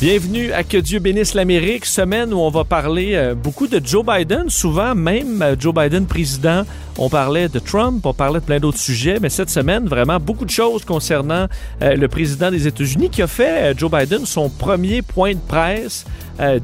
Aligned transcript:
Bienvenue 0.00 0.52
à 0.52 0.62
Que 0.62 0.76
Dieu 0.76 1.00
bénisse 1.00 1.34
l'Amérique, 1.34 1.84
semaine 1.84 2.32
où 2.32 2.38
on 2.38 2.50
va 2.50 2.62
parler 2.62 3.14
euh, 3.16 3.34
beaucoup 3.34 3.66
de 3.66 3.84
Joe 3.84 4.06
Biden, 4.06 4.48
souvent 4.48 4.94
même 4.94 5.42
euh, 5.42 5.56
Joe 5.58 5.74
Biden 5.74 6.06
président. 6.06 6.62
On 6.98 7.08
parlait 7.08 7.48
de 7.48 7.60
Trump, 7.60 8.04
on 8.04 8.12
parlait 8.12 8.40
de 8.40 8.44
plein 8.44 8.58
d'autres 8.58 8.78
sujets, 8.78 9.18
mais 9.20 9.28
cette 9.28 9.50
semaine, 9.50 9.86
vraiment 9.86 10.18
beaucoup 10.18 10.44
de 10.44 10.50
choses 10.50 10.84
concernant 10.84 11.46
euh, 11.80 11.94
le 11.94 12.08
président 12.08 12.50
des 12.50 12.66
États-Unis 12.66 13.08
qui 13.08 13.22
a 13.22 13.28
fait 13.28 13.78
Joe 13.78 13.90
Biden 13.90 14.26
son 14.26 14.48
premier 14.48 15.02
point 15.02 15.34
de 15.34 15.40
presse 15.40 16.04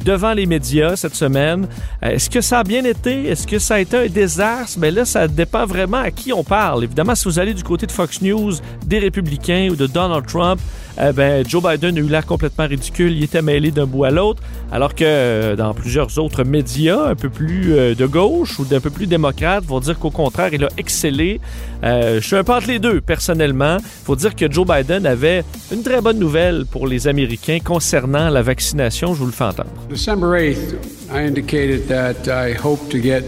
devant 0.05 0.35
les 0.35 0.47
médias 0.47 0.95
cette 0.95 1.17
semaine. 1.17 1.67
Est-ce 2.01 2.31
que 2.31 2.41
ça 2.41 2.61
a 2.61 2.63
bien 2.63 2.85
été? 2.85 3.27
Est-ce 3.27 3.45
que 3.45 3.59
ça 3.59 3.75
a 3.75 3.81
été 3.81 3.97
un 3.97 4.07
désastre? 4.07 4.79
Mais 4.79 4.93
là, 4.93 5.05
ça 5.05 5.27
dépend 5.27 5.67
vraiment 5.67 5.97
à 5.97 6.13
qui 6.13 6.33
on 6.33 6.45
parle. 6.45 6.85
Évidemment, 6.85 7.17
si 7.17 7.25
vous 7.25 7.41
allez 7.41 7.55
du 7.55 7.65
côté 7.65 7.85
de 7.87 7.91
Fox 7.91 8.23
News, 8.23 8.53
des 8.87 9.01
républicains 9.01 9.71
ou 9.73 9.75
de 9.75 9.89
Donald 9.89 10.27
Trump, 10.27 10.61
ben, 10.97 11.45
Joe 11.47 11.63
Biden 11.63 11.97
a 11.97 12.01
eu 12.01 12.09
l'air 12.09 12.25
complètement 12.25 12.69
ridicule. 12.69 13.13
Il 13.13 13.25
était 13.25 13.43
mêlé 13.43 13.73
d'un 13.73 13.87
bout 13.87 14.05
à 14.05 14.11
l'autre, 14.11 14.43
alors 14.71 14.95
que 14.95 15.05
euh, 15.05 15.57
dans 15.57 15.75
plusieurs 15.75 16.19
autres 16.19 16.45
médias, 16.45 17.09
un 17.09 17.15
peu 17.15 17.29
plus 17.29 17.75
euh, 17.75 17.95
de 17.95 18.07
gauche 18.07 18.59
ou 18.59 18.65
d'un 18.65 18.81
peu 18.81 18.91
plus 18.91 19.07
démocrate, 19.07 19.65
vont 19.65 19.81
dire 19.81 19.99
qu'au 19.99 20.11
il 20.53 20.65
a 20.65 20.69
excellé. 20.77 21.41
Euh, 21.83 22.21
je 22.21 22.27
suis 22.27 22.37
un 22.37 22.45
peu 22.45 22.53
entre 22.53 22.69
les 22.69 22.79
deux, 22.79 23.01
personnellement. 23.01 23.79
Faut 24.05 24.17
dire 24.17 24.35
que 24.35 24.51
Joe 24.51 24.67
Biden 24.67 25.07
avait 25.07 25.45
une 25.73 25.83
très 25.83 26.01
bonne 26.01 26.19
nouvelle 26.19 26.65
pour 26.71 26.87
les 26.87 27.09
Américains 27.09 27.59
concernant 27.63 28.31
la 28.31 28.43
vaccination. 28.43 29.15
Je 29.15 29.21
vous 29.21 29.27
le 29.27 29.33
fais 29.33 29.45
entendre. 29.45 29.71
December 29.89 30.27
8th, 30.27 30.75
I 31.13 31.27
indicated 31.27 31.87
that 31.89 32.29
I 32.29 32.55
hope 32.55 32.89
to 32.91 32.99
get 32.99 33.25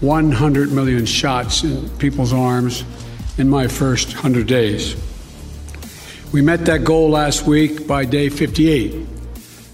100 0.00 0.72
million 0.72 1.06
shots 1.06 1.64
in 1.64 1.88
people's 1.98 2.32
arms 2.32 2.84
in 3.38 3.48
my 3.48 3.66
first 3.66 4.14
100 4.14 4.46
days. 4.46 4.96
We 6.32 6.42
met 6.42 6.64
that 6.66 6.84
goal 6.84 7.10
last 7.10 7.46
week 7.46 7.86
by 7.86 8.04
day 8.04 8.28
58, 8.28 9.06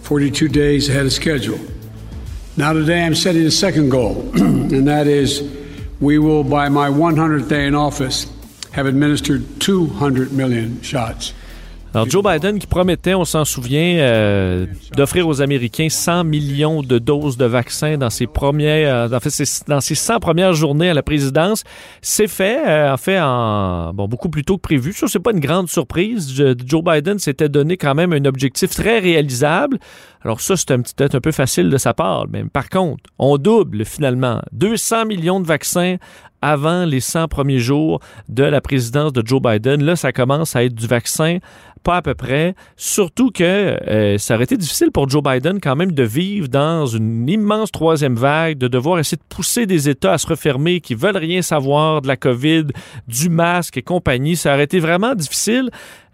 42 0.02 0.48
days 0.48 0.88
ahead 0.88 1.06
of 1.06 1.12
schedule. 1.12 1.58
Now, 2.56 2.74
today, 2.74 3.02
I'm 3.02 3.14
setting 3.14 3.46
a 3.46 3.50
second 3.50 3.88
goal, 3.88 4.30
and 4.34 4.86
that 4.86 5.06
is 5.06 5.40
we 6.00 6.18
will, 6.18 6.42
by 6.42 6.68
my 6.68 6.88
100th 6.88 7.48
day 7.48 7.66
in 7.66 7.74
office, 7.74 8.30
have 8.72 8.86
administered 8.86 9.60
200 9.60 10.32
million 10.32 10.80
shots. 10.82 11.34
Alors, 11.92 12.08
Joe 12.08 12.22
Biden 12.22 12.60
qui 12.60 12.68
promettait, 12.68 13.14
on 13.14 13.24
s'en 13.24 13.44
souvient, 13.44 13.98
euh, 13.98 14.66
d'offrir 14.96 15.26
aux 15.26 15.42
Américains 15.42 15.88
100 15.88 16.22
millions 16.22 16.82
de 16.82 16.98
doses 16.98 17.36
de 17.36 17.46
vaccins 17.46 17.98
dans 17.98 18.10
ses 18.10 18.28
premières, 18.28 19.08
euh, 19.12 19.18
dans 19.66 19.80
ses 19.80 19.94
100 19.96 20.20
premières 20.20 20.52
journées 20.52 20.90
à 20.90 20.94
la 20.94 21.02
présidence, 21.02 21.64
c'est 22.00 22.28
fait, 22.28 22.58
euh, 22.64 22.92
en 22.92 22.96
fait, 22.96 23.18
en, 23.20 23.92
bon, 23.92 24.06
beaucoup 24.06 24.28
plus 24.28 24.44
tôt 24.44 24.56
que 24.56 24.62
prévu. 24.62 24.92
Ça, 24.92 25.08
c'est 25.08 25.18
pas 25.18 25.32
une 25.32 25.40
grande 25.40 25.68
surprise. 25.68 26.32
Joe 26.64 26.84
Biden 26.84 27.18
s'était 27.18 27.48
donné 27.48 27.76
quand 27.76 27.96
même 27.96 28.12
un 28.12 28.24
objectif 28.24 28.70
très 28.70 29.00
réalisable. 29.00 29.80
Alors 30.22 30.40
ça, 30.40 30.56
c'est 30.56 30.66
peut-être 30.68 31.16
un 31.16 31.20
peu 31.20 31.32
facile 31.32 31.70
de 31.70 31.78
sa 31.78 31.92
part. 31.92 32.26
Mais 32.30 32.44
par 32.44 32.68
contre, 32.68 33.02
on 33.18 33.36
double 33.36 33.84
finalement 33.84 34.42
200 34.52 35.06
millions 35.06 35.40
de 35.40 35.46
vaccins 35.46 35.96
avant 36.42 36.84
les 36.84 37.00
100 37.00 37.28
premiers 37.28 37.58
jours 37.58 38.00
de 38.28 38.44
la 38.44 38.60
présidence 38.60 39.12
de 39.12 39.26
Joe 39.26 39.40
Biden. 39.42 39.82
Là, 39.82 39.96
ça 39.96 40.12
commence 40.12 40.56
à 40.56 40.64
être 40.64 40.74
du 40.74 40.86
vaccin 40.86 41.38
pas 41.82 41.96
à 41.96 42.02
peu 42.02 42.14
près. 42.14 42.54
Surtout 42.76 43.30
que 43.30 43.42
euh, 43.44 44.18
ça 44.18 44.34
aurait 44.34 44.44
été 44.44 44.56
difficile 44.56 44.90
pour 44.90 45.08
Joe 45.08 45.22
Biden 45.22 45.60
quand 45.60 45.76
même 45.76 45.92
de 45.92 46.02
vivre 46.02 46.48
dans 46.48 46.86
une 46.86 47.28
immense 47.28 47.72
troisième 47.72 48.16
vague, 48.16 48.58
de 48.58 48.68
devoir 48.68 48.98
essayer 48.98 49.16
de 49.16 49.34
pousser 49.34 49.66
des 49.66 49.88
États 49.88 50.12
à 50.12 50.18
se 50.18 50.26
refermer 50.26 50.80
qui 50.80 50.94
veulent 50.94 51.16
rien 51.16 51.42
savoir 51.42 52.02
de 52.02 52.08
la 52.08 52.16
COVID, 52.16 52.66
du 53.08 53.28
masque 53.28 53.76
et 53.76 53.82
compagnie. 53.82 54.36
Ça 54.36 54.54
aurait 54.54 54.64
été 54.64 54.78
vraiment 54.78 55.14
difficile. 55.14 55.70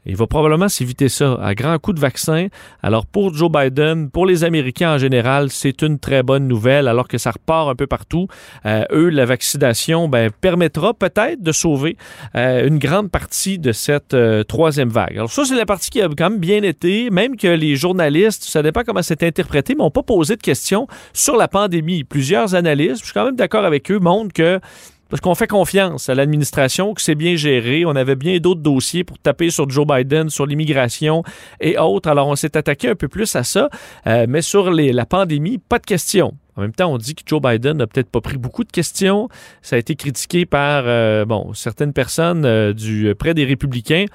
Il 0.06 0.17
va 0.17 0.27
probablement 0.27 0.69
s'éviter 0.69 1.09
ça 1.09 1.39
à 1.43 1.55
grands 1.55 1.78
coups 1.78 1.97
de 1.97 2.00
vaccin. 2.00 2.47
Alors 2.83 3.06
pour 3.06 3.34
Joe 3.34 3.50
Biden, 3.50 4.09
pour 4.11 4.25
les 4.25 4.44
Américains 4.44 4.94
en 4.94 4.99
général, 4.99 5.50
c'est 5.50 5.83
une 5.83 5.99
très 5.99 6.22
bonne 6.22 6.47
nouvelle 6.47 6.89
alors 6.89 7.09
que 7.09 7.19
ça 7.19 7.33
repart 7.33 7.69
un 7.69 7.75
peu 7.75 7.87
partout. 7.87 8.28
Euh, 8.65 8.84
eux, 8.93 9.09
la 9.09 9.25
vaccination 9.25 10.09
ben, 10.09 10.31
permettra 10.31 10.95
peut-être 10.95 11.43
de 11.43 11.53
sauver 11.53 11.97
euh, 12.37 12.66
une 12.66 12.78
grande 12.78 13.11
partie 13.11 13.59
de 13.59 13.72
cette 13.72 14.15
euh, 14.15 14.45
troisième 14.45 14.89
vague. 14.89 15.15
Alors 15.15 15.31
ça, 15.31 15.45
c'est 15.45 15.56
la 15.56 15.66
partie 15.66 15.91
qui 15.91 16.00
a 16.00 16.09
quand 16.09 16.31
même 16.31 16.39
bien 16.39 16.62
été, 16.62 17.11
même 17.11 17.37
que 17.37 17.49
les 17.49 17.77
journalistes, 17.77 18.45
ça 18.45 18.62
dépend 18.62 18.83
comment 18.84 19.03
c'est 19.03 19.22
interprété, 19.22 19.75
mais 19.75 19.83
n'ont 19.83 19.91
pas 19.91 20.03
posé 20.03 20.37
de 20.37 20.43
questions 20.43 20.87
sur 21.12 21.37
la 21.37 21.49
pandémie. 21.49 22.05
Plusieurs 22.05 22.55
analystes, 22.55 23.00
je 23.00 23.05
suis 23.06 23.15
quand 23.15 23.25
même 23.25 23.37
d'accord 23.37 23.65
avec 23.65 23.91
eux, 23.91 23.99
montrent 23.99 24.33
que 24.33 24.61
parce 25.09 25.21
qu'on 25.21 25.34
fait 25.34 25.47
confiance 25.47 26.09
à 26.09 26.15
l'administration, 26.15 26.94
que 26.94 27.03
c'est 27.03 27.15
bien 27.15 27.37
géré. 27.37 27.84
On 27.84 27.94
avait 27.94 28.17
bien 28.17 28.39
d'autres 28.39 28.61
dossiers 28.61 29.05
pour 29.05 29.19
taper 29.19 29.50
sur 29.50 29.69
Joe 29.71 29.87
Biden, 29.87 30.31
sur 30.31 30.47
l'immigration 30.47 31.22
et 31.61 31.78
autres. 31.78 32.09
Alors, 32.09 32.28
on 32.28 32.37
s'est 32.37 32.56
attaqué 32.56 32.89
un 32.89 32.94
peu 32.97 33.09
plus 33.09 33.37
à 33.37 33.45
ça. 33.45 33.69
Euh, 34.06 34.27
mais 34.28 34.43
sur 34.43 34.71
la 34.71 35.06
pandémie, 35.06 35.59
pas 35.59 35.78
de 35.78 35.87
questions. 35.87 36.34
En 36.56 36.62
même 36.62 36.72
temps, 36.72 36.93
on 36.93 36.99
dit 36.99 37.15
que 37.15 37.22
Joe 37.25 37.41
Biden 37.41 37.77
n'a 37.77 37.87
peut-être 37.87 38.11
pas 38.11 38.21
pris 38.21 38.39
beaucoup 38.39 38.65
de 38.65 38.72
questions. 38.72 39.28
Ça 39.62 39.77
a 39.77 39.78
été 39.78 39.95
critiqué 39.95 40.47
par 40.47 40.84
euh, 40.87 41.25
certaines 41.55 41.93
personnes 41.93 42.45
euh, 42.45 42.72
du, 42.72 43.15
près 43.16 43.34
des 43.34 43.45
républicains. 43.45 44.06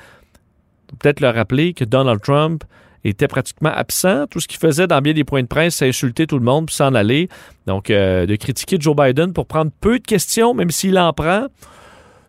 Peut-être 1.00 1.22
leur 1.22 1.36
rappeler 1.36 1.74
que 1.74 1.86
Donald 1.86 2.22
Trump 2.22 2.64
était 3.04 3.28
pratiquement 3.28 3.72
absent. 3.74 4.28
Tout 4.28 4.40
ce 4.40 4.48
qu'il 4.48 4.60
faisait 4.60 4.88
dans 4.88 5.02
bien 5.02 5.14
des 5.14 5.24
points 5.24 5.42
de 5.42 5.48
presse, 5.48 5.76
c'est 5.76 5.88
insulter 5.88 6.28
tout 6.28 6.38
le 6.38 6.46
monde 6.46 6.68
puis 6.68 6.76
s'en 6.76 6.94
aller. 6.94 7.30
Donc, 7.68 7.90
euh, 7.90 8.26
de 8.26 8.36
critiquer 8.36 8.78
Joe 8.80 8.96
Biden 8.96 9.34
pour 9.34 9.46
prendre 9.46 9.72
peu 9.82 10.00
de 10.00 10.06
questions, 10.06 10.54
même 10.54 10.72
s'il 10.72 10.98
en 10.98 11.14
prend, 11.14 11.48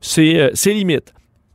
c'est 0.00 0.38
euh, 0.38 0.50
limite. 0.66 1.12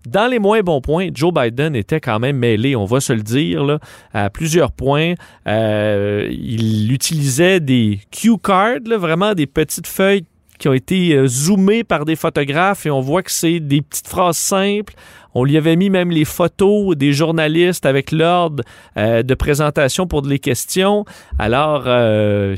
Dans 0.07 0.27
les 0.27 0.39
moins 0.39 0.61
bons 0.61 0.79
points, 0.79 1.09
Joe 1.13 1.33
Biden 1.33 1.75
était 1.75 1.99
quand 1.99 2.17
même 2.19 2.37
mêlé, 2.37 2.77
on 2.77 2.85
va 2.85 3.01
se 3.01 3.11
le 3.11 3.23
dire, 3.23 3.65
là, 3.65 3.79
à 4.13 4.29
plusieurs 4.29 4.71
points. 4.71 5.15
Euh, 5.47 6.29
il 6.31 6.93
utilisait 6.93 7.59
des 7.59 7.99
cue 8.09 8.37
cards, 8.37 8.79
vraiment 8.85 9.33
des 9.33 9.47
petites 9.47 9.87
feuilles 9.87 10.23
qui 10.57 10.67
ont 10.67 10.73
été 10.73 11.27
zoomées 11.27 11.83
par 11.83 12.05
des 12.05 12.15
photographes 12.15 12.85
et 12.85 12.91
on 12.91 13.01
voit 13.01 13.23
que 13.23 13.31
c'est 13.31 13.59
des 13.59 13.81
petites 13.81 14.07
phrases 14.07 14.37
simples. 14.37 14.93
On 15.39 15.43
lui 15.43 15.55
avait 15.55 15.75
mis 15.75 15.91
même 15.91 16.09
les 16.09 16.25
photos 16.25 16.97
des 16.97 17.13
journalistes 17.13 17.85
avec 17.85 18.11
l'ordre 18.11 18.63
euh, 18.97 19.21
de 19.21 19.35
présentation 19.35 20.07
pour 20.07 20.23
les 20.23 20.39
questions. 20.39 21.05
Alors, 21.37 21.83
euh, 21.85 22.55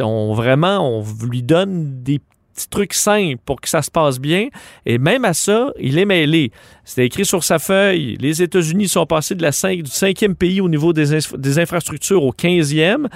on, 0.00 0.34
vraiment, 0.34 0.98
on 0.98 1.04
lui 1.24 1.42
donne 1.42 2.02
des 2.02 2.20
petits 2.54 2.68
trucs 2.68 2.92
simples 2.92 3.40
pour 3.46 3.62
que 3.62 3.68
ça 3.70 3.80
se 3.80 3.90
passe 3.90 4.18
bien. 4.18 4.48
Et 4.84 4.98
même 4.98 5.24
à 5.24 5.32
ça, 5.32 5.72
il 5.80 5.98
est 5.98 6.04
mêlé. 6.04 6.52
C'était 6.84 7.06
écrit 7.06 7.24
sur 7.24 7.44
sa 7.44 7.58
feuille. 7.58 8.18
Les 8.20 8.42
États-Unis 8.42 8.88
sont 8.88 9.06
passés 9.06 9.34
de 9.34 9.42
la 9.42 9.50
du 9.50 9.90
cinquième 9.90 10.34
pays 10.34 10.60
au 10.60 10.68
niveau 10.68 10.92
des, 10.92 11.58
infrastructures 11.58 12.24
au 12.24 12.32
15e. 12.32 13.06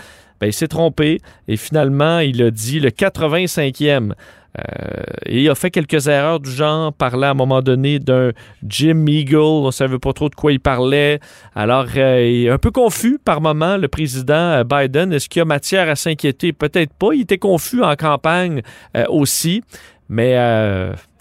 Ben, 0.42 0.48
il 0.48 0.52
s'est 0.52 0.66
trompé 0.66 1.20
et 1.46 1.56
finalement, 1.56 2.18
il 2.18 2.42
a 2.42 2.50
dit 2.50 2.80
le 2.80 2.90
85e. 2.90 4.10
Euh, 4.58 5.02
et 5.24 5.42
il 5.42 5.48
a 5.48 5.54
fait 5.54 5.70
quelques 5.70 6.08
erreurs 6.08 6.40
du 6.40 6.50
genre, 6.50 6.92
parlait 6.92 7.28
à 7.28 7.30
un 7.30 7.34
moment 7.34 7.62
donné 7.62 8.00
d'un 8.00 8.32
Jim 8.66 9.06
Eagle, 9.06 9.36
on 9.36 9.66
ne 9.66 9.70
savait 9.70 10.00
pas 10.00 10.12
trop 10.12 10.28
de 10.28 10.34
quoi 10.34 10.50
il 10.50 10.58
parlait. 10.58 11.20
Alors, 11.54 11.86
euh, 11.96 12.26
il 12.26 12.46
est 12.46 12.50
un 12.50 12.58
peu 12.58 12.72
confus 12.72 13.20
par 13.24 13.40
moment, 13.40 13.76
le 13.76 13.86
président 13.86 14.34
euh, 14.34 14.64
Biden. 14.64 15.12
Est-ce 15.12 15.28
qu'il 15.28 15.38
y 15.38 15.42
a 15.42 15.44
matière 15.44 15.88
à 15.88 15.94
s'inquiéter? 15.94 16.52
Peut-être 16.52 16.92
pas. 16.92 17.14
Il 17.14 17.20
était 17.20 17.38
confus 17.38 17.80
en 17.80 17.94
campagne 17.94 18.62
aussi, 19.10 19.62
mais 20.08 20.36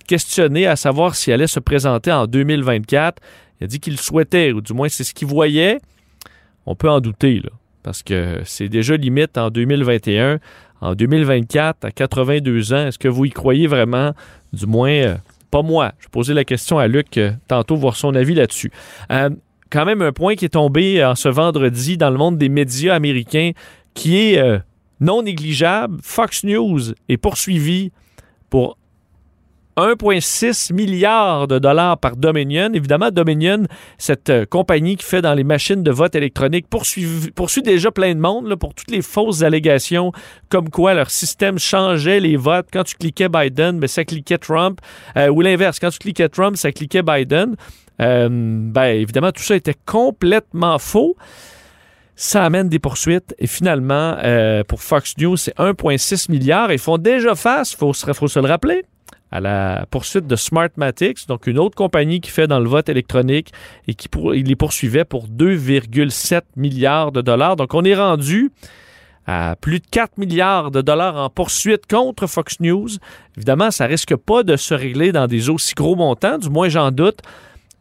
questionné 0.07 0.65
à 0.65 0.75
savoir 0.75 1.13
s'il 1.13 1.31
allait 1.33 1.45
se 1.45 1.59
présenter 1.59 2.12
en 2.12 2.25
2024. 2.25 3.21
Il 3.59 3.65
a 3.65 3.68
dit 3.68 3.79
qu'il 3.79 4.00
souhaitait, 4.00 4.51
ou 4.51 4.62
du 4.62 4.73
moins 4.73 4.89
c'est 4.89 5.03
ce 5.03 5.13
qu'il 5.13 5.27
voyait. 5.27 5.77
On 6.65 6.73
peut 6.73 6.89
en 6.89 7.00
douter, 7.01 7.35
là, 7.35 7.51
parce 7.83 8.04
que 8.04 8.42
c'est 8.45 8.69
déjà 8.69 8.95
limite 8.95 9.38
en 9.38 9.50
2021 9.50 10.39
en 10.81 10.95
2024, 10.95 11.86
à 11.86 11.92
82 11.92 12.74
ans, 12.74 12.88
est-ce 12.88 12.98
que 12.98 13.07
vous 13.07 13.25
y 13.25 13.30
croyez 13.30 13.68
vraiment? 13.68 14.13
Du 14.51 14.66
moins, 14.66 14.89
euh, 14.89 15.16
pas 15.51 15.62
moi. 15.62 15.94
Je 16.00 16.07
posais 16.10 16.33
la 16.33 16.44
question 16.44 16.80
à 16.80 16.88
Luc 16.88 17.18
euh, 17.18 17.31
tantôt, 17.48 17.75
voir 17.75 17.95
son 17.95 18.16
avis 18.16 18.33
là-dessus. 18.33 18.72
Euh, 19.12 19.30
quand 19.69 19.86
même 19.86 20.01
un 20.01 20.12
point 20.12 20.36
qui 20.36 20.45
est 20.45 20.50
tombé 20.50 21.06
en 21.06 21.16
ce 21.16 21.30
vendredi 21.30 21.98
dans 21.98 22.10
le 22.10 22.18
monde 22.18 22.38
des 22.38 22.50
médias 22.50 22.95
américains 22.95 23.51
qui 23.94 24.18
est 24.18 24.62
non 25.00 25.24
négligeable. 25.24 25.98
Fox 26.01 26.44
News 26.44 26.94
est 27.07 27.16
poursuivi 27.16 27.92
pour 28.50 28.78
1,6 29.77 30.73
milliard 30.73 31.47
de 31.47 31.59
dollars 31.59 31.97
par 31.97 32.15
Dominion. 32.15 32.71
Évidemment, 32.73 33.09
Dominion, 33.12 33.63
cette 33.97 34.29
euh, 34.29 34.45
compagnie 34.45 34.97
qui 34.97 35.06
fait 35.06 35.21
dans 35.21 35.33
les 35.33 35.44
machines 35.44 35.83
de 35.83 35.91
vote 35.91 36.15
électronique, 36.15 36.68
poursuit, 36.69 37.62
déjà 37.63 37.91
plein 37.91 38.13
de 38.13 38.19
monde 38.19 38.56
pour 38.56 38.73
toutes 38.73 38.91
les 38.91 39.01
fausses 39.01 39.44
allégations 39.44 40.12
comme 40.50 40.69
quoi 40.69 40.94
leur 40.94 41.09
système 41.09 41.57
changeait 41.57 42.19
les 42.19 42.35
votes. 42.35 42.68
Quand 42.71 42.83
tu 42.83 42.95
cliquais 42.95 43.29
Biden, 43.29 43.79
ben, 43.79 43.88
ça 43.88 44.03
cliquait 44.03 44.38
Trump. 44.38 44.79
Euh, 45.18 45.29
ou 45.29 45.41
l'inverse, 45.41 45.79
quand 45.79 45.89
tu 45.89 46.00
cliquais 46.00 46.29
Trump, 46.29 46.57
ça 46.57 46.71
cliquait 46.71 47.03
Biden. 47.03 47.56
Euh, 48.01 48.27
ben, 48.29 48.95
évidemment, 48.95 49.31
tout 49.31 49.44
ça 49.44 49.56
était 49.56 49.75
complètement 49.85 50.79
faux. 50.79 51.15
Ça 52.15 52.44
amène 52.44 52.69
des 52.69 52.79
poursuites 52.79 53.33
et 53.39 53.47
finalement, 53.47 54.15
pour 54.68 54.83
Fox 54.83 55.18
News, 55.18 55.38
c'est 55.38 55.57
1,6 55.57 56.29
milliard. 56.29 56.71
Ils 56.71 56.77
font 56.77 57.00
déjà 57.00 57.33
face, 57.33 57.71
il 57.71 57.77
faut 57.77 57.94
se 57.94 58.39
le 58.39 58.45
rappeler, 58.45 58.83
à 59.31 59.39
la 59.39 59.86
poursuite 59.89 60.28
de 60.28 60.36
Smartmatics, 60.36 61.28
donc 61.28 61.48
une 61.48 61.57
autre 61.57 61.75
compagnie 61.75 62.19
qui 62.19 62.30
fait 62.30 62.48
dans 62.48 62.60
le 62.60 62.68
vote 62.68 62.89
électronique 62.89 63.51
et 63.88 63.94
qui 63.94 64.10
les 64.24 64.56
poursuivait 64.56 65.06
pour 65.06 65.28
2,7 65.28 66.42
milliards 66.57 67.12
de 67.12 67.22
dollars. 67.22 67.56
Donc 67.56 67.74
on 67.74 67.83
est 67.83 67.95
rendu 67.95 68.51
à 69.25 69.56
plus 69.60 69.80
de 69.80 69.86
4 69.89 70.18
milliards 70.18 70.72
de 70.72 70.81
dollars 70.81 71.16
en 71.16 71.30
poursuite 71.30 71.88
contre 71.88 72.28
Fox 72.28 72.60
News. 72.60 72.89
Évidemment, 73.38 73.72
ça 73.72 73.86
risque 73.86 74.16
pas 74.16 74.44
de 74.44 74.57
se 74.57 74.74
régler 74.74 75.12
dans 75.12 75.28
des 75.28 75.50
aussi 75.50 75.74
gros 75.75 75.95
montants, 75.95 76.38
du 76.38 76.50
moins 76.50 76.68
j'en 76.68 76.92
doute. 76.92 77.19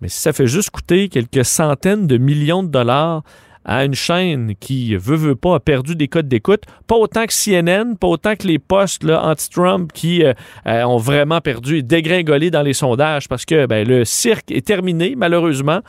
Mais 0.00 0.08
si 0.08 0.20
ça 0.20 0.32
fait 0.32 0.46
juste 0.46 0.70
coûter 0.70 1.08
quelques 1.08 1.44
centaines 1.44 2.06
de 2.06 2.16
millions 2.16 2.62
de 2.62 2.68
dollars, 2.68 3.22
à 3.64 3.84
une 3.84 3.94
chaîne 3.94 4.54
qui, 4.58 4.96
veut, 4.96 5.16
veut 5.16 5.36
pas, 5.36 5.56
a 5.56 5.60
perdu 5.60 5.94
des 5.94 6.08
codes 6.08 6.28
d'écoute. 6.28 6.62
Pas 6.86 6.96
autant 6.96 7.26
que 7.26 7.32
CNN, 7.32 7.94
pas 7.94 8.08
autant 8.08 8.34
que 8.34 8.46
les 8.46 8.58
postes 8.58 9.04
anti-Trump 9.04 9.92
qui 9.92 10.24
euh, 10.24 10.32
euh, 10.66 10.82
ont 10.84 10.96
vraiment 10.96 11.40
perdu 11.40 11.78
et 11.78 11.82
dégringolé 11.82 12.50
dans 12.50 12.62
les 12.62 12.72
sondages 12.72 13.28
parce 13.28 13.44
que 13.44 13.66
ben, 13.66 13.86
le 13.86 14.04
cirque 14.04 14.50
est 14.50 14.66
terminé, 14.66 15.14
malheureusement. 15.16 15.80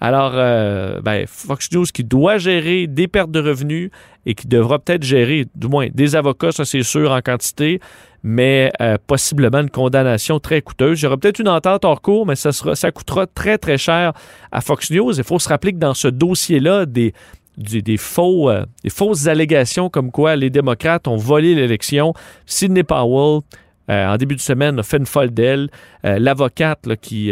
Alors, 0.00 0.32
euh, 0.34 1.00
ben, 1.00 1.24
Fox 1.26 1.70
News 1.72 1.86
qui 1.86 2.04
doit 2.04 2.38
gérer 2.38 2.86
des 2.86 3.08
pertes 3.08 3.30
de 3.30 3.40
revenus 3.40 3.90
et 4.26 4.34
qui 4.34 4.46
devra 4.46 4.78
peut-être 4.78 5.02
gérer, 5.02 5.46
du 5.54 5.68
moins, 5.68 5.88
des 5.92 6.16
avocats, 6.16 6.52
ça 6.52 6.64
c'est 6.64 6.82
sûr, 6.82 7.12
en 7.12 7.20
quantité, 7.20 7.80
mais 8.26 8.72
euh, 8.80 8.96
possiblement 9.06 9.60
une 9.60 9.70
condamnation 9.70 10.40
très 10.40 10.62
coûteuse. 10.62 11.02
Il 11.02 11.04
y 11.04 11.16
peut-être 11.18 11.40
une 11.40 11.48
entente 11.48 11.84
hors 11.84 12.00
cours, 12.00 12.26
mais 12.26 12.36
ça, 12.36 12.50
coûtera 12.90 13.26
très, 13.26 13.58
très 13.58 13.76
cher 13.76 14.14
à 14.50 14.62
Fox 14.62 14.90
News. 14.90 15.14
Il 15.18 15.24
faut 15.24 15.38
se 15.38 15.48
rappeler 15.48 15.72
que 15.72 15.78
dans 15.78 15.92
ce 15.92 16.08
dossier-là, 16.08 16.86
des, 16.86 17.12
euh, 17.58 18.64
fausses 18.88 19.26
allégations 19.26 19.90
comme 19.90 20.10
quoi 20.10 20.36
les 20.36 20.48
démocrates 20.48 21.06
ont 21.06 21.18
volé 21.18 21.54
l'élection. 21.54 22.14
Sidney 22.46 22.82
Powell, 22.82 23.42
euh, 23.90 24.06
en 24.06 24.16
début 24.16 24.36
de 24.36 24.40
semaine, 24.40 24.78
a 24.78 24.82
fait 24.82 24.96
une 24.96 25.06
folle 25.06 25.30
d'elle. 25.30 25.68
L'avocate 26.02 26.96
qui 27.02 27.30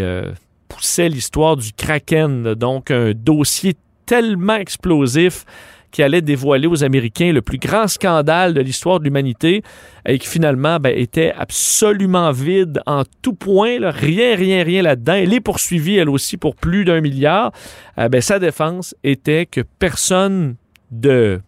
poussait 0.69 1.09
l'histoire 1.09 1.57
du 1.57 1.73
Kraken, 1.73 2.53
donc 2.55 2.91
un 2.91 3.13
dossier 3.15 3.77
tellement 4.05 4.57
explosif 4.57 5.47
qui 5.93 6.03
allait 6.03 6.23
dévoiler 6.23 6.67
aux 6.67 6.83
Américains 6.83 7.33
le 7.33 7.43
plus 7.43 7.59
grand 7.59 7.87
scandale 7.87 8.55
de 8.55 8.61
l'histoire 8.61 8.99
de 8.99 9.05
l'humanité 9.05 9.63
et 10.07 10.19
qui 10.19 10.27
finalement 10.27 10.81
ben, 10.81 10.93
était 10.97 11.33
absolument 11.37 12.33
vide 12.33 12.81
en 12.87 13.03
tout 13.21 13.35
point. 13.35 13.77
Rien, 13.81 14.35
rien, 14.35 14.65
rien 14.65 14.83
là-dedans. 14.83 15.15
Elle 15.15 15.35
est 15.35 15.41
poursuivie, 15.41 15.97
elle 15.97 16.09
aussi, 16.09 16.39
pour 16.39 16.57
plus 16.57 16.85
d'un 16.85 17.01
milliard. 17.01 17.53
Euh, 17.99 18.09
ben, 18.09 18.21
sa 18.21 18.39
défense 18.39 18.97
était 19.05 19.47
que 19.47 19.61
personne 19.61 20.57
de 20.91 21.41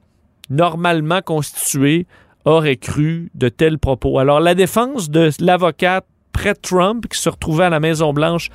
normalement 0.50 1.22
constitué 1.22 2.06
aurait 2.44 2.76
cru 2.76 3.30
de 3.34 3.48
tels 3.48 3.78
propos. 3.78 4.18
Alors, 4.18 4.40
la 4.40 4.54
défense 4.54 5.10
de 5.10 5.30
l'avocate 5.40 6.04
près 6.32 6.54
Trump, 6.54 7.06
qui 7.08 7.18
se 7.18 7.30
retrouvait 7.30 7.64
à 7.64 7.70
la 7.70 7.80
Maison-Blanche 7.80 8.50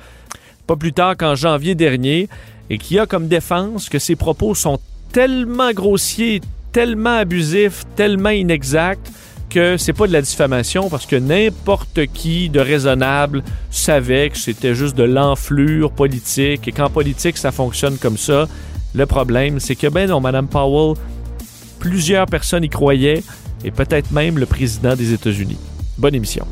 pas 0.68 0.76
plus 0.76 0.92
tard 0.92 1.16
qu'en 1.16 1.34
janvier 1.34 1.74
dernier, 1.74 2.28
et 2.68 2.78
qui 2.78 2.96
a 3.00 3.06
comme 3.06 3.26
défense 3.26 3.88
que 3.88 3.98
ses 3.98 4.14
propos 4.14 4.54
sont 4.54 4.78
tellement 5.12 5.72
grossier, 5.72 6.40
tellement 6.72 7.16
abusif, 7.16 7.84
tellement 7.96 8.30
inexact 8.30 9.10
que 9.48 9.76
c'est 9.76 9.92
pas 9.92 10.06
de 10.06 10.12
la 10.12 10.22
diffamation 10.22 10.88
parce 10.88 11.06
que 11.06 11.16
n'importe 11.16 12.06
qui 12.14 12.48
de 12.48 12.60
raisonnable 12.60 13.42
savait 13.70 14.30
que 14.30 14.38
c'était 14.38 14.74
juste 14.74 14.96
de 14.96 15.02
l'enflure 15.02 15.90
politique 15.90 16.68
et 16.68 16.72
qu'en 16.72 16.88
politique 16.88 17.36
ça 17.36 17.50
fonctionne 17.50 17.98
comme 17.98 18.16
ça. 18.16 18.48
Le 18.94 19.06
problème, 19.06 19.60
c'est 19.60 19.74
que 19.74 19.88
ben 19.88 20.08
non, 20.08 20.20
Mme 20.20 20.46
Powell, 20.46 20.96
plusieurs 21.80 22.26
personnes 22.26 22.64
y 22.64 22.68
croyaient 22.68 23.22
et 23.64 23.70
peut-être 23.70 24.12
même 24.12 24.38
le 24.38 24.46
président 24.46 24.94
des 24.94 25.12
États-Unis. 25.12 25.58
Bonne 25.98 26.14
émission. 26.14 26.46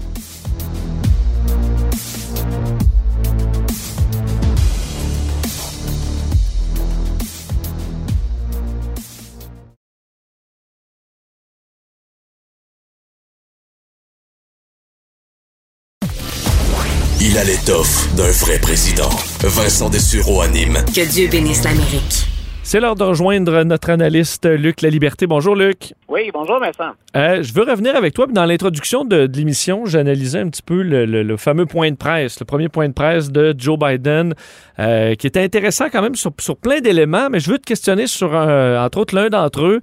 L'étoffe 17.68 18.14
d'un 18.14 18.30
vrai 18.30 18.58
président. 18.58 19.10
Vincent 19.40 19.90
Dessureau 19.90 20.40
anime. 20.40 20.78
Que 20.86 21.06
Dieu 21.06 21.28
bénisse 21.28 21.62
l'Amérique. 21.64 22.26
C'est 22.62 22.80
l'heure 22.80 22.94
de 22.94 23.04
rejoindre 23.04 23.62
notre 23.62 23.90
analyste 23.90 24.46
Luc 24.46 24.80
La 24.80 24.88
Liberté. 24.88 25.26
Bonjour 25.26 25.54
Luc. 25.54 25.92
Oui, 26.08 26.30
bonjour 26.32 26.58
Vincent. 26.58 26.92
Euh, 27.16 27.42
je 27.42 27.52
veux 27.52 27.64
revenir 27.64 27.94
avec 27.94 28.14
toi. 28.14 28.26
Dans 28.26 28.46
l'introduction 28.46 29.04
de, 29.04 29.28
l'émission, 29.30 29.84
j'analysais 29.84 30.38
un 30.38 30.48
petit 30.48 30.62
peu 30.62 30.82
le, 30.82 31.36
fameux 31.36 31.66
point 31.66 31.90
de 31.90 31.96
presse, 31.96 32.40
le 32.40 32.46
premier 32.46 32.70
point 32.70 32.88
de 32.88 32.94
presse 32.94 33.30
de 33.30 33.54
Joe 33.56 33.78
Biden, 33.78 34.34
euh, 34.78 35.14
qui 35.16 35.26
était 35.26 35.42
intéressant 35.42 35.90
quand 35.92 36.00
même 36.00 36.14
sur, 36.14 36.32
plein 36.56 36.80
d'éléments, 36.80 37.28
mais 37.28 37.40
je 37.40 37.50
veux 37.50 37.58
te 37.58 37.66
questionner 37.66 38.06
sur, 38.06 38.32
entre 38.32 38.98
autres, 38.98 39.14
l'un 39.14 39.28
d'entre 39.28 39.66
eux. 39.66 39.80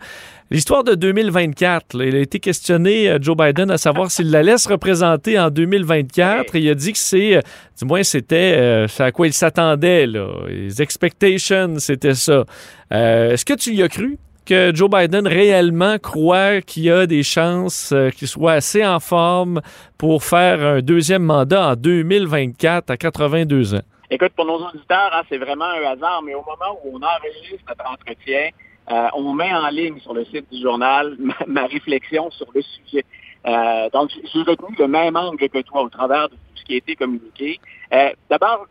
L'histoire 0.51 0.83
de 0.83 0.93
2024, 0.93 2.03
il 2.03 2.15
a 2.15 2.19
été 2.19 2.39
questionné, 2.39 3.09
euh, 3.09 3.17
Joe 3.19 3.35
Biden, 3.35 3.69
à 3.69 3.77
savoir 3.77 4.09
s'il 4.09 4.29
la 4.29 4.41
laisse 4.41 4.67
représenter 4.67 5.39
en 5.39 5.49
2024. 5.49 6.55
il 6.55 6.69
a 6.69 6.75
dit 6.75 6.93
que 6.93 6.99
c'est, 6.99 7.39
du 7.79 7.85
moins, 7.85 8.03
c'était 8.03 8.53
euh, 8.55 8.87
à 8.99 9.11
quoi 9.11 9.27
il 9.27 9.33
s'attendait. 9.33 10.07
Les 10.47 10.81
expectations, 10.81 11.79
c'était 11.79 12.13
ça. 12.15 12.45
Est-ce 12.89 13.43
que 13.43 13.53
tu 13.53 13.73
y 13.73 13.81
as 13.81 13.89
cru? 13.89 14.17
Que 14.45 14.73
Joe 14.73 14.89
Biden 14.89 15.27
réellement 15.27 15.97
croit 15.97 16.61
qu'il 16.61 16.83
y 16.83 16.91
a 16.91 17.05
des 17.07 17.23
chances 17.23 17.93
qu'il 18.15 18.27
soit 18.27 18.53
assez 18.53 18.85
en 18.85 18.99
forme 18.99 19.61
pour 19.97 20.23
faire 20.23 20.61
un 20.61 20.81
deuxième 20.81 21.23
mandat 21.23 21.71
en 21.71 21.75
2024 21.75 22.91
à 22.91 22.97
82 22.97 23.75
ans? 23.75 23.81
Écoute, 24.11 24.33
pour 24.35 24.45
nos 24.45 24.59
auditeurs, 24.67 25.11
hein, 25.13 25.23
c'est 25.29 25.37
vraiment 25.37 25.65
un 25.65 25.83
hasard, 25.83 26.21
mais 26.23 26.35
au 26.35 26.43
moment 26.43 26.79
où 26.83 26.95
on 26.95 27.01
enregistre 27.01 27.65
notre 27.67 27.91
entretien, 27.91 28.49
euh, 28.91 29.07
on 29.13 29.33
met 29.33 29.51
en 29.51 29.67
ligne 29.69 29.99
sur 29.99 30.13
le 30.13 30.25
site 30.25 30.45
du 30.51 30.61
journal 30.61 31.17
ma, 31.47 31.65
réflexion 31.65 32.29
sur 32.31 32.47
le 32.53 32.61
sujet. 32.61 33.03
Euh, 33.47 33.89
donc, 33.91 34.11
j'ai 34.11 34.41
retenu 34.43 34.75
le 34.77 34.87
même 34.87 35.15
angle 35.15 35.49
que 35.49 35.61
toi 35.61 35.81
au 35.81 35.89
travers 35.89 36.29
de 36.29 36.35
tout 36.35 36.41
ce 36.55 36.63
qui 36.63 36.73
a 36.75 36.77
été 36.77 36.95
communiqué. 36.95 37.59
Euh, 37.93 38.09
d'abord, 38.29 38.67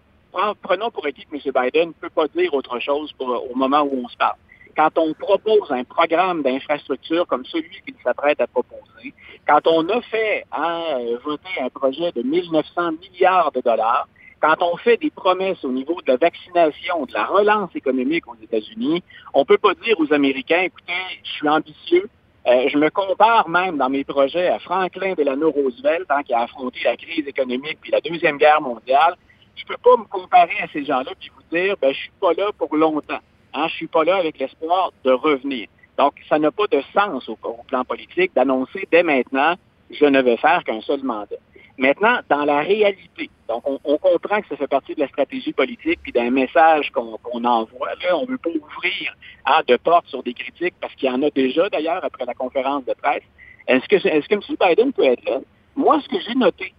prenons 0.63 0.91
pour 0.91 1.05
acquis 1.07 1.27
que 1.27 1.35
M. 1.35 1.41
Biden 1.53 1.89
ne 1.89 1.93
peut 1.93 2.11
pas 2.11 2.29
dire 2.29 2.55
autre 2.55 2.79
chose 2.79 3.13
au 3.19 3.55
moment 3.57 3.83
où 3.83 4.05
on 4.05 4.09
se 4.09 4.17
parle. 4.17 4.37
Quand 4.77 4.99
on 4.99 5.15
propose 5.15 5.71
un 5.71 5.85
programme 5.85 6.43
d'infrastructure 6.43 7.27
comme 7.27 7.45
celui 7.45 7.81
qu'il 7.85 7.95
s'apprête 8.03 8.41
à 8.41 8.47
proposer, 8.47 9.15
quand 9.47 9.67
on 9.67 9.89
a 9.89 10.01
fait 10.03 10.45
hein, 10.53 10.83
voter 11.25 11.61
un 11.61 11.69
projet 11.69 12.11
de 12.13 12.23
1900 12.23 12.93
milliards 13.01 13.53
de 13.53 13.61
dollars, 13.61 14.09
quand 14.41 14.63
on 14.63 14.77
fait 14.77 14.97
des 14.97 15.11
promesses 15.11 15.65
au 15.65 15.71
niveau 15.71 16.01
de 16.03 16.13
la 16.13 16.17
vaccination, 16.17 17.07
de 17.07 17.15
la 17.15 17.25
relance 17.25 17.75
économique 17.75 18.27
aux 18.27 18.37
États-Unis, 18.43 19.03
on 19.33 19.41
ne 19.41 19.45
peut 19.45 19.59
pas 19.59 19.75
dire 19.75 19.99
aux 19.99 20.13
Américains, 20.13 20.63
écoutez, 20.63 20.93
je 21.23 21.31
suis 21.31 21.49
ambitieux, 21.49 22.11
euh, 22.47 22.69
je 22.69 22.77
me 22.77 22.91
compare 22.91 23.49
même 23.49 23.79
dans 23.79 23.89
mes 23.89 24.05
projets 24.05 24.49
à 24.49 24.59
Franklin 24.59 25.15
Delano 25.15 25.51
Roosevelt, 25.51 26.07
tant 26.09 26.23
qui 26.23 26.35
a 26.35 26.41
affronté 26.43 26.81
la 26.85 26.97
crise 26.97 27.27
économique 27.27 27.79
puis 27.81 27.91
la 27.91 28.03
Deuxième 28.03 28.37
Guerre 28.37 28.61
mondiale. 28.61 29.15
Je 29.57 29.63
ne 29.63 29.69
peux 29.69 29.81
pas 29.83 29.97
me 29.97 30.05
comparer 30.05 30.59
à 30.61 30.69
ces 30.73 30.85
gens-là 30.85 31.13
puis 31.19 31.31
vous 31.35 31.57
dire, 31.57 31.77
ben, 31.81 31.95
je 31.95 31.99
suis 32.01 32.13
pas 32.21 32.35
là 32.35 32.51
pour 32.59 32.77
longtemps. 32.77 33.21
Hein, 33.55 33.69
je 33.69 33.75
suis 33.75 33.87
pas 33.87 34.05
là 34.05 34.17
avec 34.17 34.39
l'espoir 34.39 34.93
de 35.05 35.13
revenir. 35.13 35.69
Donc, 35.97 36.15
ça 36.29 36.39
n'a 36.39 36.51
pas 36.51 36.67
de 36.67 36.83
sens 36.93 37.29
au 37.29 37.37
plan 37.69 37.85
politique 37.85 38.33
d'annoncer 38.35 38.89
dès 38.91 39.05
maintenant, 39.05 39.55
je 39.91 40.05
ne 40.05 40.21
vais 40.21 40.37
faire 40.37 40.65
qu'un 40.65 40.81
seul 40.81 41.03
mandat. 41.03 41.37
Maintenant, 41.77 42.21
dans 42.29 42.45
la 42.45 42.61
réalité, 42.61 43.31
donc 43.49 43.65
on, 43.67 43.99
comprend 43.99 44.41
que 44.41 44.49
ça 44.49 44.57
fait 44.57 44.69
partie 44.69 44.95
de 44.95 45.01
la 45.01 45.09
stratégie 45.09 45.53
politique 45.53 45.99
puis 46.03 46.13
d'un 46.13 46.31
message 46.31 46.91
qu'on 46.91 47.45
envoie. 47.45 47.89
Là, 48.03 48.17
on 48.17 48.23
ne 48.23 48.31
veut 48.31 48.39
pas 48.39 48.51
ouvrir 48.51 49.17
hein, 49.47 49.61
de 49.67 49.77
portes 49.77 50.07
sur 50.07 50.23
des 50.23 50.35
critiques 50.35 50.75
parce 50.81 50.95
qu'il 50.95 51.09
y 51.09 51.13
en 51.13 51.23
a 51.23 51.31
déjà 51.31 51.69
d'ailleurs 51.69 52.05
après 52.05 52.25
la 52.27 52.35
conférence 52.35 52.85
de 52.85 52.95
presse. 52.95 53.25
Est-ce 53.67 53.89
que, 53.89 54.35
M. 54.35 54.41
Biden 54.61 54.93
peut 54.93 55.05
être 55.05 55.25
là? 55.25 55.41
Moi, 55.75 56.01
ce 56.01 56.09
que 56.09 56.21
j'ai 56.21 56.37
noté, 56.37 56.73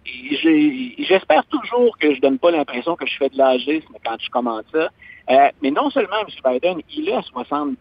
j'espère 1.06 1.44
toujours 1.46 1.98
que 1.98 2.14
je 2.14 2.20
donne 2.20 2.38
pas 2.38 2.50
l'impression 2.50 2.96
que 2.96 3.06
je 3.06 3.16
fais 3.18 3.28
de 3.28 3.36
l'agisme 3.36 3.92
quand 4.02 4.16
je 4.18 4.30
commente 4.30 4.64
ça, 4.72 4.88
euh, 5.30 5.48
mais 5.62 5.70
non 5.70 5.90
seulement 5.90 6.20
M. 6.20 6.52
Biden, 6.52 6.80
il 6.94 7.10
a 7.12 7.22
70 7.22 7.76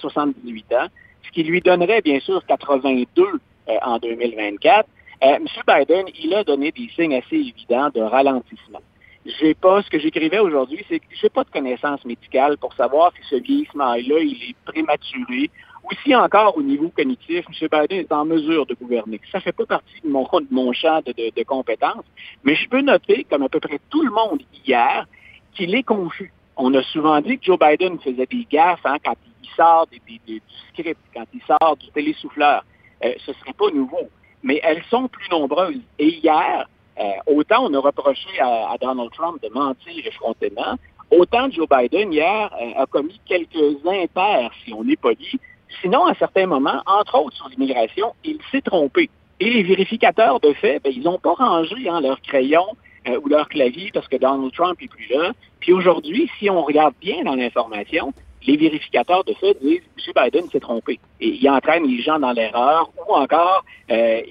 78 0.00 0.72
ans, 0.74 0.86
ce 1.24 1.30
qui 1.30 1.42
lui 1.44 1.60
donnerait 1.60 2.00
bien 2.02 2.20
sûr 2.20 2.44
82 2.46 3.24
euh, 3.68 3.72
en 3.82 3.98
2024, 3.98 4.88
Euh, 5.20 5.34
M. 5.34 5.46
Biden, 5.66 6.06
il 6.22 6.32
a 6.34 6.44
donné 6.44 6.70
des 6.70 6.88
signes 6.94 7.16
assez 7.16 7.36
évidents 7.36 7.90
de 7.92 8.00
ralentissement. 8.00 8.80
J'ai 9.26 9.54
pas, 9.54 9.82
ce 9.82 9.90
que 9.90 9.98
j'écrivais 9.98 10.38
aujourd'hui, 10.38 10.84
c'est 10.88 11.00
que 11.00 11.06
j'ai 11.20 11.28
pas 11.28 11.42
de 11.42 11.50
connaissances 11.50 12.04
médicales 12.04 12.56
pour 12.56 12.72
savoir 12.74 13.12
si 13.16 13.28
ce 13.28 13.36
vieillissement-là, 13.42 14.20
il 14.20 14.50
est 14.50 14.56
prématuré 14.64 15.50
ou 15.84 15.88
si 16.04 16.14
encore 16.14 16.56
au 16.56 16.62
niveau 16.62 16.88
cognitif, 16.90 17.44
M. 17.48 17.68
Biden 17.72 17.98
est 17.98 18.12
en 18.12 18.24
mesure 18.24 18.64
de 18.66 18.74
gouverner. 18.74 19.20
Ça 19.32 19.40
fait 19.40 19.52
pas 19.52 19.66
partie 19.66 20.00
de 20.04 20.08
mon, 20.08 20.72
champ 20.72 21.00
de, 21.04 21.12
de 21.12 21.42
compétences, 21.42 22.04
mais 22.44 22.54
je 22.54 22.68
peux 22.68 22.80
noter, 22.80 23.26
comme 23.28 23.42
à 23.42 23.48
peu 23.48 23.60
près 23.60 23.80
tout 23.90 24.02
le 24.02 24.12
monde 24.12 24.40
hier, 24.64 25.06
qu'il 25.54 25.74
est 25.74 25.82
confus. 25.82 26.32
On 26.60 26.74
a 26.74 26.82
souvent 26.82 27.20
dit 27.20 27.38
que 27.38 27.44
Joe 27.44 27.58
Biden 27.58 28.00
faisait 28.00 28.26
des 28.26 28.46
gaffes 28.50 28.84
hein, 28.84 28.96
quand 29.04 29.14
il 29.42 29.48
sort 29.56 29.86
des, 29.86 30.00
du 30.26 30.42
script, 30.68 30.98
quand 31.14 31.24
il 31.32 31.40
sort 31.42 31.76
du 31.76 31.88
télésouffleur. 31.92 32.64
Euh, 33.04 33.12
ce 33.24 33.32
serait 33.32 33.52
pas 33.52 33.70
nouveau. 33.70 34.08
Mais 34.42 34.60
elles 34.64 34.82
sont 34.90 35.06
plus 35.06 35.28
nombreuses. 35.30 35.80
Et 36.00 36.08
hier, 36.08 36.68
euh, 36.98 37.04
autant 37.26 37.66
on 37.66 37.74
a 37.74 37.78
reproché 37.78 38.40
à, 38.40 38.74
Donald 38.80 39.12
Trump 39.12 39.40
de 39.40 39.48
mentir 39.50 40.04
effrontément, 40.04 40.74
autant 41.12 41.48
Joe 41.48 41.68
Biden 41.68 42.12
hier 42.12 42.52
euh, 42.60 42.82
a 42.82 42.86
commis 42.86 43.20
quelques 43.24 43.86
impairs, 43.86 44.50
si 44.64 44.72
on 44.74 44.86
est 44.88 45.00
poli. 45.00 45.38
Sinon, 45.80 46.06
à 46.06 46.14
certains 46.14 46.46
moments, 46.46 46.82
entre 46.86 47.20
autres 47.20 47.36
sur 47.36 47.48
l'immigration, 47.50 48.14
il 48.24 48.38
s'est 48.50 48.62
trompé. 48.62 49.10
Et 49.38 49.50
les 49.50 49.62
vérificateurs 49.62 50.40
de 50.40 50.52
fait, 50.54 50.80
ben, 50.82 50.92
ils 50.92 51.02
n'ont 51.02 51.20
pas 51.20 51.34
rangé 51.34 51.88
hein, 51.88 52.00
leur 52.00 52.20
crayon 52.20 52.66
euh, 53.06 53.20
ou 53.22 53.28
leur 53.28 53.48
clavier 53.48 53.90
parce 53.92 54.08
que 54.08 54.16
Donald 54.16 54.52
Trump 54.52 54.78
est 54.80 54.88
plus 54.88 55.06
là. 55.08 55.32
Puis 55.60 55.72
aujourd'hui, 55.72 56.30
si 56.38 56.50
on 56.50 56.62
regarde 56.62 56.94
bien 57.00 57.22
dans 57.24 57.34
l'information, 57.34 58.12
les 58.46 58.56
vérificateurs 58.56 59.24
de 59.24 59.34
fait 59.34 59.56
disent 59.60 59.82
M. 60.06 60.12
Biden 60.16 60.48
s'est 60.50 60.60
trompé. 60.60 60.98
Et 61.20 61.28
il 61.28 61.50
entraîne 61.50 61.84
les 61.86 62.02
gens 62.02 62.18
dans 62.18 62.32
l'erreur 62.32 62.90
ou 62.96 63.14
encore 63.14 63.64
euh, 63.90 64.22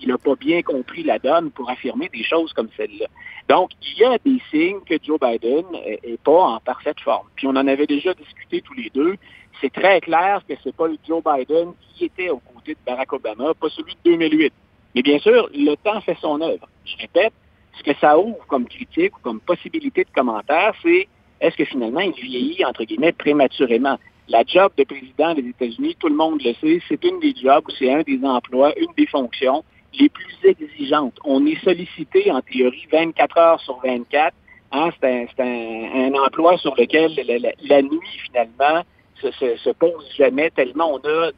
il 0.00 0.08
n'a 0.08 0.18
pas 0.18 0.36
bien 0.36 0.62
compris 0.62 1.02
la 1.02 1.18
donne 1.18 1.50
pour 1.50 1.68
affirmer 1.70 2.08
des 2.08 2.22
choses 2.22 2.52
comme 2.52 2.68
celle-là. 2.76 3.06
Donc, 3.48 3.70
il 3.82 3.98
y 3.98 4.04
a 4.04 4.16
des 4.18 4.40
signes 4.50 4.80
que 4.86 4.94
Joe 5.02 5.18
Biden 5.18 5.64
est 5.84 6.20
pas 6.22 6.40
en 6.40 6.60
parfaite 6.60 7.00
forme. 7.00 7.26
Puis 7.34 7.46
on 7.46 7.56
en 7.56 7.66
avait 7.66 7.86
déjà 7.86 8.14
discuté 8.14 8.60
tous 8.60 8.74
les 8.74 8.90
deux. 8.94 9.16
C'est 9.60 9.72
très 9.72 10.00
clair 10.00 10.42
que 10.48 10.54
c'est 10.62 10.74
pas 10.74 10.86
le 10.86 10.96
Joe 11.06 11.22
Biden 11.22 11.72
qui 11.94 12.04
était 12.04 12.30
aux 12.30 12.38
côtés 12.38 12.74
de 12.74 12.78
Barack 12.86 13.12
Obama, 13.12 13.54
pas 13.54 13.68
celui 13.70 13.94
de 13.94 14.10
2008. 14.12 14.52
Mais 14.94 15.02
bien 15.02 15.18
sûr, 15.18 15.48
le 15.52 15.74
temps 15.76 16.00
fait 16.00 16.16
son 16.20 16.40
œuvre. 16.40 16.68
Je 16.84 16.96
répète, 16.98 17.32
ce 17.76 17.82
que 17.82 17.96
ça 18.00 18.18
ouvre 18.18 18.44
comme 18.46 18.66
critique 18.66 19.16
ou 19.18 19.20
comme 19.20 19.40
possibilité 19.40 20.04
de 20.04 20.10
commentaire, 20.14 20.72
c'est 20.82 21.08
est-ce 21.40 21.56
que 21.56 21.64
finalement 21.64 22.00
il 22.00 22.12
vieillit, 22.12 22.64
entre 22.64 22.84
guillemets, 22.84 23.12
prématurément? 23.12 23.98
La 24.28 24.42
job 24.46 24.72
de 24.76 24.84
président 24.84 25.34
des 25.34 25.48
États-Unis, 25.48 25.96
tout 25.98 26.08
le 26.08 26.14
monde 26.14 26.42
le 26.44 26.52
sait, 26.54 26.82
c'est 26.88 27.02
une 27.04 27.18
des 27.20 27.34
jobs, 27.34 27.64
c'est 27.78 27.90
un 27.92 28.02
des 28.02 28.20
emplois, 28.24 28.78
une 28.78 28.92
des 28.96 29.06
fonctions 29.06 29.64
les 29.98 30.08
plus 30.10 30.36
exigeantes. 30.44 31.18
On 31.24 31.46
est 31.46 31.58
sollicité, 31.64 32.30
en 32.30 32.42
théorie, 32.42 32.86
24 32.92 33.38
heures 33.38 33.60
sur 33.60 33.78
24. 33.82 34.34
Hein, 34.70 34.90
c'est 35.00 35.06
un, 35.06 35.44
un, 35.44 36.12
un, 36.12 36.24
emploi 36.26 36.58
sur 36.58 36.74
lequel 36.76 37.14
la, 37.26 37.38
la, 37.38 37.52
la 37.62 37.82
nuit, 37.82 38.00
finalement, 38.26 38.82
se, 39.22 39.30
se, 39.32 39.56
se, 39.56 39.70
pose 39.70 40.06
jamais 40.16 40.50
tellement 40.50 40.92
on 40.92 40.98
a 40.98 41.30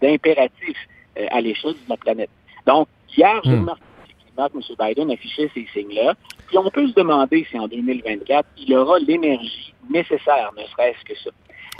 d'impératifs 0.00 0.88
euh, 1.16 1.26
à 1.30 1.40
l'échelle 1.40 1.74
de 1.74 1.90
la 1.90 1.96
planète. 1.96 2.30
Donc, 2.66 2.88
hier, 3.16 3.40
j'ai 3.44 3.52
remarqué 3.52 3.82
que 4.36 4.56
M. 4.56 4.62
Biden 4.78 5.10
affichait 5.10 5.50
ces 5.54 5.66
signes-là. 5.72 6.14
Puis 6.48 6.58
on 6.58 6.70
peut 6.70 6.88
se 6.88 6.94
demander 6.94 7.46
si 7.50 7.58
en 7.58 7.68
2024, 7.68 8.48
il 8.58 8.74
aura 8.74 8.98
l'énergie 8.98 9.74
nécessaire, 9.90 10.50
ne 10.56 10.64
serait-ce 10.64 11.04
que 11.04 11.18
ça. 11.18 11.30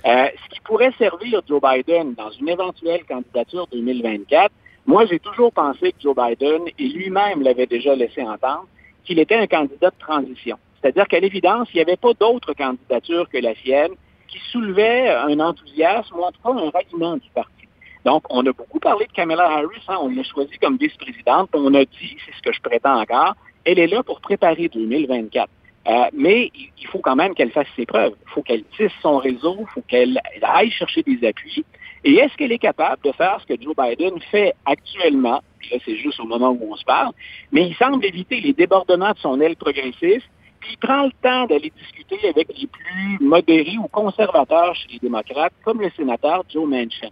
Euh, 0.05 0.29
ce 0.45 0.55
qui 0.55 0.61
pourrait 0.61 0.93
servir 0.99 1.43
Joe 1.49 1.61
Biden 1.61 2.15
dans 2.15 2.31
une 2.31 2.49
éventuelle 2.49 3.05
candidature 3.05 3.67
2024, 3.71 4.53
moi, 4.87 5.07
j'ai 5.07 5.21
toujours 5.21 5.53
pensé 5.53 5.93
que 5.93 6.01
Joe 6.01 6.17
Biden, 6.17 6.63
et 6.79 6.89
lui-même 6.89 7.43
l'avait 7.43 7.67
déjà 7.67 7.95
laissé 7.95 8.23
entendre, 8.23 8.67
qu'il 9.05 9.19
était 9.19 9.37
un 9.37 9.47
candidat 9.47 9.91
de 9.91 9.99
transition. 9.99 10.59
C'est-à-dire 10.81 11.07
qu'à 11.07 11.21
l'évidence, 11.21 11.69
il 11.73 11.77
n'y 11.77 11.83
avait 11.83 11.97
pas 11.97 12.13
d'autre 12.15 12.53
candidature 12.55 13.29
que 13.29 13.39
la 13.39 13.55
sienne 13.55 13.93
qui 14.27 14.39
soulevait 14.51 15.11
un 15.11 15.39
enthousiasme 15.39 16.17
ou 16.17 16.23
en 16.23 16.33
tout 16.33 16.41
cas 16.43 16.51
un 16.51 16.71
ralliement 16.71 17.17
du 17.17 17.29
parti. 17.31 17.62
Donc, 18.05 18.25
on 18.31 18.45
a 18.47 18.53
beaucoup 18.53 18.81
parlé 18.81 19.07
de 19.07 19.13
Kamala 19.13 19.45
Harris, 19.45 19.83
hein, 19.89 19.99
on 20.01 20.09
l'a 20.09 20.23
choisie 20.25 20.59
comme 20.61 20.77
vice-présidente, 20.77 21.51
on 21.53 21.73
a 21.75 21.85
dit, 21.85 22.17
c'est 22.27 22.37
ce 22.37 22.43
que 22.43 22.53
je 22.53 22.61
prétends 22.61 23.01
encore, 23.01 23.35
elle 23.65 23.79
est 23.79 23.87
là 23.87 24.03
pour 24.03 24.21
préparer 24.21 24.69
2024. 24.69 25.49
Euh, 25.89 26.05
mais 26.13 26.51
il 26.79 26.87
faut 26.87 27.01
quand 27.01 27.17
même 27.17 27.35
qu'elle 27.35 27.51
fasse 27.51 27.67
ses 27.75 27.87
preuves. 27.87 28.15
Il 28.27 28.31
faut 28.31 28.43
qu'elle 28.43 28.65
tisse 28.77 28.93
son 29.03 29.19
réseau, 29.19 29.57
il 29.61 29.67
faut 29.75 29.83
qu'elle 29.83 30.21
aille 30.43 30.71
chercher 30.71 31.03
des 31.03 31.27
appuis. 31.27 31.65
Et 32.05 32.15
est-ce 32.15 32.37
qu'elle 32.37 32.53
est 32.53 32.59
capable 32.59 33.03
de 33.05 33.13
faire 33.13 33.41
ce 33.41 33.47
que 33.47 33.61
Joe 33.61 33.75
Biden 33.77 34.21
fait 34.31 34.55
actuellement? 34.65 35.41
Puis 35.59 35.71
là, 35.71 35.79
c'est 35.85 35.97
juste 35.97 36.19
au 36.21 36.25
moment 36.25 36.51
où 36.51 36.73
on 36.73 36.77
se 36.77 36.85
parle. 36.85 37.13
Mais 37.51 37.69
il 37.69 37.75
semble 37.77 38.05
éviter 38.05 38.41
les 38.41 38.53
débordements 38.53 39.13
de 39.13 39.19
son 39.19 39.41
aile 39.41 39.57
progressiste. 39.57 40.27
Puis 40.61 40.73
il 40.73 40.79
prend 40.79 41.05
le 41.05 41.13
temps 41.23 41.47
d'aller 41.47 41.73
discuter 41.77 42.29
avec 42.29 42.49
les 42.57 42.69
plus 42.69 43.19
modérés 43.21 43.79
ou 43.79 43.89
conservateurs 43.89 44.77
chez 44.77 44.93
les 44.93 44.99
démocrates, 45.01 45.53
comme 45.65 45.81
le 45.81 45.91
sénateur 45.97 46.45
Joe 46.49 46.69
Manchin. 46.69 47.11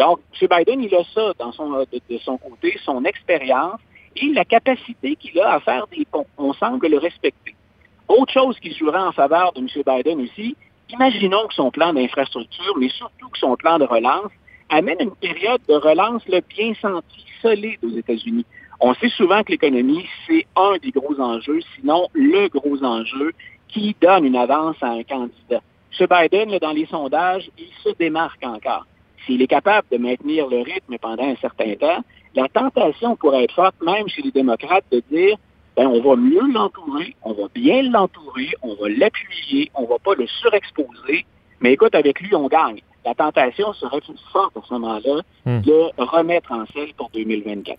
Donc, 0.00 0.20
M. 0.40 0.48
Biden, 0.50 0.82
il 0.82 0.94
a 0.94 1.04
ça 1.14 1.34
de, 1.38 2.18
son 2.20 2.38
côté, 2.38 2.80
son 2.86 3.04
expérience 3.04 3.78
et 4.16 4.32
la 4.32 4.46
capacité 4.46 5.14
qu'il 5.14 5.38
a 5.38 5.52
à 5.52 5.60
faire 5.60 5.86
des 5.88 6.06
ponts. 6.06 6.26
On 6.38 6.54
semble 6.54 6.88
le 6.88 6.96
respecter. 6.96 7.54
Autre 8.08 8.32
chose 8.32 8.58
qui 8.60 8.72
jouera 8.74 9.06
en 9.06 9.12
faveur 9.12 9.52
de 9.52 9.60
M. 9.60 9.66
Biden 9.86 10.22
aussi, 10.22 10.56
imaginons 10.88 11.46
que 11.48 11.52
son 11.52 11.70
plan 11.70 11.92
d'infrastructure, 11.92 12.78
mais 12.78 12.88
surtout 12.88 13.28
que 13.28 13.38
son 13.38 13.56
plan 13.56 13.78
de 13.78 13.84
relance, 13.84 14.32
amène 14.70 14.96
une 15.00 15.14
période 15.16 15.60
de 15.68 15.74
relance 15.74 16.26
là, 16.28 16.40
bien 16.48 16.72
sentie, 16.80 17.26
solide 17.42 17.78
aux 17.84 17.94
États-Unis. 17.94 18.46
On 18.80 18.94
sait 18.94 19.10
souvent 19.10 19.42
que 19.42 19.52
l'économie, 19.52 20.08
c'est 20.26 20.46
un 20.56 20.78
des 20.82 20.92
gros 20.92 21.20
enjeux, 21.20 21.60
sinon 21.76 22.08
le 22.14 22.48
gros 22.48 22.82
enjeu 22.82 23.32
qui 23.68 23.94
donne 24.00 24.24
une 24.24 24.36
avance 24.36 24.76
à 24.80 24.92
un 24.92 25.02
candidat. 25.02 25.60
M. 26.00 26.06
Biden, 26.10 26.58
dans 26.58 26.72
les 26.72 26.86
sondages, 26.86 27.50
il 27.58 27.68
se 27.84 27.94
démarque 27.98 28.42
encore. 28.42 28.86
S'il 29.26 29.42
est 29.42 29.46
capable 29.46 29.86
de 29.90 29.98
maintenir 29.98 30.48
le 30.48 30.60
rythme 30.60 30.98
pendant 30.98 31.24
un 31.24 31.36
certain 31.36 31.74
temps, 31.74 32.02
la 32.34 32.48
tentation 32.48 33.16
pourrait 33.16 33.44
être 33.44 33.54
forte, 33.54 33.74
même 33.82 34.08
chez 34.08 34.22
les 34.22 34.30
démocrates, 34.30 34.84
de 34.90 35.02
dire 35.10 35.36
ben, 35.76 35.86
on 35.86 36.00
va 36.02 36.16
mieux 36.16 36.52
l'entourer, 36.52 37.14
on 37.22 37.32
va 37.32 37.48
bien 37.54 37.82
l'entourer, 37.82 38.48
on 38.62 38.74
va 38.74 38.88
l'appuyer, 38.88 39.70
on 39.74 39.84
va 39.84 39.98
pas 39.98 40.14
le 40.14 40.26
surexposer, 40.26 41.24
mais 41.60 41.72
écoute, 41.72 41.94
avec 41.94 42.20
lui, 42.20 42.34
on 42.34 42.48
gagne. 42.48 42.80
La 43.04 43.14
tentation 43.14 43.72
serait 43.72 44.00
plus 44.00 44.18
forte 44.32 44.56
à 44.56 44.60
ce 44.66 44.74
moment-là 44.74 45.22
hmm. 45.46 45.60
de 45.62 46.02
remettre 46.02 46.52
en 46.52 46.66
selle 46.66 46.92
pour 46.94 47.10
2024. 47.10 47.78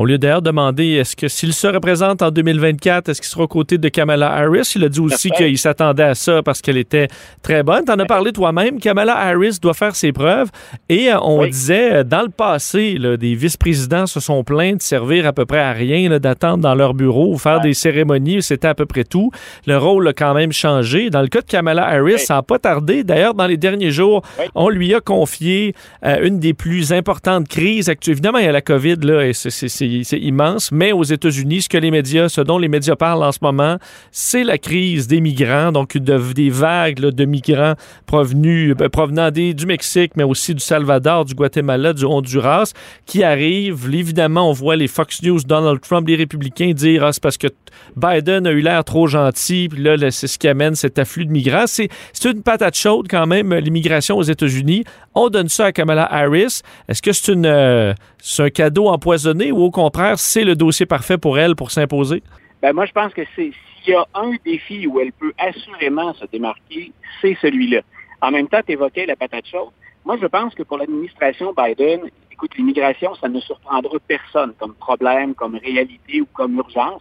On 0.00 0.04
lui 0.04 0.14
a 0.14 0.18
d'ailleurs 0.18 0.42
demandé 0.42 0.92
est-ce 0.92 1.16
que 1.16 1.26
s'il 1.26 1.52
se 1.52 1.66
représente 1.66 2.22
en 2.22 2.30
2024, 2.30 3.08
est-ce 3.08 3.20
qu'il 3.20 3.28
sera 3.28 3.42
aux 3.42 3.48
côtés 3.48 3.78
de 3.78 3.88
Kamala 3.88 4.32
Harris? 4.32 4.74
Il 4.76 4.84
a 4.84 4.88
dit 4.88 5.00
aussi 5.00 5.28
qu'il 5.32 5.58
s'attendait 5.58 6.04
à 6.04 6.14
ça 6.14 6.40
parce 6.40 6.62
qu'elle 6.62 6.76
était 6.76 7.08
très 7.42 7.64
bonne. 7.64 7.84
Tu 7.84 7.90
en 7.90 7.98
as 7.98 8.06
parlé 8.06 8.30
toi-même. 8.30 8.78
Kamala 8.78 9.18
Harris 9.18 9.58
doit 9.60 9.74
faire 9.74 9.96
ses 9.96 10.12
preuves. 10.12 10.50
Et 10.88 11.12
euh, 11.12 11.18
on 11.20 11.40
oui. 11.40 11.50
disait, 11.50 11.94
euh, 11.94 12.04
dans 12.04 12.22
le 12.22 12.28
passé, 12.28 12.96
là, 12.96 13.16
des 13.16 13.34
vice-présidents 13.34 14.06
se 14.06 14.20
sont 14.20 14.44
plaints 14.44 14.76
de 14.76 14.82
servir 14.82 15.26
à 15.26 15.32
peu 15.32 15.46
près 15.46 15.58
à 15.58 15.72
rien, 15.72 16.16
d'attendre 16.20 16.58
dans 16.58 16.76
leur 16.76 16.94
bureau 16.94 17.32
ou 17.32 17.36
faire 17.36 17.56
ouais. 17.56 17.62
des 17.64 17.74
cérémonies. 17.74 18.40
C'était 18.40 18.68
à 18.68 18.76
peu 18.76 18.86
près 18.86 19.02
tout. 19.02 19.32
Le 19.66 19.78
rôle 19.78 20.06
a 20.06 20.12
quand 20.12 20.32
même 20.32 20.52
changé. 20.52 21.10
Dans 21.10 21.22
le 21.22 21.28
cas 21.28 21.40
de 21.40 21.46
Kamala 21.46 21.84
Harris, 21.84 22.12
oui. 22.12 22.18
ça 22.20 22.34
n'a 22.34 22.42
pas 22.42 22.60
tardé. 22.60 23.02
D'ailleurs, 23.02 23.34
dans 23.34 23.48
les 23.48 23.56
derniers 23.56 23.90
jours, 23.90 24.22
oui. 24.38 24.44
on 24.54 24.68
lui 24.68 24.94
a 24.94 25.00
confié 25.00 25.74
euh, 26.06 26.24
une 26.24 26.38
des 26.38 26.54
plus 26.54 26.92
importantes 26.92 27.48
crises 27.48 27.88
actuelles. 27.88 28.12
Évidemment, 28.12 28.38
il 28.38 28.44
y 28.44 28.48
a 28.48 28.52
la 28.52 28.62
COVID, 28.62 28.98
là, 29.02 29.26
et 29.26 29.32
c'est 29.32 29.87
c'est 30.04 30.18
immense. 30.18 30.70
Mais 30.72 30.92
aux 30.92 31.04
États-Unis, 31.04 31.62
ce 31.62 31.68
que 31.68 31.78
les 31.78 31.90
médias, 31.90 32.28
ce 32.28 32.40
dont 32.40 32.58
les 32.58 32.68
médias 32.68 32.96
parlent 32.96 33.22
en 33.22 33.32
ce 33.32 33.38
moment, 33.42 33.78
c'est 34.10 34.44
la 34.44 34.58
crise 34.58 35.06
des 35.06 35.20
migrants, 35.20 35.72
donc 35.72 35.96
de, 35.96 36.32
des 36.32 36.50
vagues 36.50 37.00
de 37.00 37.24
migrants 37.24 37.74
euh, 38.12 38.88
provenant 38.88 39.30
des, 39.30 39.54
du 39.54 39.66
Mexique, 39.66 40.12
mais 40.16 40.24
aussi 40.24 40.54
du 40.54 40.60
Salvador, 40.60 41.24
du 41.24 41.34
Guatemala, 41.34 41.92
du 41.92 42.04
Honduras, 42.04 42.72
qui 43.06 43.22
arrivent. 43.22 43.88
Évidemment, 43.92 44.48
on 44.48 44.52
voit 44.52 44.76
les 44.76 44.88
Fox 44.88 45.22
News, 45.22 45.40
Donald 45.46 45.80
Trump, 45.80 46.08
les 46.08 46.16
républicains 46.16 46.72
dire 46.72 47.04
ah, 47.04 47.12
c'est 47.12 47.22
parce 47.22 47.36
que 47.36 47.48
Biden 47.96 48.46
a 48.46 48.50
eu 48.50 48.60
l'air 48.60 48.84
trop 48.84 49.06
gentil, 49.06 49.68
puis 49.70 49.82
là, 49.82 49.96
c'est 50.10 50.26
ce 50.26 50.38
qui 50.38 50.48
amène 50.48 50.74
cet 50.74 50.98
afflux 50.98 51.26
de 51.26 51.30
migrants. 51.30 51.66
C'est 51.66 51.90
une 52.24 52.42
patate 52.42 52.76
chaude 52.76 53.06
quand 53.08 53.26
même, 53.26 53.52
l'immigration 53.54 54.16
aux 54.16 54.22
États-Unis. 54.22 54.84
On 55.14 55.28
donne 55.28 55.48
ça 55.48 55.66
à 55.66 55.72
Kamala 55.72 56.06
Harris. 56.10 56.60
Est-ce 56.88 57.02
que 57.02 57.12
c'est 57.12 57.32
une 57.32 57.46
euh, 57.46 57.92
c'est 58.28 58.42
un 58.42 58.50
cadeau 58.50 58.88
empoisonné 58.88 59.52
ou 59.52 59.62
au 59.62 59.70
contraire, 59.70 60.18
c'est 60.18 60.44
le 60.44 60.54
dossier 60.54 60.84
parfait 60.84 61.16
pour 61.16 61.38
elle 61.38 61.56
pour 61.56 61.70
s'imposer? 61.70 62.22
Ben 62.60 62.74
moi, 62.74 62.84
je 62.84 62.92
pense 62.92 63.14
que 63.14 63.22
s'il 63.34 63.54
y 63.86 63.94
a 63.94 64.06
un 64.14 64.32
défi 64.44 64.86
où 64.86 65.00
elle 65.00 65.12
peut 65.12 65.32
assurément 65.38 66.12
se 66.12 66.26
démarquer, 66.26 66.92
c'est 67.22 67.38
celui-là. 67.40 67.80
En 68.20 68.30
même 68.30 68.46
temps, 68.46 68.60
tu 68.66 68.72
évoquais 68.72 69.06
la 69.06 69.16
patate 69.16 69.46
chaude. 69.46 69.70
Moi, 70.04 70.18
je 70.20 70.26
pense 70.26 70.54
que 70.54 70.62
pour 70.62 70.76
l'administration 70.76 71.54
Biden, 71.56 72.02
écoute, 72.30 72.54
l'immigration, 72.58 73.14
ça 73.14 73.28
ne 73.28 73.40
surprendra 73.40 73.96
personne 74.06 74.52
comme 74.58 74.74
problème, 74.74 75.34
comme 75.34 75.56
réalité 75.56 76.20
ou 76.20 76.26
comme 76.34 76.54
urgence. 76.56 77.00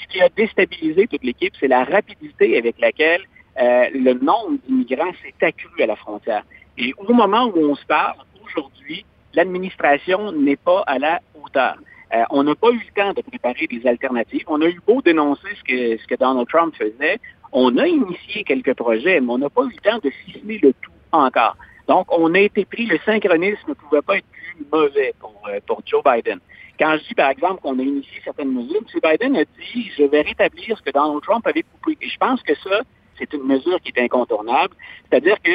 Ce 0.00 0.06
qui 0.06 0.20
a 0.20 0.28
déstabilisé 0.28 1.08
toute 1.08 1.24
l'équipe, 1.24 1.54
c'est 1.58 1.66
la 1.66 1.82
rapidité 1.82 2.56
avec 2.56 2.78
laquelle 2.78 3.22
euh, 3.60 3.86
le 3.92 4.12
nombre 4.12 4.58
d'immigrants 4.64 5.12
s'est 5.24 5.44
accru 5.44 5.82
à 5.82 5.86
la 5.86 5.96
frontière. 5.96 6.44
Et 6.76 6.94
au 6.98 7.12
moment 7.12 7.46
où 7.46 7.68
on 7.68 7.74
se 7.74 7.84
parle, 7.84 8.18
aujourd'hui, 8.46 9.04
l'administration 9.38 10.32
n'est 10.32 10.56
pas 10.56 10.82
à 10.86 10.98
la 10.98 11.20
hauteur. 11.40 11.76
Euh, 12.12 12.24
on 12.30 12.42
n'a 12.42 12.56
pas 12.56 12.70
eu 12.70 12.82
le 12.88 12.92
temps 13.00 13.12
de 13.12 13.22
préparer 13.22 13.66
des 13.68 13.86
alternatives. 13.86 14.44
On 14.48 14.60
a 14.62 14.66
eu 14.66 14.80
beau 14.84 15.00
dénoncer 15.00 15.50
ce 15.58 16.06
que, 16.06 16.14
Donald 16.16 16.48
Trump 16.48 16.74
faisait. 16.74 17.20
On 17.52 17.76
a 17.76 17.86
initié 17.86 18.42
quelques 18.42 18.74
projets, 18.74 19.20
mais 19.20 19.30
on 19.30 19.38
n'a 19.38 19.50
pas 19.50 19.62
eu 19.62 19.72
le 19.76 19.90
temps 19.90 20.00
de 20.02 20.10
ficeler 20.10 20.58
le 20.60 20.72
tout 20.82 20.90
encore. 21.12 21.56
Donc, 21.86 22.06
on 22.10 22.34
a 22.34 22.40
été 22.40 22.64
pris, 22.64 22.86
le 22.86 22.98
synchronisme 23.06 23.68
ne 23.68 23.74
pouvait 23.74 24.02
pas 24.02 24.16
être 24.16 24.26
plus 24.26 24.66
mauvais 24.72 25.14
pour, 25.20 25.40
euh, 25.48 25.60
pour 25.66 25.82
Joe 25.86 26.02
Biden. 26.02 26.40
Quand 26.78 26.96
je 26.98 27.08
dis, 27.08 27.14
par 27.14 27.30
exemple, 27.30 27.60
qu'on 27.62 27.78
a 27.78 27.82
initié 27.82 28.20
certaines 28.24 28.52
mesures, 28.52 28.82
M. 28.82 29.00
Biden 29.10 29.36
a 29.36 29.44
dit, 29.44 29.90
je 29.96 30.02
vais 30.02 30.22
rétablir 30.22 30.76
ce 30.76 30.82
que 30.82 30.90
Donald 30.90 31.22
Trump 31.22 31.46
avait 31.46 31.62
coupé. 31.62 31.96
Et 32.00 32.08
je 32.08 32.18
pense 32.18 32.42
que 32.42 32.54
ça, 32.56 32.80
c'est 33.18 33.32
une 33.32 33.44
mesure 33.44 33.80
qui 33.80 33.92
est 33.94 34.00
incontournable. 34.02 34.74
C'est-à-dire 35.08 35.40
que 35.42 35.50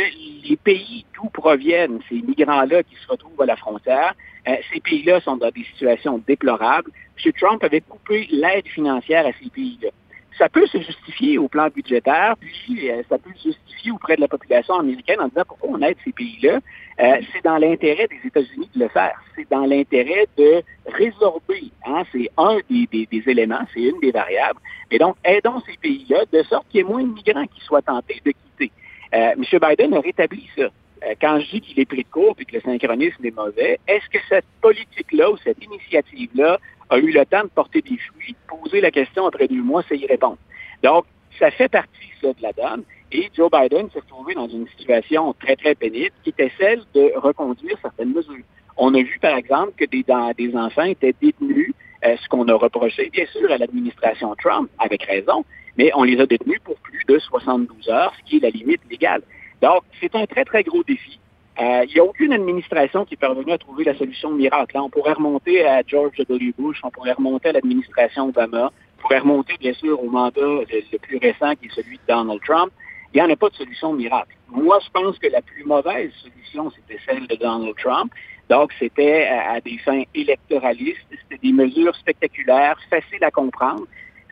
les 0.48 0.58
pays 0.58 1.06
d'où 1.16 1.30
proviennent 1.30 2.00
ces 2.10 2.22
migrants-là 2.22 2.84
qui 2.84 2.96
se 2.96 3.08
retrouvent 3.08 3.42
à 3.42 3.46
la 3.46 3.56
frontière, 3.56 4.14
euh, 4.48 4.56
ces 4.74 4.82
pays-là 4.82 5.22
sont 5.22 5.38
dans 5.38 5.50
des 5.52 5.64
situations 5.64 6.22
déplorables. 6.28 6.92
M. 7.24 7.32
Trump 7.34 7.64
avait 7.64 7.82
coupé 7.82 8.28
l'aide 8.32 8.68
financière 8.68 9.26
à 9.26 9.32
ces 9.42 9.50
pays-là. 9.50 9.90
Ça 10.38 10.50
peut 10.50 10.66
se 10.68 10.80
justifier 10.80 11.38
au 11.38 11.48
plan 11.48 11.68
budgétaire, 11.68 12.36
puis 12.40 12.90
euh, 12.90 13.04
ça 13.08 13.18
peut 13.18 13.30
se 13.36 13.50
justifier 13.50 13.92
auprès 13.92 14.16
de 14.16 14.22
la 14.22 14.28
population 14.28 14.76
américaine 14.76 15.20
en 15.20 15.28
disant 15.28 15.44
pourquoi 15.48 15.70
on 15.72 15.82
aide 15.82 15.98
ces 16.04 16.12
pays-là? 16.12 16.60
Euh, 17.00 17.22
c'est 17.32 17.44
dans 17.44 17.58
l'intérêt 17.58 18.08
des 18.08 18.28
États-Unis 18.28 18.70
de 18.76 18.80
le 18.80 18.88
faire. 18.90 19.20
C'est 19.36 19.50
dans 19.50 19.66
l'intérêt 19.66 20.28
de 20.38 20.64
résorber. 20.88 21.72
Hein, 21.86 22.04
c'est 22.12 22.30
un 22.38 22.58
des, 22.70 22.88
des, 22.92 23.06
des 23.06 23.30
éléments, 23.30 23.66
c'est 23.74 23.82
une 23.82 24.00
des 24.00 24.12
variables. 24.12 24.60
Et 24.92 24.98
donc, 24.98 25.16
aidons 25.24 25.62
ces 25.68 25.78
pays-là 25.78 26.24
de 26.32 26.44
sorte 26.44 26.68
qu'il 26.70 26.80
y 26.80 26.82
ait 26.82 26.88
moins 26.88 27.04
de 27.04 27.14
migrants 27.14 27.46
qui 27.46 27.62
soient 27.62 27.82
tentés 27.82 28.22
de 28.26 28.32
quitter. 28.32 28.72
Euh, 29.14 29.34
M. 29.38 29.44
Biden 29.44 29.94
a 29.94 30.00
rétabli 30.00 30.48
ça. 30.56 30.70
Euh, 31.06 31.16
quand 31.20 31.40
je 31.40 31.50
dis 31.52 31.62
qu'il 31.62 31.80
est 31.80 31.86
pris 31.86 32.04
de 32.04 32.10
court 32.10 32.36
et 32.40 32.46
que 32.46 32.56
le 32.56 32.62
synchronisme 32.62 33.26
est 33.26 33.36
mauvais, 33.36 33.80
est-ce 33.88 34.08
que 34.10 34.20
cette 34.30 34.46
politique-là 34.62 35.32
ou 35.32 35.38
cette 35.38 35.64
initiative-là 35.64 36.60
a 36.90 36.98
eu 36.98 37.12
le 37.12 37.26
temps 37.26 37.44
de 37.44 37.50
porter 37.50 37.82
des 37.82 37.98
fruits? 37.98 38.36
Poser 38.48 38.82
la 38.82 38.92
question 38.92 39.26
après 39.26 39.48
deux 39.48 39.62
mois, 39.62 39.84
c'est 39.88 39.98
y 39.98 40.06
répondre. 40.06 40.38
Donc, 40.84 41.06
ça 41.40 41.52
fait 41.52 41.70
partie, 41.70 41.90
de 42.22 42.42
la 42.42 42.54
donne. 42.54 42.84
Et 43.12 43.30
Joe 43.36 43.50
Biden 43.52 43.90
s'est 43.92 44.00
retrouvé 44.00 44.34
dans 44.34 44.48
une 44.48 44.68
situation 44.78 45.34
très, 45.34 45.56
très 45.56 45.76
pénible 45.76 46.16
qui 46.24 46.30
était 46.30 46.52
celle 46.58 46.84
de 46.94 47.12
reconduire 47.18 47.78
certaines 47.82 48.14
mesures. 48.14 48.46
On 48.78 48.94
a 48.96 49.02
vu, 49.02 49.20
par 49.22 49.36
exemple, 49.36 49.74
que 49.78 49.86
des, 49.86 50.06
des 50.38 50.56
enfants 50.56 50.84
étaient 50.84 51.14
détenus, 51.22 51.74
euh, 52.06 52.16
ce 52.22 52.28
qu'on 52.30 52.48
a 52.48 52.54
reproché, 52.54 53.10
bien 53.10 53.26
sûr, 53.28 53.52
à 53.52 53.58
l'administration 53.58 54.34
Trump, 54.42 54.70
avec 54.80 55.04
raison, 55.04 55.46
mais 55.78 55.92
on 55.96 56.04
les 56.04 56.20
a 56.20 56.26
détenus 56.26 56.60
pour 56.64 56.76
plus 56.78 57.04
de 57.08 57.20
72 57.20 57.90
heures, 57.90 58.14
ce 58.18 58.30
qui 58.30 58.38
est 58.38 58.40
la 58.40 58.50
limite 58.50 58.82
légale. 58.90 59.22
Donc, 59.64 59.84
c'est 60.02 60.14
un 60.14 60.26
très, 60.26 60.44
très 60.44 60.62
gros 60.64 60.84
défi. 60.84 61.18
Euh, 61.58 61.86
il 61.88 61.94
n'y 61.94 62.00
a 62.02 62.04
aucune 62.04 62.34
administration 62.34 63.06
qui 63.06 63.14
est 63.14 63.18
parvenue 63.18 63.54
à 63.54 63.58
trouver 63.58 63.86
la 63.86 63.96
solution 63.96 64.32
miracle. 64.32 64.76
Là, 64.76 64.84
on 64.84 64.90
pourrait 64.90 65.14
remonter 65.14 65.66
à 65.66 65.82
George 65.88 66.18
W. 66.18 66.54
Bush, 66.58 66.82
on 66.84 66.90
pourrait 66.90 67.14
remonter 67.14 67.48
à 67.48 67.52
l'administration 67.54 68.28
Obama, 68.28 68.74
on 68.98 69.02
pourrait 69.02 69.20
remonter, 69.20 69.54
bien 69.58 69.74
sûr, 69.74 70.04
au 70.04 70.10
mandat 70.10 70.42
le, 70.42 70.98
plus 70.98 71.18
récent 71.18 71.56
qui 71.56 71.68
est 71.68 71.76
celui 71.76 71.96
de 71.96 72.02
Donald 72.10 72.42
Trump. 72.46 72.74
Il 73.14 73.22
n'y 73.22 73.26
en 73.26 73.30
a 73.32 73.38
pas 73.38 73.48
de 73.48 73.56
solution 73.56 73.94
miracle. 73.94 74.36
Moi, 74.50 74.80
je 74.84 74.90
pense 74.90 75.18
que 75.18 75.28
la 75.28 75.42
plus 75.42 75.64
mauvaise 75.64 76.12
solution, 76.22 76.70
c'était 76.72 77.00
celle 77.06 77.26
de 77.28 77.36
Donald 77.38 77.76
Trump. 77.78 78.12
Donc, 78.50 78.74
c'était 78.80 79.28
à, 79.28 79.62
des 79.62 79.78
fins 79.78 80.04
électoralistes, 80.14 81.08
c'était 81.10 81.40
des 81.42 81.54
mesures 81.54 81.96
spectaculaires, 81.96 82.78
faciles 82.90 83.24
à 83.24 83.32
comprendre. 83.32 83.86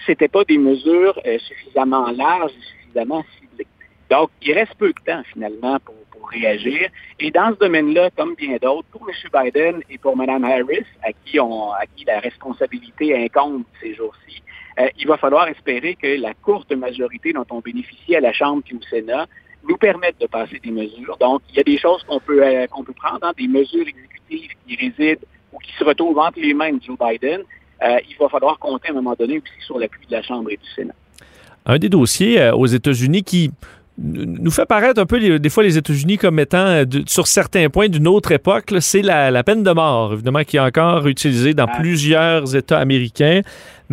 C'était 0.05 0.27
pas 0.27 0.43
des 0.43 0.57
mesures 0.57 1.17
euh, 1.25 1.37
suffisamment 1.39 2.11
larges 2.11 2.51
et 2.51 2.81
suffisamment 2.81 3.23
ciblées. 3.39 3.67
Donc, 4.11 4.29
il 4.41 4.51
reste 4.51 4.75
peu 4.77 4.89
de 4.89 4.99
temps, 5.05 5.23
finalement, 5.31 5.79
pour, 5.79 5.95
réagir. 6.29 6.87
Et 7.19 7.29
dans 7.29 7.51
ce 7.53 7.59
domaine-là, 7.59 8.09
comme 8.15 8.35
bien 8.35 8.55
d'autres, 8.61 8.87
pour 8.91 9.05
M. 9.09 9.15
Biden 9.33 9.81
et 9.89 9.97
pour 9.97 10.15
Mme 10.15 10.45
Harris, 10.45 10.85
à 11.03 11.11
qui, 11.11 11.39
on, 11.41 11.71
la 12.07 12.19
responsabilité 12.19 13.17
incombe 13.17 13.63
ces 13.81 13.95
jours-ci, 13.95 14.41
euh, 14.79 14.87
il 14.97 15.07
va 15.07 15.17
falloir 15.17 15.49
espérer 15.49 15.95
que 15.95 16.21
la 16.21 16.33
courte 16.33 16.71
majorité 16.71 17.33
dont 17.33 17.45
on 17.49 17.59
bénéficie 17.59 18.15
à 18.15 18.21
la 18.21 18.31
Chambre 18.31 18.61
et 18.71 18.75
au 18.75 18.81
Sénat 18.89 19.25
nous 19.67 19.75
permettent 19.75 20.21
de 20.21 20.27
passer 20.27 20.59
des 20.59 20.71
mesures. 20.71 21.17
Donc, 21.19 21.41
il 21.49 21.57
y 21.57 21.59
a 21.59 21.63
des 21.63 21.77
choses 21.77 22.01
qu'on 22.03 22.21
peut, 22.21 22.41
euh, 22.41 22.65
peut 22.85 22.93
prendre, 22.93 23.19
hein, 23.23 23.33
des 23.37 23.49
mesures 23.49 23.85
exécutives 23.85 24.51
qui 24.65 24.75
résident 24.77 25.19
ou 25.51 25.57
qui 25.57 25.73
se 25.77 25.83
retrouvent 25.83 26.19
entre 26.19 26.39
les 26.39 26.53
mains 26.53 26.71
de 26.71 26.81
Joe 26.81 26.97
Biden. 26.97 27.41
Euh, 27.83 27.97
il 28.09 28.15
va 28.17 28.29
falloir 28.29 28.57
compter 28.57 28.87
à 28.89 28.91
un 28.91 28.95
moment 28.95 29.15
donné 29.19 29.39
aussi 29.39 29.65
sur 29.65 29.79
l'appui 29.79 30.05
de 30.05 30.11
la 30.13 30.21
Chambre 30.21 30.49
et 30.49 30.57
du 30.57 30.69
Sénat. 30.75 30.93
Un 31.65 31.77
des 31.77 31.89
dossiers 31.89 32.51
aux 32.51 32.67
États-Unis 32.67 33.23
qui 33.23 33.51
nous 33.97 34.51
fait 34.51 34.65
paraître 34.65 34.99
un 34.99 35.05
peu 35.05 35.39
des 35.39 35.49
fois 35.49 35.63
les 35.63 35.77
États-Unis 35.77 36.17
comme 36.17 36.39
étant, 36.39 36.65
euh, 36.65 36.85
sur 37.07 37.27
certains 37.27 37.69
points 37.69 37.89
d'une 37.89 38.07
autre 38.07 38.31
époque, 38.31 38.73
c'est 38.79 39.01
la, 39.01 39.43
peine 39.43 39.63
de 39.63 39.71
mort, 39.71 40.13
évidemment, 40.13 40.43
qui 40.43 40.57
est 40.57 40.61
encore 40.61 41.07
utilisée 41.07 41.53
dans 41.53 41.67
plusieurs 41.67 42.55
États 42.55 42.79
américains. 42.79 43.41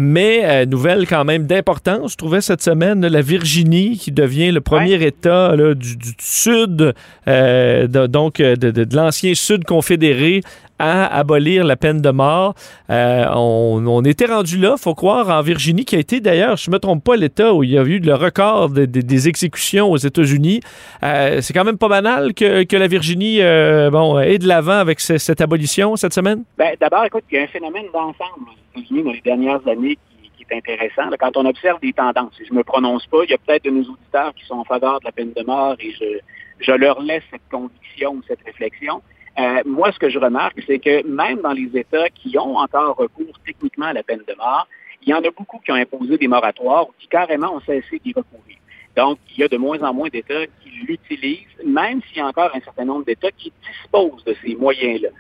Mais 0.01 0.43
euh, 0.45 0.65
nouvelle 0.65 1.09
quand 1.09 1.25
même 1.25 1.49
d'importance, 1.49 2.13
je 2.13 2.17
trouvais 2.17 2.41
cette 2.41 2.63
semaine, 2.63 3.05
la 3.05 3.21
Virginie 3.21 3.99
qui 3.99 4.13
devient 4.13 4.53
le 4.53 4.61
premier 4.61 5.05
État 5.05 5.57
du, 5.75 5.97
sud, 6.21 6.95
euh, 7.27 7.89
donc 7.89 8.37
de, 8.37 8.55
de 8.55 8.97
l'ancien 8.97 9.35
sud 9.35 9.65
confédéré 9.65 10.43
à 10.79 11.07
abolir 11.19 11.65
la 11.65 11.77
peine 11.77 12.01
de 12.01 12.11
mort. 12.11 12.55
Euh, 12.91 13.25
on, 13.35 14.05
était 14.05 14.27
rendu 14.27 14.59
là, 14.59 14.77
faut 14.77 14.95
croire, 14.95 15.29
en 15.29 15.43
Virginie, 15.43 15.85
qui 15.85 15.97
a 15.97 15.99
été 15.99 16.21
d'ailleurs, 16.21 16.57
je 16.57 16.71
ne 16.71 16.75
me 16.75 16.79
trompe 16.79 17.05
pas, 17.05 17.17
l'État 17.17 17.53
où 17.53 17.65
il 17.65 17.71
y 17.71 17.79
a 17.79 17.83
eu 17.83 17.99
le 17.99 18.15
record 18.15 18.71
des 18.71 19.29
exécutions 19.29 19.91
aux 19.91 19.97
États-Unis. 19.97 20.61
Euh, 21.03 21.41
c'est 21.41 21.53
quand 21.53 21.65
même 21.65 21.79
pas 21.79 21.89
banal 21.89 22.35
que, 22.35 22.77
la 22.77 22.87
Virginie 22.87 23.43
euh, 23.43 23.91
bon, 23.91 24.19
ait 24.21 24.39
de 24.39 24.47
l'avant 24.47 24.79
avec 24.79 25.01
cette 25.01 25.41
abolition 25.41 25.97
cette 25.97 26.15
semaine? 26.15 26.45
Ben, 26.57 26.77
D'abord, 26.81 27.05
écoute, 27.05 27.25
il 27.31 27.39
y 27.39 27.41
a 27.41 27.45
un 27.45 27.49
phénomène 27.49 27.87
d'ensemble 27.93 28.51
Dans 28.91 29.12
les 29.12 29.21
dernières 29.21 29.67
années 29.67 29.99
qui, 30.37 30.45
est 30.49 30.57
intéressant. 30.57 31.11
quand 31.19 31.37
on 31.37 31.45
observe 31.45 31.81
des 31.81 31.93
tendances, 31.93 32.33
je 32.38 32.53
ne 32.53 32.59
me 32.59 32.64
prononce 32.64 33.07
pas, 33.07 33.25
il 33.25 33.31
y 33.31 33.35
a 33.35 33.38
peut-être 33.38 33.64
de 33.64 33.71
nos 33.71 33.83
auditeurs 33.83 34.33
qui 34.35 34.45
sont 34.47 34.55
en 34.55 34.64
faveur 34.64 35.01
de 35.01 35.05
la 35.05 35.12
peine 35.12 35.33
de 35.35 35.43
mort 35.43 35.77
et 35.81 35.91
je, 35.91 36.21
je 36.61 36.73
leur 36.73 37.03
laisse 37.03 37.23
cette 37.31 37.43
conviction 37.51 38.12
ou 38.12 38.23
cette 38.27 38.43
réflexion. 38.45 39.03
Euh, 39.38 39.62
moi, 39.67 39.93
ce 39.93 39.99
que 39.99 40.09
je 40.09 40.19
remarque, 40.19 40.61
c'est 40.67 40.79
que 40.79 41.07
même 41.07 41.41
dans 41.43 41.53
les 41.53 41.71
États 41.77 42.09
qui 42.11 42.37
ont 42.38 42.57
encore 42.57 42.97
recours 42.97 43.38
techniquement 43.45 43.87
à 43.87 43.93
la 43.93 44.03
peine 44.03 44.23
de 44.27 44.35
mort, 44.35 44.67
il 45.03 45.09
y 45.11 45.14
en 45.14 45.23
a 45.23 45.31
beaucoup 45.31 45.59
qui 45.59 45.71
ont 45.71 45.77
imposé 45.77 46.19
des 46.19 46.29
moratoires 46.29 46.88
ou 46.88 46.93
qui 46.99 47.09
carrément 47.09 47.55
ont 47.55 47.61
cessé 47.61 48.01
d'y 48.05 48.12
recourir. 48.12 48.57
Donc, 48.97 49.19
il 49.31 49.41
y 49.41 49.45
a 49.45 49.49
de 49.49 49.57
moins 49.57 49.81
en 49.83 49.95
moins 49.95 50.09
d'États 50.09 50.47
qui 50.47 50.71
l'utilisent, 50.87 51.47
même 51.64 52.01
s'il 52.03 52.19
y 52.19 52.21
a 52.21 52.27
encore 52.27 52.51
un 52.55 52.61
certain 52.61 52.85
nombre 52.85 53.05
d'États 53.05 53.31
qui 53.31 53.53
disposent 53.64 54.25
de 54.25 54.35
ces 54.43 54.57
moyens-là. 54.57 55.11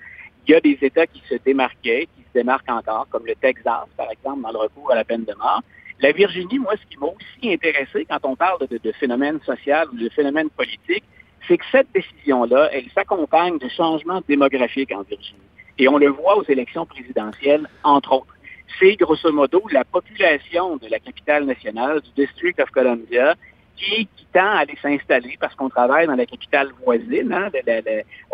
Il 0.48 0.52
y 0.52 0.54
a 0.54 0.60
des 0.60 0.78
États 0.80 1.06
qui 1.06 1.22
se 1.28 1.34
démarquaient, 1.44 2.08
qui 2.16 2.22
se 2.22 2.32
démarquent 2.32 2.70
encore, 2.70 3.06
comme 3.10 3.26
le 3.26 3.34
Texas, 3.34 3.84
par 3.98 4.10
exemple, 4.10 4.40
dans 4.40 4.50
le 4.50 4.58
recours 4.58 4.90
à 4.90 4.94
la 4.94 5.04
peine 5.04 5.24
de 5.24 5.34
mort. 5.34 5.62
La 6.00 6.10
Virginie, 6.12 6.58
moi, 6.58 6.72
ce 6.80 6.86
qui 6.88 6.98
m'a 6.98 7.08
aussi 7.08 7.52
intéressé 7.52 8.06
quand 8.08 8.20
on 8.22 8.34
parle 8.34 8.66
de, 8.66 8.78
de 8.78 8.92
phénomènes 8.92 9.40
sociaux 9.44 9.90
ou 9.92 9.98
de 9.98 10.08
phénomènes 10.08 10.48
politiques, 10.48 11.04
c'est 11.46 11.58
que 11.58 11.64
cette 11.70 11.92
décision-là, 11.92 12.70
elle 12.72 12.88
s'accompagne 12.94 13.58
de 13.58 13.68
changements 13.68 14.22
démographiques 14.26 14.92
en 14.92 15.02
Virginie. 15.02 15.38
Et 15.78 15.86
on 15.86 15.98
le 15.98 16.08
voit 16.08 16.38
aux 16.38 16.44
élections 16.44 16.86
présidentielles, 16.86 17.68
entre 17.84 18.12
autres. 18.12 18.34
C'est 18.78 18.96
grosso 18.96 19.30
modo 19.30 19.62
la 19.70 19.84
population 19.84 20.76
de 20.76 20.88
la 20.88 20.98
capitale 20.98 21.44
nationale, 21.44 22.00
du 22.00 22.24
District 22.24 22.58
of 22.58 22.70
Columbia, 22.70 23.34
qui, 23.78 24.08
tend 24.32 24.40
à 24.40 24.58
aller 24.58 24.76
s'installer 24.82 25.36
parce 25.40 25.54
qu'on 25.54 25.70
travaille 25.70 26.06
dans 26.06 26.14
la 26.14 26.26
capitale 26.26 26.68
voisine. 26.84 27.32
Hein, 27.32 27.48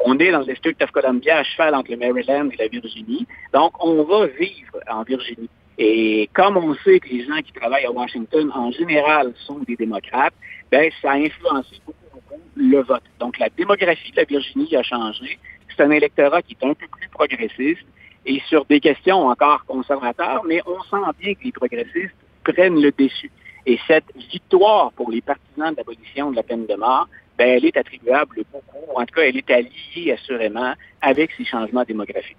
on 0.04 0.18
est 0.18 0.33
dans 0.33 0.40
le 0.40 0.46
District 0.46 0.83
of 0.83 0.90
Columbia 0.90 1.38
à 1.38 1.44
cheval 1.44 1.74
entre 1.74 1.92
le 1.92 1.98
Maryland 1.98 2.48
et 2.50 2.57
la 2.57 2.68
Virginie. 2.68 3.26
Donc, 3.52 3.72
on 3.85 4.02
va 4.02 4.26
vivre 4.26 4.78
en 4.90 5.02
Virginie. 5.04 5.48
Et 5.78 6.28
comme 6.35 6.57
on 6.57 6.74
sait 6.76 7.00
que 7.00 7.09
les 7.09 7.24
gens 7.24 7.40
qui 7.44 7.52
travaillent 7.52 7.87
à 7.87 7.92
Washington, 7.92 8.50
en 8.54 8.70
général, 8.72 9.33
sont 9.46 9.61
des 9.61 9.76
démocrates, 9.76 10.35
ben, 10.70 10.90
ça 11.00 11.12
a 11.12 11.16
influencé 11.16 11.76
beaucoup 11.87 12.40
le 12.57 12.83
vote. 12.83 13.02
Donc, 13.20 13.38
la 13.38 13.48
démographie 13.48 14.12
de 14.12 14.16
la 14.16 14.24
Virginie 14.24 14.74
a 14.76 14.83
changé. 14.83 15.38
C'est 15.68 15.83
un 15.83 15.90
électorat 15.90 16.42
qui 16.42 16.57
est 16.61 16.66
un 16.66 16.74
peu 16.74 16.87
plus 16.87 17.09
progressiste 17.09 17.87
et 18.26 18.40
sur 18.48 18.64
des 18.64 18.80
questions 18.80 19.26
encore 19.26 19.64
conservateurs, 19.66 20.42
mais 20.44 20.61
on 20.66 20.83
sent 20.85 21.04
bien 21.20 21.35
que 21.35 21.44
les 21.44 21.52
progressistes 21.52 22.14
prennent 22.44 22.80
le 22.80 22.92
dessus. 22.92 23.30
Et 23.66 23.79
cette 23.87 24.05
victoire 24.31 24.92
pour 24.92 25.11
les 25.11 25.20
partisans 25.20 25.72
de 25.72 25.77
l'abolition 25.77 26.31
de 26.31 26.37
la 26.37 26.42
peine 26.42 26.66
de 26.66 26.74
mort, 26.74 27.09
ben, 27.38 27.48
elle 27.48 27.64
est 27.64 27.77
attribuable 27.77 28.42
beaucoup, 28.53 28.92
ou 28.94 29.00
en 29.00 29.05
tout 29.05 29.14
cas, 29.14 29.22
elle 29.22 29.37
est 29.37 29.50
alliée 29.50 30.12
assurément 30.12 30.74
avec 31.03 31.31
ces 31.37 31.44
changements 31.44 31.85
démographiques. 31.85 32.37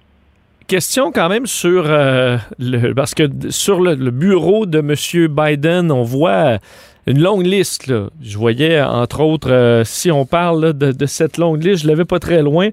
Question 0.68 1.12
quand 1.12 1.30
même 1.30 1.46
sur 1.46 1.86
euh, 1.88 2.38
le 2.58 2.94
parce 2.94 3.14
que 3.14 3.30
sur 3.52 3.82
le, 3.82 3.96
bureau 4.10 4.66
de 4.66 4.80
M. 4.80 5.28
Biden, 5.28 5.92
on 5.92 6.02
voit 6.02 6.58
une 7.06 7.22
longue 7.22 7.46
liste. 7.46 7.86
Là. 7.86 8.10
Je 8.20 8.36
voyais, 8.36 8.82
entre 8.82 9.22
autres, 9.22 9.52
euh, 9.52 9.84
si 9.84 10.10
on 10.10 10.26
parle 10.26 10.74
de, 10.74 11.06
cette 11.06 11.38
longue 11.38 11.64
liste, 11.64 11.84
je 11.84 11.88
l'avais 11.88 12.06
pas 12.06 12.18
très 12.18 12.42
loin. 12.42 12.70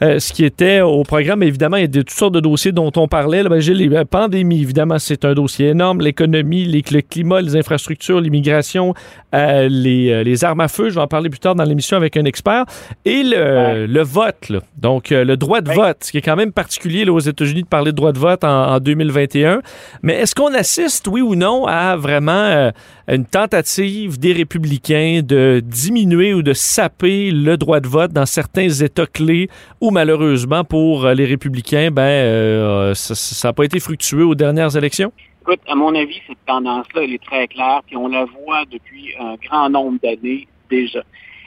Ce 0.00 0.32
qui 0.32 0.44
était 0.44 0.80
au 0.80 1.02
programme. 1.02 1.42
Évidemment, 1.42 1.76
il 1.76 1.82
y 1.82 1.84
a 1.84 1.88
de, 1.88 2.00
toutes 2.00 2.10
sortes 2.10 2.34
de 2.34 2.40
dossiers 2.40 2.72
dont 2.72 2.92
on 2.96 3.08
parlait. 3.08 3.42
Là, 3.42 3.48
ben, 3.48 3.60
j'ai 3.60 3.74
les 3.74 4.04
pandémies, 4.04 4.62
évidemment, 4.62 4.98
c'est 4.98 5.24
un 5.24 5.34
dossier 5.34 5.68
énorme. 5.68 6.00
L'économie, 6.00 6.64
le 6.64 7.00
climat, 7.00 7.40
les 7.40 7.56
infrastructures, 7.56 8.20
l'immigration, 8.20 8.94
les, 9.32 10.24
les, 10.24 10.44
armes 10.44 10.60
à 10.60 10.68
feu. 10.68 10.90
Je 10.90 10.94
vais 10.94 11.00
en 11.00 11.08
parler 11.08 11.30
plus 11.30 11.40
tard 11.40 11.54
dans 11.54 11.64
l'émission 11.64 11.96
avec 11.96 12.16
un 12.16 12.24
expert. 12.24 12.64
Et 13.04 13.22
le, 13.22 13.86
le 13.86 14.02
vote, 14.02 14.48
là. 14.48 14.60
donc 14.76 15.10
le 15.10 15.36
droit 15.36 15.60
de 15.60 15.72
vote, 15.72 15.98
ce 16.02 16.10
qui 16.10 16.18
est 16.18 16.22
quand 16.22 16.36
même 16.36 16.52
particulier 16.52 17.04
là, 17.04 17.12
aux 17.12 17.20
États-Unis 17.20 17.62
de 17.62 17.68
parler 17.68 17.92
de 17.92 17.96
droit 17.96 18.12
de 18.12 18.18
vote 18.18 18.44
en, 18.44 18.74
en 18.74 18.80
2021. 18.80 19.62
Mais 20.02 20.14
est-ce 20.14 20.34
qu'on 20.34 20.54
assiste, 20.54 21.06
oui 21.08 21.20
ou 21.20 21.34
non, 21.34 21.66
à 21.66 21.96
vraiment 21.96 22.72
une 23.08 23.26
tentative 23.26 24.18
des 24.18 24.32
républicains 24.32 25.20
de 25.22 25.62
diminuer 25.64 26.34
ou 26.34 26.42
de 26.42 26.52
saper 26.52 27.30
le 27.30 27.56
droit 27.56 27.80
de 27.80 27.88
vote 27.88 28.12
dans 28.12 28.26
certains 28.26 28.68
États 28.68 29.06
clés 29.06 29.48
où 29.84 29.90
malheureusement 29.90 30.64
pour 30.64 31.06
les 31.08 31.26
républicains, 31.26 31.90
ben 31.90 32.02
euh, 32.02 32.94
ça 32.94 33.48
n'a 33.48 33.52
pas 33.52 33.64
été 33.64 33.78
fructueux 33.80 34.24
aux 34.24 34.34
dernières 34.34 34.74
élections? 34.76 35.12
Écoute, 35.42 35.60
à 35.68 35.74
mon 35.74 35.94
avis, 35.94 36.22
cette 36.26 36.42
tendance-là, 36.46 37.02
elle 37.04 37.12
est 37.12 37.22
très 37.22 37.46
claire, 37.48 37.82
puis 37.86 37.94
on 37.94 38.08
la 38.08 38.24
voit 38.24 38.64
depuis 38.72 39.14
un 39.20 39.34
grand 39.34 39.68
nombre 39.68 39.98
d'années 40.02 40.48
déjà. 40.70 41.02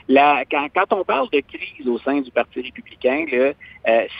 quand, 0.08 0.92
on 0.92 1.02
parle 1.02 1.28
de 1.30 1.40
crise 1.40 1.88
au 1.88 1.98
sein 1.98 2.20
du 2.20 2.30
Parti 2.30 2.60
républicain, 2.60 3.24
euh, 3.32 3.52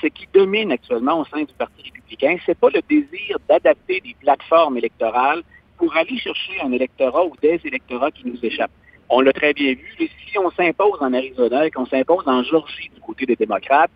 ce 0.02 0.08
qui 0.08 0.26
domine 0.34 0.72
actuellement 0.72 1.20
au 1.20 1.24
sein 1.26 1.44
du 1.44 1.54
Parti 1.56 1.80
républicain, 1.84 2.36
c'est 2.44 2.58
pas 2.58 2.70
le 2.74 2.82
désir 2.88 3.36
d'adapter 3.48 4.00
des 4.00 4.16
plateformes 4.20 4.78
électorales 4.78 5.42
pour 5.76 5.96
aller 5.96 6.18
chercher 6.18 6.60
un 6.60 6.72
électorat 6.72 7.24
ou 7.24 7.34
des 7.40 7.60
électorats 7.64 8.10
qui 8.10 8.26
nous 8.26 8.38
échappent. 8.42 8.72
On 9.10 9.20
l'a 9.20 9.32
très 9.32 9.54
bien 9.54 9.72
vu. 9.72 9.94
Si 9.98 10.38
on 10.38 10.50
s'impose 10.50 10.98
en 11.00 11.12
Arizona 11.14 11.66
et 11.66 11.70
qu'on 11.70 11.86
s'impose 11.86 12.24
en 12.26 12.42
Georgie 12.42 12.90
du 12.94 13.00
côté 13.00 13.24
des 13.24 13.36
démocrates, 13.36 13.90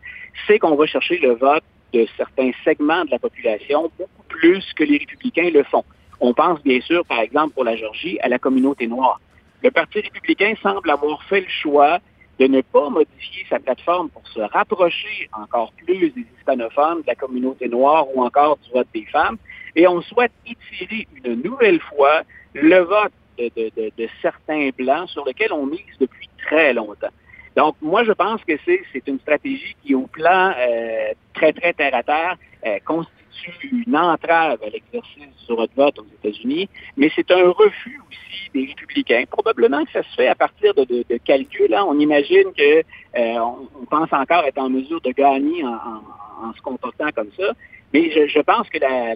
c'est 0.47 0.59
qu'on 0.59 0.75
va 0.75 0.87
chercher 0.87 1.19
le 1.19 1.35
vote 1.35 1.63
de 1.93 2.07
certains 2.17 2.51
segments 2.65 3.05
de 3.05 3.11
la 3.11 3.19
population 3.19 3.91
beaucoup 3.99 4.23
plus 4.29 4.73
que 4.75 4.85
les 4.85 4.99
républicains 4.99 5.51
le 5.53 5.63
font. 5.65 5.85
On 6.21 6.33
pense 6.33 6.63
bien 6.63 6.81
sûr, 6.81 7.05
par 7.05 7.21
exemple, 7.21 7.53
pour 7.53 7.65
la 7.65 7.77
Georgie, 7.77 8.19
à 8.21 8.29
la 8.29 8.39
communauté 8.39 8.87
noire. 8.87 9.21
Le 9.63 9.71
Parti 9.71 10.01
républicain 10.01 10.55
semble 10.63 10.89
avoir 10.91 11.23
fait 11.25 11.41
le 11.41 11.49
choix 11.49 11.99
de 12.39 12.47
ne 12.47 12.63
pas 12.63 12.89
modifier 12.89 13.45
sa 13.51 13.61
plateforme 13.61 14.09
pour 14.09 14.27
se 14.29 14.41
rapprocher 14.41 15.29
encore 15.33 15.73
plus 15.85 16.11
des 16.11 16.27
hispanophones, 16.39 17.03
de 17.03 17.07
la 17.07 17.15
communauté 17.15 17.69
noire 17.69 18.07
ou 18.15 18.23
encore 18.23 18.57
du 18.59 18.71
vote 18.71 18.89
des 18.95 19.05
femmes. 19.05 19.37
Et 19.77 19.87
on 19.87 20.01
souhaite 20.03 20.33
étirer 20.47 21.07
une 21.25 21.43
nouvelle 21.43 21.81
fois 21.81 22.23
le 22.55 22.79
vote 22.79 23.13
de, 23.51 24.09
certains 24.21 24.71
blancs 24.77 25.09
sur 25.09 25.25
lequel 25.25 25.53
on 25.53 25.67
mise 25.67 25.81
depuis 26.01 26.29
très 26.39 26.73
longtemps. 26.73 27.09
Donc, 27.57 27.77
moi, 27.83 28.05
je 28.05 28.13
pense 28.13 28.43
que 28.45 28.55
c'est 28.65 29.07
une 29.07 29.19
stratégie 29.21 29.77
qui, 29.85 29.95
au 29.95 30.07
plan 30.07 30.53
euh, 30.57 31.13
très, 31.35 31.53
très 31.53 31.73
terre 31.75 31.95
à 31.95 32.03
terre, 32.03 32.37
euh, 32.67 32.79
constitue 32.85 33.85
une 33.87 33.97
entrave 33.97 34.59
à 34.63 34.71
l'exercice 34.71 35.19
du 35.19 35.47
droit 35.49 35.67
de 35.67 35.75
vote 35.75 35.99
aux 35.99 36.07
États-Unis, 36.23 36.69
mais 36.97 37.11
c'est 37.15 37.31
un 37.31 37.51
refus 37.51 38.01
aussi 38.09 38.51
des 38.55 38.67
républicains. 38.67 39.25
Probablement 39.31 39.85
que 39.85 39.93
ça 39.93 40.03
se 40.03 40.15
fait 40.15 40.29
à 40.29 40.35
partir 40.35 40.73
de, 40.75 40.85
de, 40.85 41.17
calculs. 41.19 41.75
Hein. 41.75 41.85
On 41.87 41.99
imagine 41.99 42.53
que 42.57 42.79
euh, 42.79 43.39
on, 43.39 43.85
pense 43.91 44.13
encore 44.13 44.45
être 44.45 44.59
en 44.59 44.71
mesure 44.71 45.01
de 45.03 45.11
gagner 45.11 45.65
en, 45.65 46.53
se 46.57 46.63
comportant 46.63 47.11
comme 47.15 47.31
ça, 47.39 47.53
mais 47.93 48.11
je, 48.27 48.41
pense 48.41 48.69
que 48.69 48.79
la, 48.79 49.15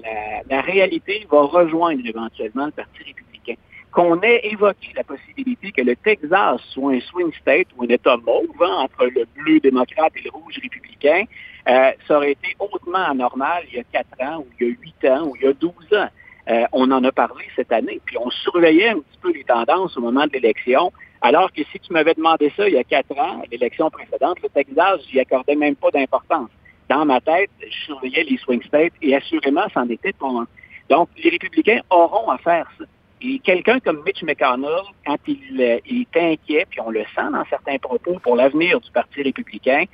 la 0.48 0.60
réalité 0.60 1.26
va 1.30 1.42
rejoindre 1.42 2.06
éventuellement 2.06 2.66
le 2.66 2.72
Parti 2.72 2.98
républicain 2.98 3.35
qu'on 3.92 4.20
ait 4.22 4.40
évoqué 4.44 4.92
la 4.94 5.04
possibilité 5.04 5.72
que 5.72 5.82
le 5.82 5.96
Texas 5.96 6.60
soit 6.70 6.92
un 6.92 7.00
swing 7.00 7.32
state 7.40 7.68
ou 7.76 7.84
un 7.84 7.88
État 7.88 8.16
mauve 8.18 8.46
hein, 8.60 8.76
entre 8.84 9.06
le 9.06 9.24
bleu 9.34 9.60
démocrate 9.60 10.12
et 10.16 10.22
le 10.22 10.30
rouge 10.30 10.58
républicain, 10.62 11.24
euh, 11.68 11.92
ça 12.06 12.16
aurait 12.16 12.32
été 12.32 12.54
hautement 12.58 13.10
anormal 13.10 13.64
il 13.68 13.76
y 13.76 13.80
a 13.80 13.84
quatre 13.84 14.20
ans, 14.20 14.40
ou 14.40 14.46
il 14.60 14.66
y 14.66 14.70
a 14.70 14.74
huit 14.80 15.04
ans, 15.04 15.26
ou 15.26 15.36
il 15.36 15.42
y 15.42 15.46
a 15.48 15.52
douze 15.52 15.92
ans. 15.92 16.08
Euh, 16.48 16.64
on 16.72 16.90
en 16.92 17.02
a 17.02 17.10
parlé 17.10 17.44
cette 17.56 17.72
année, 17.72 18.00
puis 18.04 18.16
on 18.18 18.30
surveillait 18.30 18.90
un 18.90 19.00
petit 19.00 19.18
peu 19.20 19.32
les 19.32 19.42
tendances 19.42 19.96
au 19.96 20.00
moment 20.00 20.26
de 20.26 20.32
l'élection, 20.32 20.92
alors 21.20 21.50
que 21.52 21.62
si 21.72 21.80
tu 21.80 21.92
m'avais 21.92 22.14
demandé 22.14 22.52
ça 22.56 22.68
il 22.68 22.74
y 22.74 22.78
a 22.78 22.84
quatre 22.84 23.18
ans, 23.18 23.42
l'élection 23.50 23.90
précédente, 23.90 24.40
le 24.42 24.48
Texas, 24.50 25.00
j'y 25.10 25.18
accordais 25.18 25.56
même 25.56 25.74
pas 25.74 25.90
d'importance. 25.90 26.50
Dans 26.88 27.04
ma 27.04 27.20
tête, 27.20 27.50
je 27.60 27.84
surveillais 27.86 28.22
les 28.22 28.36
swing 28.38 28.62
states 28.62 28.92
et 29.02 29.16
assurément, 29.16 29.64
c'en 29.74 29.88
était 29.88 30.12
pas 30.12 30.28
un. 30.28 30.46
Donc, 30.88 31.08
les 31.16 31.30
républicains 31.30 31.80
auront 31.90 32.30
à 32.30 32.38
faire 32.38 32.70
ça. 32.78 32.84
Et 33.22 33.38
quelqu'un 33.38 33.80
comme 33.80 34.02
Mitch 34.04 34.22
McConnell, 34.22 34.82
quand 35.06 35.16
il, 35.26 35.60
euh, 35.60 35.78
est 35.86 36.16
inquiet, 36.16 36.66
puis 36.68 36.80
on 36.80 36.90
le 36.90 37.02
sent 37.14 37.30
dans 37.32 37.44
certains 37.48 37.78
propos 37.78 38.18
pour 38.22 38.36
l'avenir 38.36 38.80
du 38.80 38.90
Parti 38.90 39.22
républicain, 39.22 39.84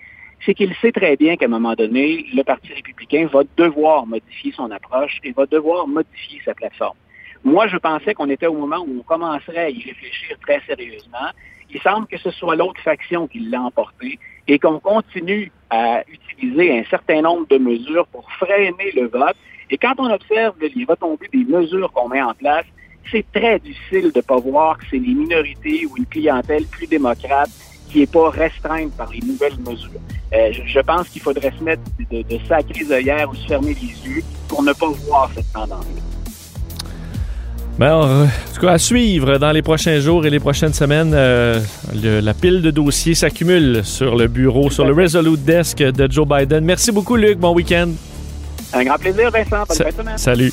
c'est 0.44 0.54
qu'il 0.54 0.74
sait 0.76 0.90
très 0.90 1.16
bien 1.16 1.36
qu'à 1.36 1.46
un 1.46 1.48
moment 1.48 1.74
donné, 1.74 2.26
le 2.34 2.42
Parti 2.42 2.72
républicain 2.72 3.28
va 3.32 3.42
devoir 3.56 4.06
modifier 4.06 4.52
son 4.52 4.70
approche 4.72 5.18
et 5.22 5.30
va 5.30 5.46
devoir 5.46 5.86
modifier 5.86 6.40
sa 6.44 6.52
plateforme. 6.54 6.96
Moi, 7.44 7.68
je 7.68 7.76
pensais 7.76 8.14
qu'on 8.14 8.28
était 8.28 8.46
au 8.46 8.54
moment 8.54 8.84
où 8.86 8.98
on 9.00 9.02
commencerait 9.02 9.64
à 9.64 9.70
y 9.70 9.82
réfléchir 9.82 10.36
très 10.46 10.60
sérieusement. 10.66 11.30
Il 11.70 11.80
semble 11.80 12.06
que 12.08 12.18
ce 12.18 12.30
soit 12.30 12.56
l'autre 12.56 12.80
faction 12.82 13.28
qui 13.28 13.38
l'a 13.38 13.62
emporté 13.62 14.18
et 14.48 14.58
qu'on 14.58 14.80
continue 14.80 15.50
à 15.70 16.02
utiliser 16.08 16.78
un 16.78 16.84
certain 16.84 17.22
nombre 17.22 17.46
de 17.48 17.58
mesures 17.58 18.06
pour 18.08 18.30
freiner 18.32 18.92
le 18.94 19.06
vote. 19.06 19.36
Et 19.70 19.78
quand 19.78 19.94
on 19.98 20.10
observe 20.10 20.54
les 20.60 20.84
retombées 20.84 21.28
des 21.32 21.44
mesures 21.44 21.92
qu'on 21.92 22.08
met 22.08 22.20
en 22.22 22.34
place, 22.34 22.66
c'est 23.10 23.24
très 23.32 23.58
difficile 23.58 24.10
de 24.12 24.16
ne 24.16 24.22
pas 24.22 24.38
voir 24.38 24.78
que 24.78 24.84
c'est 24.90 24.98
les 24.98 25.14
minorités 25.14 25.86
ou 25.86 25.96
une 25.96 26.06
clientèle 26.06 26.64
plus 26.66 26.86
démocrate 26.86 27.50
qui 27.90 28.00
n'est 28.00 28.06
pas 28.06 28.30
restreinte 28.30 28.92
par 28.96 29.10
les 29.10 29.20
nouvelles 29.20 29.58
mesures. 29.58 30.00
Euh, 30.32 30.50
je, 30.64 30.80
pense 30.80 31.08
qu'il 31.08 31.20
faudrait 31.20 31.52
se 31.58 31.62
mettre 31.62 31.82
de, 32.10 32.22
de 32.22 32.38
sacrées 32.48 32.86
œillères 32.90 33.28
ou 33.30 33.34
se 33.34 33.46
fermer 33.46 33.74
les 33.74 34.10
yeux 34.10 34.22
pour 34.48 34.62
ne 34.62 34.72
pas 34.72 34.88
voir 35.06 35.30
cette 35.34 35.52
tendance-là. 35.52 36.02
Ben, 37.78 37.94
en 37.94 38.26
tout 38.54 38.60
cas, 38.60 38.72
à 38.72 38.78
suivre 38.78 39.38
dans 39.38 39.50
les 39.50 39.62
prochains 39.62 39.98
jours 39.98 40.26
et 40.26 40.30
les 40.30 40.40
prochaines 40.40 40.74
semaines, 40.74 41.12
euh, 41.14 41.60
la 41.94 42.34
pile 42.34 42.60
de 42.60 42.70
dossiers 42.70 43.14
s'accumule 43.14 43.82
sur 43.84 44.14
le 44.14 44.28
bureau, 44.28 44.70
sur 44.70 44.84
le 44.84 44.92
Resolute 44.92 45.42
Desk 45.44 45.78
de 45.78 46.10
Joe 46.10 46.26
Biden. 46.26 46.64
Merci 46.64 46.92
beaucoup, 46.92 47.16
Luc. 47.16 47.38
Bon 47.38 47.54
week-end. 47.54 47.88
Un 48.74 48.84
grand 48.84 48.98
plaisir, 48.98 49.30
Vincent. 49.30 49.64
Bonne 49.68 49.92
semaine. 49.92 50.18
Salut. 50.18 50.52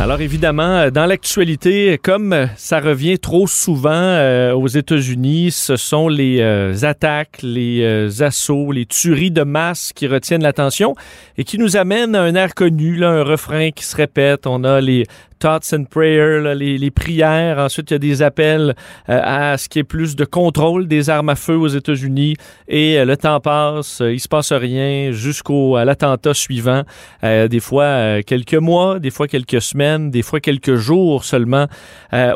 Alors 0.00 0.20
évidemment, 0.20 0.78
euh, 0.78 0.90
dans 0.90 1.06
l'actualité, 1.06 1.98
comme 2.02 2.32
euh, 2.32 2.46
ça 2.56 2.80
revient 2.80 3.18
trop 3.18 3.46
souvent 3.46 3.90
euh, 3.92 4.52
aux 4.52 4.66
États-Unis, 4.66 5.52
ce 5.52 5.76
sont 5.76 6.08
les 6.08 6.42
attaques, 6.84 7.38
les 7.42 8.22
assauts, 8.22 8.72
les 8.72 8.86
tueries 8.86 9.30
de 9.30 9.42
masse 9.42 9.92
qui 9.94 10.06
retiennent 10.08 10.42
l'attention 10.42 10.94
et 11.38 11.44
qui 11.44 11.58
nous 11.58 11.76
amènent 11.76 12.16
à 12.16 12.22
un 12.22 12.34
air 12.34 12.54
connu, 12.54 13.04
un 13.04 13.22
refrain 13.22 13.70
qui 13.70 13.84
se 13.84 13.96
répète. 13.96 14.46
On 14.46 14.64
a 14.64 14.80
les 14.80 15.04
thoughts 15.38 15.74
and 15.74 15.84
prayers, 15.90 16.54
les, 16.54 16.90
prières. 16.92 17.58
Ensuite, 17.58 17.90
il 17.90 17.94
y 17.94 17.96
a 17.96 17.98
des 17.98 18.22
appels 18.22 18.76
à 19.08 19.58
ce 19.58 19.68
qui 19.68 19.80
est 19.80 19.84
plus 19.84 20.14
de 20.14 20.24
contrôle 20.24 20.86
des 20.86 21.10
armes 21.10 21.30
à 21.30 21.34
feu 21.34 21.56
aux 21.56 21.66
États-Unis. 21.66 22.36
Et 22.68 23.04
le 23.04 23.16
temps 23.16 23.40
passe, 23.40 24.00
il 24.04 24.20
se 24.20 24.28
passe 24.28 24.52
rien 24.52 25.10
jusqu'au 25.10 25.76
l'attentat 25.82 26.32
suivant. 26.32 26.82
des 27.22 27.60
fois 27.60 28.22
quelques 28.22 28.54
mois, 28.54 29.00
des 29.00 29.10
fois 29.10 29.26
quelques 29.26 29.60
semaines, 29.60 29.81
des 30.10 30.22
fois 30.22 30.40
quelques 30.40 30.76
jours 30.76 31.24
seulement 31.24 31.66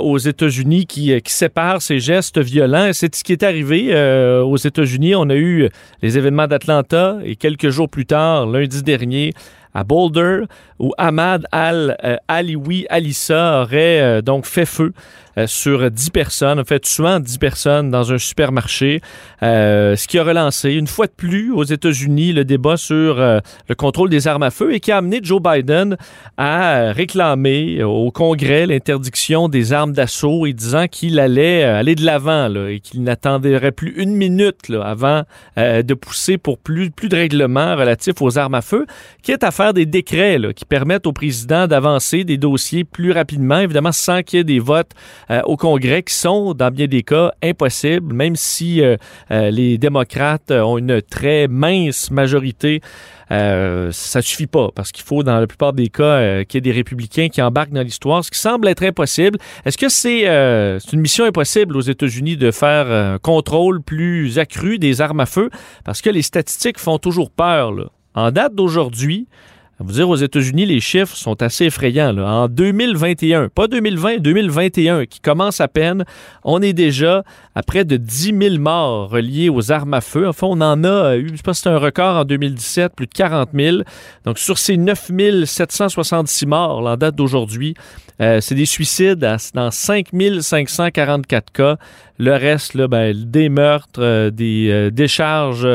aux 0.00 0.18
États-Unis 0.18 0.86
qui, 0.86 1.20
qui 1.22 1.32
séparent 1.32 1.82
ces 1.82 1.98
gestes 1.98 2.38
violents. 2.38 2.90
C'est 2.92 3.14
ce 3.14 3.24
qui 3.24 3.32
est 3.32 3.42
arrivé 3.42 3.94
aux 4.42 4.56
États-Unis. 4.56 5.14
On 5.14 5.28
a 5.30 5.36
eu 5.36 5.68
les 6.02 6.18
événements 6.18 6.46
d'Atlanta 6.46 7.18
et 7.24 7.36
quelques 7.36 7.70
jours 7.70 7.88
plus 7.88 8.06
tard, 8.06 8.46
lundi 8.46 8.82
dernier, 8.82 9.32
à 9.76 9.84
Boulder, 9.84 10.44
où 10.78 10.92
Ahmad 10.96 11.46
al-Aliwi 11.52 12.86
Alissa 12.88 13.62
aurait 13.62 14.00
euh, 14.00 14.22
donc 14.22 14.46
fait 14.46 14.64
feu 14.64 14.92
euh, 15.38 15.46
sur 15.46 15.90
10 15.90 16.10
personnes, 16.10 16.58
en 16.58 16.64
fait, 16.64 16.80
tuant 16.80 17.20
10 17.20 17.36
personnes 17.38 17.90
dans 17.90 18.10
un 18.10 18.16
supermarché, 18.16 19.02
euh, 19.42 19.94
ce 19.94 20.08
qui 20.08 20.18
a 20.18 20.24
relancé 20.24 20.72
une 20.72 20.86
fois 20.86 21.06
de 21.06 21.12
plus 21.12 21.52
aux 21.52 21.64
États-Unis 21.64 22.32
le 22.32 22.46
débat 22.46 22.78
sur 22.78 23.20
euh, 23.20 23.40
le 23.68 23.74
contrôle 23.74 24.08
des 24.08 24.28
armes 24.28 24.44
à 24.44 24.50
feu 24.50 24.72
et 24.72 24.80
qui 24.80 24.92
a 24.92 24.96
amené 24.96 25.20
Joe 25.22 25.42
Biden 25.42 25.98
à 26.38 26.92
réclamer 26.92 27.82
au 27.82 28.10
Congrès 28.10 28.64
l'interdiction 28.66 29.50
des 29.50 29.74
armes 29.74 29.92
d'assaut 29.92 30.46
et 30.46 30.54
disant 30.54 30.86
qu'il 30.88 31.20
allait 31.20 31.64
aller 31.64 31.94
de 31.94 32.04
l'avant 32.04 32.48
et 32.68 32.80
qu'il 32.80 33.02
n'attendrait 33.02 33.72
plus 33.72 33.94
une 33.96 34.14
minute 34.14 34.68
là, 34.68 34.82
avant 34.84 35.22
de 35.56 35.94
pousser 35.94 36.38
pour 36.38 36.58
plus, 36.58 36.90
plus 36.90 37.08
de 37.08 37.16
règlements 37.16 37.76
relatifs 37.76 38.20
aux 38.20 38.38
armes 38.38 38.54
à 38.54 38.62
feu, 38.62 38.86
qui 39.22 39.32
est 39.32 39.44
à 39.44 39.50
des 39.72 39.86
décrets 39.86 40.38
qui 40.54 40.64
permettent 40.64 41.06
au 41.06 41.12
président 41.12 41.66
d'avancer 41.66 42.24
des 42.24 42.38
dossiers 42.38 42.84
plus 42.84 43.12
rapidement, 43.12 43.58
évidemment 43.58 43.92
sans 43.92 44.22
qu'il 44.22 44.38
y 44.38 44.40
ait 44.40 44.44
des 44.44 44.58
votes 44.58 44.92
euh, 45.30 45.40
au 45.44 45.56
Congrès 45.56 46.02
qui 46.02 46.14
sont, 46.14 46.54
dans 46.54 46.70
bien 46.70 46.86
des 46.86 47.02
cas, 47.02 47.32
impossibles, 47.42 48.14
même 48.14 48.36
si 48.36 48.82
euh, 48.82 48.96
euh, 49.30 49.50
les 49.50 49.78
démocrates 49.78 50.50
ont 50.50 50.78
une 50.78 51.02
très 51.02 51.48
mince 51.48 52.10
majorité. 52.10 52.80
Euh, 53.32 53.90
ça 53.90 54.22
suffit 54.22 54.46
pas 54.46 54.68
parce 54.74 54.92
qu'il 54.92 55.04
faut, 55.04 55.24
dans 55.24 55.40
la 55.40 55.46
plupart 55.46 55.72
des 55.72 55.88
cas, 55.88 56.44
qu'il 56.44 56.58
y 56.58 56.58
ait 56.58 56.60
des 56.60 56.72
républicains 56.72 57.28
qui 57.28 57.42
embarquent 57.42 57.72
dans 57.72 57.82
l'histoire, 57.82 58.24
ce 58.24 58.30
qui 58.30 58.38
semble 58.38 58.68
être 58.68 58.84
impossible. 58.84 59.38
Est-ce 59.64 59.76
que 59.76 59.88
c'est 59.88 60.26
une 60.92 61.00
mission 61.00 61.24
impossible 61.24 61.76
aux 61.76 61.80
États-Unis 61.80 62.36
de 62.36 62.52
faire 62.52 62.90
un 62.90 63.18
contrôle 63.18 63.82
plus 63.82 64.38
accru 64.38 64.78
des 64.78 65.00
armes 65.00 65.20
à 65.20 65.26
feu? 65.26 65.50
Parce 65.84 66.02
que 66.02 66.10
les 66.10 66.22
statistiques 66.22 66.78
font 66.78 66.98
toujours 66.98 67.30
peur. 67.32 67.72
En 68.14 68.30
date 68.30 68.54
d'aujourd'hui, 68.54 69.26
vous 69.84 69.92
dire, 69.92 70.08
aux 70.08 70.16
États-Unis, 70.16 70.64
les 70.64 70.80
chiffres 70.80 71.16
sont 71.16 71.42
assez 71.42 71.66
effrayants. 71.66 72.16
En 72.18 72.48
2021, 72.48 73.48
pas 73.48 73.68
2020, 73.68 74.18
2021, 74.18 75.04
qui 75.04 75.20
commence 75.20 75.60
à 75.60 75.68
peine, 75.68 76.04
on 76.44 76.62
est 76.62 76.72
déjà 76.72 77.24
à 77.54 77.62
près 77.62 77.84
de 77.84 77.96
10 77.96 78.34
000 78.38 78.58
morts 78.58 79.10
reliés 79.10 79.50
aux 79.50 79.72
armes 79.72 79.94
à 79.94 80.00
feu. 80.00 80.28
Enfin, 80.28 80.46
on 80.46 80.60
en 80.62 80.82
a 80.82 81.16
eu, 81.16 81.30
je 81.34 81.42
pense 81.42 81.60
c'est 81.60 81.68
un 81.68 81.78
record 81.78 82.16
en 82.16 82.24
2017, 82.24 82.94
plus 82.96 83.06
de 83.06 83.12
40 83.12 83.50
000. 83.54 83.78
Donc, 84.24 84.38
sur 84.38 84.56
ces 84.58 84.76
9 84.76 85.10
766 85.44 86.46
morts, 86.46 86.78
en 86.78 86.96
date 86.96 87.14
d'aujourd'hui, 87.14 87.74
euh, 88.20 88.40
c'est 88.40 88.54
des 88.54 88.66
suicides 88.66 89.18
dans 89.54 89.70
5 89.70 90.08
544 90.40 91.52
cas. 91.52 91.76
Le 92.18 92.32
reste, 92.32 92.74
là, 92.74 92.88
ben, 92.88 93.14
des 93.14 93.48
meurtres, 93.48 94.00
euh, 94.00 94.30
des 94.30 94.68
euh, 94.70 94.90
décharges 94.90 95.66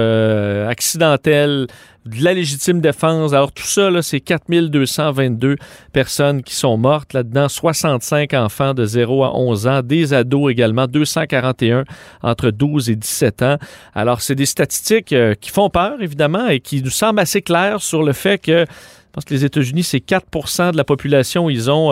accidentelles, 0.68 1.68
de 2.06 2.24
la 2.24 2.34
légitime 2.34 2.82
défense. 2.82 3.34
Alors 3.34 3.52
tout 3.52 3.66
ça, 3.66 3.90
c'est 4.02 4.20
4222 4.20 5.58
personnes 5.94 6.42
qui 6.42 6.56
sont 6.56 6.78
mortes 6.78 7.14
là-dedans, 7.14 7.48
65 7.48 8.34
enfants 8.34 8.74
de 8.74 8.86
0 8.86 9.24
à 9.24 9.38
11 9.38 9.68
ans, 9.68 9.82
des 9.84 10.14
ados 10.14 10.52
également, 10.52 10.88
241 10.88 11.84
entre 12.24 12.50
12 12.50 12.90
et 12.90 12.96
17 12.96 13.42
ans. 13.44 13.58
Alors 13.94 14.22
c'est 14.22 14.36
des 14.36 14.46
statistiques 14.46 15.14
euh, 15.14 15.36
qui 15.40 15.52
font 15.52 15.70
peur, 15.70 16.02
évidemment, 16.02 16.48
et 16.48 16.60
qui 16.60 16.82
nous 16.82 16.90
semblent 16.90 17.20
assez 17.20 17.42
claires 17.42 17.82
sur 17.82 18.04
le 18.04 18.14
fait 18.14 18.40
que 18.40 18.66
je 19.12 19.16
pense 19.16 19.26
que 19.26 19.34
les 19.34 19.44
États-Unis, 19.44 19.84
c'est 19.84 19.98
4% 19.98 20.72
de 20.72 20.78
la 20.78 20.86
population. 20.86 21.50
Ils 21.50 21.70
ont 21.70 21.92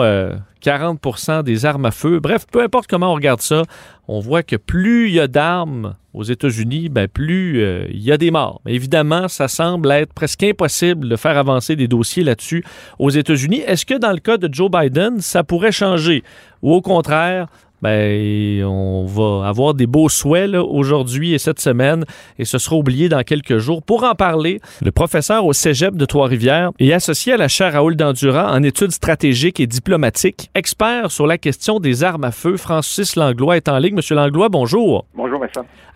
40% 0.62 1.30
euh, 1.30 1.42
des 1.42 1.66
armes 1.66 1.84
à 1.84 1.90
feu. 1.90 2.18
Bref, 2.18 2.46
peu 2.50 2.62
importe 2.62 2.86
comment 2.86 3.12
on 3.12 3.14
regarde 3.14 3.42
ça, 3.42 3.64
on 4.08 4.20
voit 4.20 4.42
que 4.42 4.56
plus 4.56 5.08
il 5.08 5.16
y 5.16 5.20
a 5.20 5.28
d'armes 5.28 5.96
aux 6.14 6.22
États-Unis, 6.22 6.88
ben 6.88 7.08
plus 7.08 7.62
euh, 7.62 7.86
il 7.90 8.00
y 8.00 8.10
a 8.10 8.16
des 8.16 8.30
morts. 8.30 8.62
Mais 8.64 8.72
évidemment, 8.72 9.28
ça 9.28 9.48
semble 9.48 9.90
être 9.90 10.14
presque 10.14 10.42
impossible 10.44 11.10
de 11.10 11.16
faire 11.16 11.36
avancer 11.36 11.76
des 11.76 11.88
dossiers 11.88 12.24
là-dessus 12.24 12.64
aux 12.98 13.10
États-Unis. 13.10 13.60
Est-ce 13.66 13.84
que 13.84 13.98
dans 13.98 14.12
le 14.12 14.18
cas 14.20 14.38
de 14.38 14.48
Joe 14.50 14.70
Biden, 14.70 15.20
ça 15.20 15.44
pourrait 15.44 15.72
changer? 15.72 16.24
Ou 16.62 16.72
au 16.72 16.80
contraire, 16.80 17.48
ben, 17.82 18.64
on 18.64 19.06
va 19.06 19.48
avoir 19.48 19.74
des 19.74 19.86
beaux 19.86 20.08
souhaits 20.08 20.54
aujourd'hui 20.54 21.34
et 21.34 21.38
cette 21.38 21.60
semaine 21.60 22.04
et 22.38 22.44
ce 22.44 22.58
sera 22.58 22.76
oublié 22.76 23.08
dans 23.08 23.22
quelques 23.22 23.58
jours. 23.58 23.82
Pour 23.82 24.04
en 24.04 24.14
parler, 24.14 24.60
le 24.82 24.90
professeur 24.90 25.46
au 25.46 25.52
Cégep 25.52 25.96
de 25.96 26.04
Trois-Rivières 26.04 26.70
est 26.78 26.92
associé 26.92 27.34
à 27.34 27.36
la 27.36 27.48
chaire 27.48 27.74
Raoul 27.74 27.96
Dandurand 27.96 28.48
en 28.50 28.62
études 28.62 28.92
stratégiques 28.92 29.60
et 29.60 29.66
diplomatiques, 29.66 30.50
expert 30.54 31.10
sur 31.10 31.26
la 31.26 31.38
question 31.38 31.78
des 31.78 32.02
armes 32.02 32.24
à 32.24 32.32
feu. 32.32 32.56
Francis 32.56 33.16
Langlois 33.16 33.56
est 33.56 33.68
en 33.68 33.78
ligne. 33.78 33.94
Monsieur 33.94 34.16
Langlois, 34.16 34.48
bonjour. 34.48 35.06
Bonjour, 35.14 35.29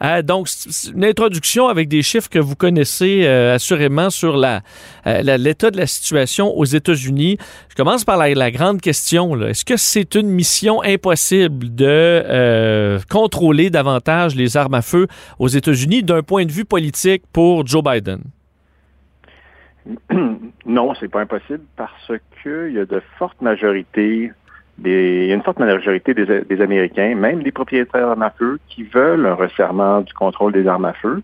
Euh, 0.03 0.23
donc, 0.23 0.49
une 0.95 1.05
introduction 1.05 1.69
avec 1.69 1.89
des 1.89 2.03
chiffres 2.03 2.29
que 2.29 2.39
vous 2.39 2.57
connaissez 2.57 3.23
euh, 3.25 3.55
assurément 3.55 4.11
sur 4.11 4.37
euh, 4.37 4.59
l'état 5.23 5.71
de 5.71 5.77
la 5.77 5.87
situation 5.87 6.57
aux 6.57 6.65
États-Unis. 6.65 7.39
Je 7.69 7.75
commence 7.75 8.05
par 8.05 8.17
la, 8.17 8.51
grande 8.51 8.81
question. 8.81 9.41
Est-ce 9.43 9.65
que 9.65 9.77
c'est 9.77 10.15
une 10.15 10.29
mission 10.29 10.83
impossible 10.83 11.75
de 11.75 12.99
contrôler 13.11 13.71
davantage 13.71 14.35
les 14.35 14.57
armes 14.57 14.75
à 14.75 14.83
feu 14.83 15.07
aux 15.39 15.49
États-Unis 15.49 16.03
d'un 16.03 16.23
point 16.23 16.45
de 16.45 16.53
vue 16.53 16.65
politique 16.65 17.23
pour 17.33 17.67
Joe 17.67 17.83
Biden? 17.83 18.23
Non, 20.67 20.95
c'est 20.99 21.09
pas 21.09 21.21
impossible 21.21 21.63
parce 21.77 22.11
qu'il 22.43 22.73
y 22.73 22.79
a 22.79 22.87
de 22.87 23.03
fortes 23.19 23.41
majorités 23.43 24.31
il 24.83 25.27
y 25.27 25.31
a 25.31 25.35
une 25.35 25.43
forte 25.43 25.59
majorité 25.59 26.15
des, 26.15 26.61
Américains, 26.61 27.15
même 27.15 27.43
des 27.43 27.53
propriétaires 27.53 28.09
d'armes 28.09 28.23
à 28.23 28.31
feu, 28.31 28.59
qui 28.69 28.83
veulent 28.83 29.27
un 29.27 29.35
resserrement 29.35 30.01
du 30.01 30.13
contrôle 30.13 30.53
des 30.53 30.67
armes 30.67 30.85
à 30.85 30.93
feu. 30.95 31.23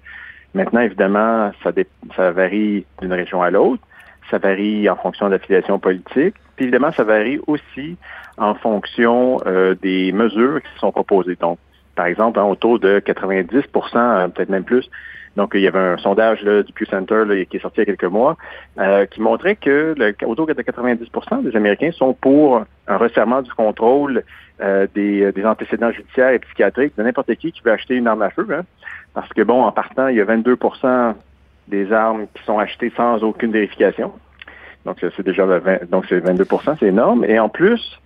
Maintenant, 0.54 0.80
évidemment, 0.80 1.52
ça, 1.62 1.72
ça 2.16 2.30
varie 2.30 2.84
d'une 3.00 3.12
région 3.12 3.42
à 3.42 3.50
l'autre. 3.50 3.82
Ça 4.30 4.38
varie 4.38 4.88
en 4.88 4.96
fonction 4.96 5.26
de 5.26 5.32
l'affiliation 5.32 5.78
politique. 5.78 6.34
Puis 6.56 6.66
évidemment, 6.66 6.92
ça 6.92 7.04
varie 7.04 7.40
aussi 7.46 7.96
en 8.38 8.54
fonction 8.54 9.40
euh, 9.46 9.74
des 9.80 10.12
mesures 10.12 10.60
qui 10.62 10.78
sont 10.78 10.92
proposées. 10.92 11.36
Donc, 11.36 11.58
par 11.96 12.06
exemple, 12.06 12.38
hein, 12.38 12.44
autour 12.44 12.78
de 12.78 13.00
90% 13.00 13.96
euh, 13.96 14.28
peut-être 14.28 14.48
même 14.48 14.64
plus, 14.64 14.88
donc, 15.36 15.52
il 15.54 15.60
y 15.60 15.68
avait 15.68 15.78
un 15.78 15.96
sondage 15.98 16.42
du 16.42 16.72
Pew 16.72 16.86
Center 16.90 17.22
qui 17.48 17.56
est 17.56 17.60
sorti 17.60 17.80
il 17.80 17.80
y 17.80 17.82
a 17.82 17.96
quelques 17.96 18.12
mois 18.12 18.36
euh, 18.78 19.06
qui 19.06 19.20
montrait 19.20 19.56
que 19.56 19.94
le, 19.96 20.14
autour 20.26 20.46
de 20.46 20.52
90% 20.52 21.44
des 21.44 21.56
Américains 21.56 21.92
sont 21.92 22.14
pour 22.14 22.64
un 22.88 22.96
resserrement 22.96 23.40
du 23.40 23.52
contrôle 23.52 24.24
euh, 24.60 24.86
des, 24.94 25.32
antécédents 25.44 25.92
judiciaires 25.92 26.30
et 26.30 26.40
psychiatriques 26.40 26.96
de 26.96 27.02
n'importe 27.02 27.34
qui 27.36 27.52
qui 27.52 27.60
veut 27.64 27.70
acheter 27.70 27.94
une 27.94 28.08
arme 28.08 28.22
à 28.22 28.30
feu. 28.30 28.46
Hein. 28.52 28.62
parce 29.14 29.28
que, 29.32 29.42
bon, 29.42 29.62
en 29.62 29.72
partant, 29.72 30.08
il 30.08 30.16
y 30.16 30.20
a 30.20 30.24
22% 30.24 31.14
des 31.68 31.92
armes 31.92 32.26
qui 32.34 32.42
sont 32.42 32.58
achetées 32.58 32.92
sans 32.96 33.22
aucune 33.22 33.52
vérification. 33.52 34.12
Donc, 34.84 34.96
c'est 35.00 35.22
déjà 35.22 35.46
20, 35.46 35.90
donc 35.90 36.06
c'est 36.08 36.18
22% 36.18 36.76
c'est 36.80 36.86
énorme. 36.86 37.24
Et 37.24 37.38
en 37.38 37.48
plus, 37.48 38.00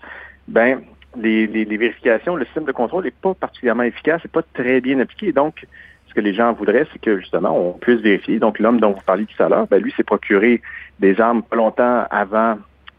ben, 0.47 0.83
les, 1.17 1.47
les, 1.47 1.77
vérifications, 1.77 2.37
le 2.37 2.45
système 2.45 2.65
de 2.65 2.73
contrôle 2.73 3.05
n'est 3.05 3.13
pas 3.13 3.33
particulièrement 3.33 3.85
efficace, 3.85 4.23
n'est 4.25 4.31
pas 4.31 4.43
très 4.53 4.81
bien 4.81 4.99
appliqué. 5.01 5.33
Donc, 5.33 5.67
que 6.15 6.21
les 6.21 6.35
gens 6.35 6.53
voudraient, 6.53 6.87
c'est 6.93 7.01
que 7.01 7.19
justement, 7.19 7.57
on 7.57 7.73
puisse 7.73 8.01
vérifier. 8.01 8.39
Donc, 8.39 8.59
l'homme 8.59 8.81
dont 8.81 8.93
vous 8.93 9.03
parliez 9.05 9.27
tout 9.27 9.43
à 9.43 9.49
l'heure, 9.49 9.67
ben, 9.67 9.83
lui 9.83 9.93
s'est 9.93 10.05
procuré 10.05 10.63
des 11.01 11.21
armes 11.21 11.43
pas 11.43 11.57
longtemps 11.57 12.05
avant 12.11 12.57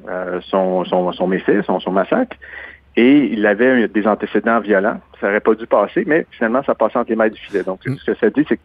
euh, 0.08 0.40
son, 0.42 0.84
son, 0.86 1.12
son 1.14 1.28
méfait, 1.28 1.62
son, 1.64 1.80
son 1.80 1.92
massacre. 1.92 2.36
Et 2.98 3.30
il 3.32 3.46
avait 3.46 3.88
des 3.88 4.08
antécédents 4.08 4.60
violents. 4.60 5.00
Ça 5.20 5.28
n'aurait 5.28 5.42
pas 5.42 5.54
dû 5.54 5.68
passer, 5.68 6.04
mais 6.06 6.26
finalement, 6.32 6.64
ça 6.64 6.76
passait 6.76 6.98
entre 6.98 7.10
les 7.10 7.16
mailles 7.16 7.32
du 7.32 7.40
filet. 7.40 7.64
Donc, 7.64 7.80
ce 7.84 8.12
que 8.12 8.18
ça 8.18 8.30
dit, 8.30 8.46
c'est 8.48 8.60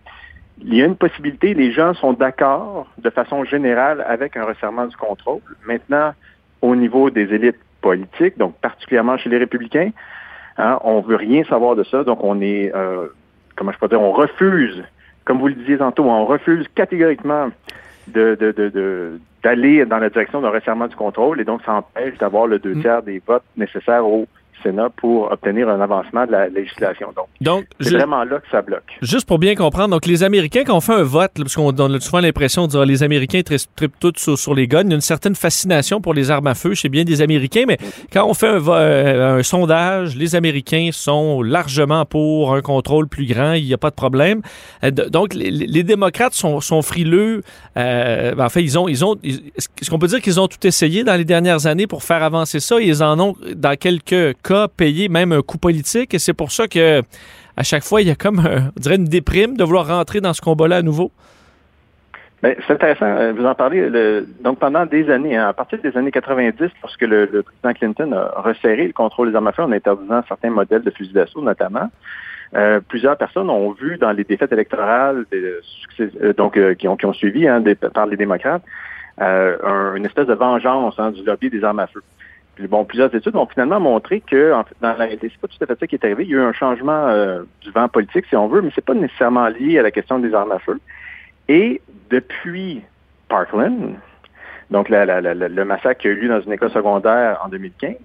qu'il 0.60 0.74
y 0.74 0.82
a 0.82 0.84
une 0.84 0.96
possibilité, 0.96 1.54
les 1.54 1.72
gens 1.72 1.94
sont 1.94 2.12
d'accord 2.12 2.86
de 2.98 3.10
façon 3.10 3.44
générale 3.44 4.04
avec 4.06 4.36
un 4.36 4.44
resserrement 4.44 4.86
du 4.86 4.96
contrôle. 4.96 5.40
Maintenant, 5.66 6.12
au 6.62 6.76
niveau 6.76 7.10
des 7.10 7.32
élites 7.34 7.58
politiques, 7.80 8.38
donc 8.38 8.54
particulièrement 8.60 9.16
chez 9.16 9.30
les 9.30 9.38
républicains, 9.38 9.90
hein, 10.58 10.78
on 10.84 11.00
veut 11.00 11.16
rien 11.16 11.42
savoir 11.44 11.74
de 11.74 11.82
ça. 11.84 12.04
Donc, 12.04 12.22
on 12.22 12.40
est 12.40 12.72
euh, 12.74 13.08
comment 13.60 13.72
je 13.72 13.78
peux 13.78 13.88
dire, 13.88 14.00
on 14.00 14.12
refuse, 14.12 14.82
comme 15.26 15.38
vous 15.38 15.48
le 15.48 15.54
disiez 15.54 15.76
tantôt, 15.76 16.04
on 16.04 16.24
refuse 16.24 16.66
catégoriquement 16.74 17.50
de, 18.08 19.18
d'aller 19.42 19.84
dans 19.84 19.98
la 19.98 20.08
direction 20.08 20.40
d'un 20.40 20.48
resserrement 20.48 20.86
du 20.86 20.96
contrôle 20.96 21.42
et 21.42 21.44
donc 21.44 21.60
ça 21.66 21.74
empêche 21.74 22.16
d'avoir 22.16 22.46
le 22.46 22.58
deux 22.58 22.74
mm. 22.76 22.80
tiers 22.80 23.02
des 23.02 23.20
votes 23.24 23.44
nécessaires 23.58 24.06
au 24.06 24.26
Sénat 24.62 24.90
pour 24.96 25.30
obtenir 25.30 25.68
un 25.68 25.80
avancement 25.80 26.26
de 26.26 26.32
la 26.32 26.48
législation. 26.48 27.08
Donc, 27.40 27.66
c'est 27.80 27.90
vraiment 27.90 28.24
là 28.24 28.38
que 28.38 28.48
ça 28.50 28.62
bloque. 28.62 28.98
Juste 29.02 29.26
pour 29.26 29.38
bien 29.38 29.54
comprendre, 29.54 29.90
donc 29.90 30.06
les 30.06 30.22
Américains, 30.22 30.62
quand 30.66 30.76
on 30.76 30.80
fait 30.80 30.94
un 30.94 31.02
vote, 31.02 31.32
parce 31.36 31.54
qu'on 31.54 31.70
a 31.70 32.00
souvent 32.00 32.20
l'impression 32.20 32.66
de 32.66 32.72
dire 32.72 32.84
les 32.84 33.02
Américains 33.02 33.42
trippent 33.42 33.98
tous 34.00 34.34
sur, 34.36 34.54
les 34.54 34.68
guns, 34.68 34.82
il 34.82 34.90
y 34.90 34.92
a 34.92 34.94
une 34.94 35.00
certaine 35.00 35.34
fascination 35.34 36.00
pour 36.00 36.14
les 36.14 36.30
armes 36.30 36.46
à 36.46 36.54
feu 36.54 36.74
chez 36.74 36.88
bien 36.88 37.04
des 37.04 37.22
Américains, 37.22 37.64
mais 37.66 37.78
quand 38.12 38.26
on 38.26 38.34
fait 38.34 38.48
un, 38.48 38.66
euh, 38.68 39.38
un 39.38 39.42
sondage, 39.42 40.16
les 40.16 40.34
Américains 40.34 40.90
sont 40.92 41.42
largement 41.42 42.04
pour 42.04 42.54
un 42.54 42.62
contrôle 42.62 43.08
plus 43.08 43.26
grand, 43.26 43.54
il 43.54 43.64
n'y 43.64 43.74
a 43.74 43.78
pas 43.78 43.90
de 43.90 43.94
problème. 43.94 44.42
Euh, 44.84 44.90
donc, 44.90 45.34
les, 45.34 45.82
démocrates 45.82 46.34
sont, 46.34 46.60
sont 46.60 46.82
frileux. 46.82 47.42
Euh, 47.76 48.34
ben, 48.34 48.44
en 48.44 48.48
fait, 48.48 48.62
ils 48.62 48.78
ont, 48.78 48.88
ils 48.88 49.04
ont, 49.04 49.16
est-ce 49.22 49.90
qu'on 49.90 49.98
peut 49.98 50.06
dire 50.06 50.20
qu'ils 50.20 50.40
ont 50.40 50.48
tout 50.48 50.64
essayé 50.66 51.04
dans 51.04 51.16
les 51.16 51.24
dernières 51.24 51.66
années 51.66 51.86
pour 51.86 52.02
faire 52.02 52.22
avancer 52.22 52.60
ça? 52.60 52.80
Ils 52.80 53.02
en 53.02 53.18
ont, 53.18 53.36
dans 53.54 53.76
quelques 53.76 54.36
cas, 54.52 54.68
payer 54.68 55.08
même 55.08 55.32
un 55.32 55.42
coût 55.42 55.58
politique. 55.58 56.14
Et 56.14 56.18
c'est 56.18 56.34
pour 56.34 56.52
ça 56.52 56.68
que 56.68 57.02
à 57.56 57.62
chaque 57.62 57.84
fois, 57.84 58.00
il 58.00 58.08
y 58.08 58.10
a 58.10 58.14
comme, 58.14 58.40
on 58.40 58.80
dirait, 58.80 58.96
une 58.96 59.04
déprime 59.04 59.56
de 59.56 59.64
vouloir 59.64 59.86
rentrer 59.86 60.20
dans 60.20 60.32
ce 60.32 60.40
combat-là 60.40 60.76
à 60.76 60.82
nouveau. 60.82 61.10
Ben, 62.42 62.54
c'est 62.66 62.72
intéressant, 62.72 63.04
euh, 63.04 63.32
vous 63.34 63.44
en 63.44 63.54
parlez. 63.54 63.90
Le, 63.90 64.26
donc, 64.42 64.58
pendant 64.58 64.86
des 64.86 65.10
années, 65.10 65.36
hein, 65.36 65.48
à 65.48 65.52
partir 65.52 65.78
des 65.82 65.94
années 65.96 66.10
90, 66.10 66.70
lorsque 66.82 67.02
le, 67.02 67.26
président 67.26 67.74
Clinton 67.74 68.12
a 68.12 68.40
resserré 68.40 68.86
le 68.86 68.94
contrôle 68.94 69.30
des 69.30 69.36
armes 69.36 69.48
à 69.48 69.52
feu 69.52 69.62
en 69.62 69.72
interdisant 69.72 70.22
certains 70.26 70.48
modèles 70.48 70.82
de 70.82 70.90
fusils 70.90 71.12
d'assaut, 71.12 71.42
notamment, 71.42 71.90
euh, 72.54 72.80
plusieurs 72.88 73.18
personnes 73.18 73.50
ont 73.50 73.72
vu 73.72 73.98
dans 73.98 74.12
les 74.12 74.24
défaites 74.24 74.52
électorales 74.52 75.26
euh, 75.34 76.32
donc, 76.32 76.58
qui, 76.78 76.88
ont, 76.88 76.96
qui 76.96 77.06
ont 77.06 77.12
suivi 77.12 77.46
hein, 77.46 77.62
par 77.92 78.06
les 78.06 78.16
démocrates 78.16 78.62
un, 79.18 79.96
une 79.96 80.06
espèce 80.06 80.26
de 80.26 80.34
vengeance 80.34 80.94
hein, 80.98 81.10
du 81.10 81.22
lobby 81.22 81.50
des 81.50 81.62
armes 81.62 81.80
à 81.80 81.86
feu. 81.86 82.02
Bon, 82.68 82.84
plusieurs 82.84 83.14
études 83.14 83.36
ont 83.36 83.46
finalement 83.46 83.80
montré 83.80 84.20
que, 84.20 84.52
dans 84.52 84.64
la 84.88 84.94
réalité, 84.94 85.30
c'est 85.32 85.40
pas 85.40 85.48
tout 85.48 85.62
à 85.62 85.66
fait 85.66 85.78
ça 85.78 85.86
qui 85.86 85.94
est 85.94 86.04
arrivé. 86.04 86.24
Il 86.24 86.30
y 86.30 86.34
a 86.34 86.38
eu 86.38 86.42
un 86.42 86.52
changement 86.52 87.08
du 87.62 87.70
vent 87.70 87.88
politique, 87.88 88.26
si 88.28 88.36
on 88.36 88.48
veut, 88.48 88.60
mais 88.60 88.70
c'est 88.74 88.84
pas 88.84 88.94
nécessairement 88.94 89.48
lié 89.48 89.78
à 89.78 89.82
la 89.82 89.90
question 89.90 90.18
des 90.18 90.34
armes 90.34 90.52
à 90.52 90.58
feu. 90.58 90.78
Et 91.48 91.80
depuis 92.10 92.82
Parkland, 93.28 93.94
donc 94.70 94.88
le 94.88 95.64
massacre 95.64 96.00
qui 96.00 96.08
a 96.08 96.10
eu 96.10 96.16
lieu 96.16 96.28
dans 96.28 96.40
une 96.40 96.52
école 96.52 96.70
secondaire 96.70 97.40
en 97.44 97.48
2015, 97.48 97.96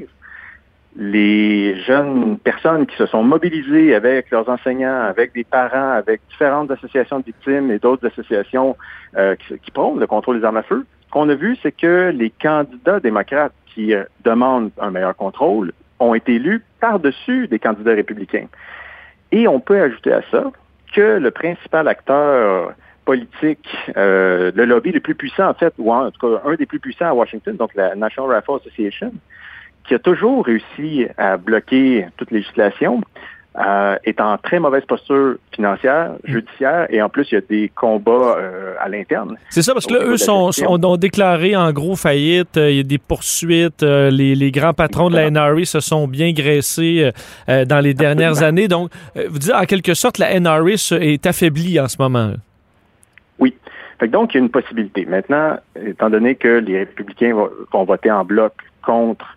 les 0.98 1.80
jeunes 1.82 2.38
personnes 2.40 2.86
qui 2.86 2.96
se 2.96 3.06
sont 3.06 3.24
mobilisées 3.24 3.94
avec 3.94 4.32
leurs 4.32 4.48
enseignants, 4.48 5.02
avec 5.02 5.34
des 5.34 5.44
parents, 5.44 5.92
avec 5.92 6.22
différentes 6.30 6.72
associations 6.72 7.20
de 7.20 7.26
victimes 7.26 7.70
et 7.70 7.80
d'autres 7.80 8.08
associations 8.08 8.78
euh, 9.18 9.36
qui, 9.36 9.60
qui 9.60 9.72
prônent 9.72 10.00
le 10.00 10.08
contrôle 10.08 10.40
des 10.40 10.46
armes 10.46 10.58
à 10.58 10.64
feu, 10.64 10.86
ce 11.08 11.12
qu'on 11.12 11.30
a 11.30 11.36
vu, 11.36 11.58
c'est 11.62 11.72
que 11.72 12.12
les 12.16 12.30
candidats 12.30 13.00
démocrates 13.00 13.54
qui 13.74 13.94
euh, 13.94 14.04
demandent 14.24 14.72
un 14.80 14.92
meilleur 14.92 15.16
contrôle 15.16 15.74
ont 16.00 16.14
été 16.14 16.36
élus 16.36 16.64
par-dessus 16.80 17.48
des 17.48 17.60
candidats 17.60 17.94
républicains. 17.94 18.48
Et 19.32 19.48
on 19.48 19.60
peut 19.60 19.82
ajouter 19.82 20.14
à 20.14 20.22
ça 20.32 20.52
que 20.94 21.18
le 21.18 21.32
principal 21.32 21.88
acteur 21.88 22.74
politique, 23.06 23.68
euh, 23.96 24.52
le 24.56 24.66
lobby 24.66 24.92
le 24.92 25.00
plus 25.00 25.16
puissant, 25.16 25.50
en 25.50 25.54
fait, 25.54 25.74
ou 25.78 25.94
en 25.94 26.12
tout 26.12 26.20
cas 26.20 26.42
un 26.50 26.56
des 26.56 26.66
plus 26.66 26.80
puissants 26.80 27.06
à 27.06 27.14
Washington, 27.14 27.56
donc 27.56 27.74
la 27.76 27.96
National 27.96 28.36
Rifle 28.36 28.60
Association, 28.62 29.14
qui 29.88 29.94
a 29.94 30.00
toujours 30.00 30.46
réussi 30.46 31.08
à 31.18 31.38
bloquer 31.38 32.08
toute 32.18 32.32
législation, 32.32 33.02
euh, 33.58 33.96
est 34.04 34.20
en 34.20 34.38
très 34.38 34.60
mauvaise 34.60 34.84
posture 34.86 35.36
financière, 35.54 36.12
mm. 36.12 36.32
judiciaire, 36.32 36.88
et 36.90 37.02
en 37.02 37.10
plus, 37.10 37.32
il 37.32 37.36
y 37.36 37.38
a 37.38 37.42
des 37.42 37.72
combats 37.74 38.36
euh, 38.38 38.74
à 38.80 38.90
l'interne. 38.90 39.38
C'est 39.50 39.62
ça, 39.62 39.74
parce 39.74 39.86
que 39.86 39.94
là, 39.94 40.02
eux 40.04 40.18
sont, 40.18 40.52
ont 40.68 40.98
déclaré 40.98 41.56
en 41.56 41.72
gros 41.72 41.96
faillite, 41.96 42.58
euh, 42.58 42.72
il 42.72 42.78
y 42.78 42.80
a 42.82 42.84
des 42.84 42.98
poursuites, 42.98 43.84
euh, 43.84 44.10
les, 44.10 44.36
les, 44.36 44.52
grands 44.52 44.74
patrons 44.74 45.10
de 45.10 45.16
la 45.16 45.30
NRA 45.30 45.64
se 45.64 45.80
sont 45.80 46.08
bien 46.08 46.34
graissés 46.34 47.12
euh, 47.48 47.66
dans 47.66 47.80
les 47.80 47.94
dernières 47.94 48.44
années. 48.44 48.68
Donc, 48.68 48.92
vous 49.16 49.40
dites, 49.40 49.54
en 49.54 49.64
quelque 49.64 49.94
sorte, 49.94 50.18
la 50.18 50.38
NRA 50.40 50.72
est 51.00 51.26
affaiblie 51.26 51.80
en 51.80 51.88
ce 51.88 51.98
moment. 52.00 52.34
Oui. 53.40 53.56
Fait 54.00 54.08
que 54.08 54.12
donc, 54.12 54.34
il 54.34 54.38
y 54.38 54.40
a 54.42 54.44
une 54.44 54.50
possibilité. 54.50 55.06
Maintenant, 55.06 55.58
étant 55.82 56.10
donné 56.10 56.36
que 56.36 56.48
les 56.48 56.80
républicains 56.80 57.34
vont, 57.34 57.50
vont 57.72 57.84
voter 57.86 58.12
en 58.12 58.26
bloc 58.26 58.54
contre 58.86 59.35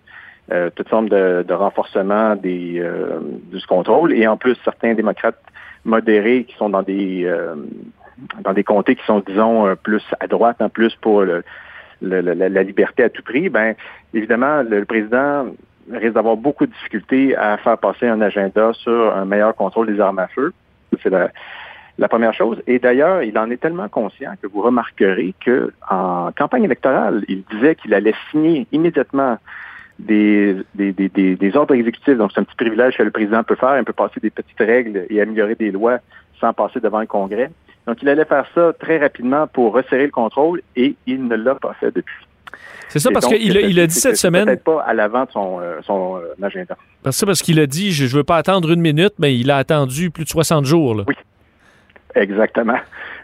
euh, 0.50 0.70
toute 0.74 0.88
forme 0.88 1.08
de, 1.08 1.44
de 1.46 1.54
renforcement 1.54 2.34
des, 2.36 2.80
euh, 2.80 3.20
du 3.52 3.64
contrôle, 3.66 4.12
et 4.12 4.26
en 4.26 4.36
plus, 4.36 4.56
certains 4.64 4.94
démocrates 4.94 5.40
modérés 5.84 6.44
qui 6.44 6.56
sont 6.56 6.68
dans 6.68 6.82
des 6.82 7.24
euh, 7.24 7.54
dans 8.42 8.52
des 8.52 8.64
comtés 8.64 8.96
qui 8.96 9.04
sont, 9.04 9.22
disons, 9.26 9.76
plus 9.82 10.02
à 10.18 10.26
droite, 10.26 10.60
en 10.60 10.68
plus 10.68 10.94
pour 10.96 11.22
le, 11.22 11.44
le, 12.02 12.20
la, 12.20 12.48
la, 12.48 12.62
liberté 12.64 13.04
à 13.04 13.10
tout 13.10 13.22
prix, 13.22 13.48
ben 13.48 13.74
évidemment, 14.12 14.62
le, 14.62 14.80
le 14.80 14.84
président 14.84 15.46
risque 15.92 16.14
d'avoir 16.14 16.36
beaucoup 16.36 16.66
de 16.66 16.72
difficultés 16.72 17.36
à 17.36 17.56
faire 17.58 17.78
passer 17.78 18.08
un 18.08 18.20
agenda 18.20 18.72
sur 18.72 19.14
un 19.14 19.24
meilleur 19.24 19.54
contrôle 19.54 19.86
des 19.86 20.00
armes 20.00 20.18
à 20.18 20.26
feu. 20.28 20.52
C'est 21.02 21.10
la, 21.10 21.30
la 21.98 22.08
première 22.08 22.32
chose. 22.32 22.62
Et 22.66 22.78
d'ailleurs, 22.78 23.22
il 23.22 23.36
en 23.38 23.50
est 23.50 23.56
tellement 23.56 23.88
conscient 23.88 24.32
que 24.40 24.46
vous 24.46 24.62
remarquerez 24.62 25.34
que 25.44 25.72
en 25.90 26.30
campagne 26.36 26.64
électorale, 26.64 27.24
il 27.28 27.42
disait 27.50 27.74
qu'il 27.74 27.92
allait 27.92 28.14
signer 28.30 28.66
immédiatement 28.72 29.38
des, 29.98 30.56
des, 30.74 30.92
des, 30.92 31.08
des, 31.08 31.56
ordres 31.56 31.74
exécutifs. 31.74 32.16
Donc, 32.16 32.30
c'est 32.32 32.40
un 32.40 32.44
petit 32.44 32.56
privilège 32.56 32.96
que 32.96 33.02
le 33.02 33.10
président 33.10 33.42
peut 33.42 33.56
faire. 33.56 33.78
Il 33.78 33.84
peut 33.84 33.92
passer 33.92 34.20
des 34.20 34.30
petites 34.30 34.58
règles 34.58 35.06
et 35.10 35.20
améliorer 35.20 35.54
des 35.54 35.70
lois 35.70 35.98
sans 36.40 36.52
passer 36.52 36.80
devant 36.80 37.00
le 37.00 37.06
Congrès. 37.06 37.50
Donc, 37.86 38.02
il 38.02 38.08
allait 38.08 38.24
faire 38.24 38.46
ça 38.54 38.72
très 38.78 38.98
rapidement 38.98 39.46
pour 39.46 39.74
resserrer 39.74 40.04
le 40.04 40.12
contrôle 40.12 40.62
et 40.76 40.94
il 41.06 41.26
ne 41.26 41.36
l'a 41.36 41.54
pas 41.54 41.74
fait 41.74 41.90
depuis. 41.90 42.26
C'est 42.88 43.00
ça, 43.00 43.10
parce 43.10 43.26
qu'il 43.26 43.56
a, 43.56 43.60
il 43.60 43.78
a 43.80 43.86
dit 43.86 43.94
cette 43.94 44.16
semaine. 44.16 44.46
Peut-être 44.46 44.64
pas 44.64 44.82
à 44.82 44.94
l'avant 44.94 45.24
de 45.24 45.30
son, 45.30 45.60
euh, 45.60 45.78
son 45.82 46.16
euh, 46.16 46.44
agenda. 46.46 46.76
Parce 47.02 47.22
parce 47.24 47.42
qu'il 47.42 47.60
a 47.60 47.66
dit, 47.66 47.92
je 47.92 48.04
ne 48.04 48.10
veux 48.10 48.24
pas 48.24 48.36
attendre 48.36 48.70
une 48.70 48.80
minute, 48.80 49.12
mais 49.18 49.36
il 49.36 49.50
a 49.50 49.58
attendu 49.58 50.10
plus 50.10 50.24
de 50.24 50.28
60 50.28 50.64
jours. 50.64 50.94
Là. 50.94 51.04
Oui, 51.06 51.14
exactement. 52.18 52.78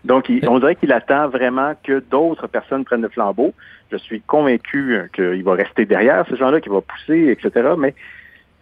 Donc, 0.05 0.31
on 0.47 0.59
dirait 0.59 0.77
qu'il 0.77 0.93
attend 0.93 1.29
vraiment 1.29 1.73
que 1.83 2.01
d'autres 2.01 2.47
personnes 2.47 2.85
prennent 2.85 3.03
le 3.03 3.09
flambeau. 3.09 3.55
Je 3.91 3.97
suis 3.97 4.21
convaincu 4.21 4.95
euh, 4.95 5.07
qu'il 5.15 5.43
va 5.45 5.55
rester 5.55 5.87
derrière 5.87 6.25
ces 6.29 6.37
gens-là, 6.37 6.61
qu'il 6.61 6.73
va 6.73 6.81
pousser, 6.81 7.31
etc. 7.31 7.71
Mais 7.79 7.95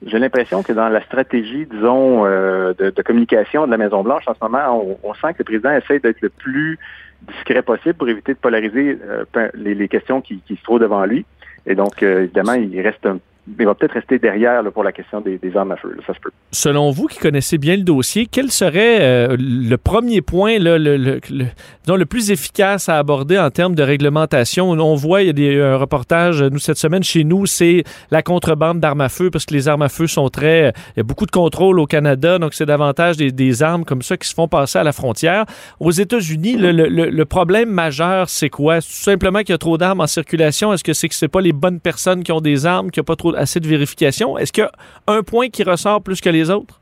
j'ai 0.04 0.18
l'impression 0.18 0.62
que 0.62 0.72
dans 0.72 0.88
la 0.88 1.02
stratégie, 1.02 1.66
disons, 1.66 2.26
euh, 2.26 2.74
de, 2.74 3.02
communication 3.02 3.66
de 3.66 3.70
la 3.70 3.78
Maison-Blanche, 3.78 4.24
en 4.26 4.34
ce 4.34 4.38
moment, 4.42 4.96
on, 5.02 5.14
sent 5.14 5.34
que 5.34 5.38
le 5.38 5.44
président 5.44 5.70
essaie 5.72 5.98
d'être 6.00 6.20
le 6.20 6.28
plus 6.28 6.78
discret 7.22 7.62
possible 7.62 7.94
pour 7.94 8.08
éviter 8.08 8.34
de 8.34 8.38
polariser 8.38 8.98
euh, 9.08 9.48
les, 9.54 9.88
questions 9.88 10.20
qui, 10.20 10.42
se 10.48 10.62
trouvent 10.62 10.80
devant 10.80 11.04
lui. 11.04 11.24
Et 11.66 11.76
donc, 11.76 12.02
évidemment, 12.02 12.54
il 12.54 12.80
reste 12.80 13.06
un 13.06 13.18
il 13.58 13.66
va 13.66 13.74
peut-être 13.74 13.94
rester 13.94 14.20
derrière 14.20 14.62
pour 14.72 14.84
la 14.84 14.92
question 14.92 15.20
des, 15.20 15.38
armes 15.56 15.72
à 15.72 15.76
feu. 15.76 15.96
Ça 16.06 16.14
se 16.14 16.20
peut. 16.20 16.30
Selon 16.52 16.90
vous, 16.90 17.08
qui 17.08 17.18
connaissez 17.18 17.58
bien 17.58 17.76
le 17.76 17.82
dossier, 17.82 18.26
quel 18.30 18.52
serait 18.52 18.98
euh, 19.00 19.36
le 19.38 19.76
premier 19.76 20.20
point, 20.20 20.58
là, 20.60 20.78
le, 20.78 20.96
le, 20.96 21.20
le, 21.28 21.46
disons, 21.82 21.96
le 21.96 22.06
plus 22.06 22.30
efficace 22.30 22.88
à 22.88 22.98
aborder 22.98 23.38
en 23.38 23.50
termes 23.50 23.74
de 23.74 23.82
réglementation? 23.82 24.70
On 24.70 24.94
voit, 24.94 25.22
il 25.22 25.26
y 25.26 25.30
a 25.30 25.32
des, 25.32 25.60
un 25.60 25.76
reportage, 25.76 26.40
nous, 26.40 26.60
cette 26.60 26.76
semaine, 26.76 27.02
chez 27.02 27.24
nous, 27.24 27.46
c'est 27.46 27.82
la 28.12 28.22
contrebande 28.22 28.78
d'armes 28.78 29.00
à 29.00 29.08
feu, 29.08 29.28
parce 29.30 29.44
que 29.44 29.54
les 29.54 29.66
armes 29.68 29.82
à 29.82 29.88
feu 29.88 30.06
sont 30.06 30.28
très... 30.28 30.72
Il 30.94 30.98
y 30.98 31.00
a 31.00 31.04
beaucoup 31.04 31.26
de 31.26 31.32
contrôle 31.32 31.80
au 31.80 31.86
Canada, 31.86 32.38
donc 32.38 32.54
c'est 32.54 32.66
davantage 32.66 33.16
des, 33.16 33.62
armes 33.62 33.84
comme 33.84 34.02
ça 34.02 34.16
qui 34.16 34.28
se 34.28 34.34
font 34.34 34.46
passer 34.46 34.78
à 34.78 34.84
la 34.84 34.92
frontière. 34.92 35.46
Aux 35.80 35.90
États-Unis, 35.90 36.56
le, 36.56 36.70
le, 36.70 37.24
problème 37.24 37.70
majeur, 37.70 38.28
c'est 38.28 38.50
quoi? 38.50 38.76
Tout 38.76 38.88
simplement 38.88 39.40
qu'il 39.40 39.50
y 39.50 39.52
a 39.52 39.58
trop 39.58 39.78
d'armes 39.78 40.00
en 40.00 40.06
circulation? 40.06 40.72
Est-ce 40.72 40.84
que 40.84 40.92
c'est 40.92 41.08
que 41.08 41.14
c'est 41.14 41.28
pas 41.28 41.40
les 41.40 41.52
bonnes 41.52 41.80
personnes 41.80 42.22
qui 42.22 42.32
ont 42.32 42.40
des 42.40 42.66
armes, 42.66 42.90
qu'il 42.90 43.00
n'y 43.00 43.04
a 43.04 43.08
pas 43.08 43.16
trop 43.16 43.31
assez 43.36 43.60
de 43.60 43.66
vérification. 43.66 44.38
Est-ce 44.38 44.52
qu'il 44.52 44.64
y 44.64 44.66
a 44.66 44.72
un 45.06 45.22
point 45.22 45.48
qui 45.48 45.62
ressort 45.62 46.02
plus 46.02 46.20
que 46.20 46.30
les 46.30 46.50
autres? 46.50 46.80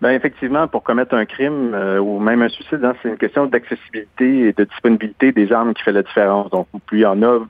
Ben 0.00 0.10
effectivement, 0.10 0.68
pour 0.68 0.84
commettre 0.84 1.14
un 1.14 1.24
crime 1.24 1.74
euh, 1.74 1.98
ou 1.98 2.20
même 2.20 2.42
un 2.42 2.48
suicide, 2.48 2.84
hein, 2.84 2.94
c'est 3.02 3.08
une 3.08 3.16
question 3.16 3.46
d'accessibilité 3.46 4.48
et 4.48 4.52
de 4.52 4.64
disponibilité 4.64 5.32
des 5.32 5.52
armes 5.52 5.74
qui 5.74 5.82
fait 5.82 5.92
la 5.92 6.02
différence. 6.02 6.50
Donc, 6.50 6.68
plus 6.86 6.98
il 6.98 7.02
y 7.02 7.06
en 7.06 7.20
a, 7.24 7.40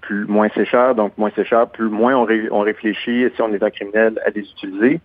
plus 0.00 0.24
moins 0.26 0.48
c'est 0.54 0.64
cher. 0.64 0.96
Donc, 0.96 1.16
moins 1.16 1.30
c'est 1.36 1.44
cher, 1.44 1.68
plus 1.68 1.88
moins 1.88 2.16
on, 2.16 2.24
ré, 2.24 2.48
on, 2.50 2.60
réfléchit 2.60 3.26
si 3.32 3.42
on 3.42 3.52
est 3.52 3.62
un 3.62 3.70
criminel 3.70 4.20
à 4.26 4.30
les 4.30 4.40
utiliser. 4.40 5.00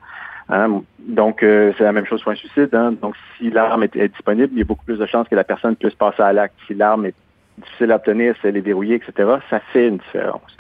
Hein. 0.50 0.82
Donc, 1.00 1.44
euh, 1.44 1.74
c'est 1.78 1.84
la 1.84 1.92
même 1.92 2.08
chose 2.08 2.24
pour 2.24 2.32
un 2.32 2.36
suicide. 2.36 2.74
Hein. 2.74 2.96
Donc, 3.00 3.14
si 3.38 3.52
l'arme 3.52 3.84
est, 3.84 3.96
est, 3.96 4.08
disponible, 4.08 4.50
il 4.54 4.58
y 4.58 4.62
a 4.62 4.66
beaucoup 4.66 4.86
plus 4.86 4.98
de 4.98 5.06
chances 5.06 5.28
que 5.28 5.36
la 5.36 5.44
personne 5.44 5.76
puisse 5.76 5.94
passer 5.94 6.24
à 6.24 6.34
l'acte. 6.34 6.56
Si 6.66 6.74
l'arme 6.74 7.06
est 7.06 7.16
difficile 7.60 7.92
à 7.92 7.98
obtenir, 7.98 8.34
si 8.42 8.48
elle 8.48 8.58
est 8.58 8.62
dérouillée, 8.62 8.96
etc., 8.96 9.30
ça 9.52 9.60
fait 9.72 9.90
une 9.90 9.98
différence. 9.98 10.58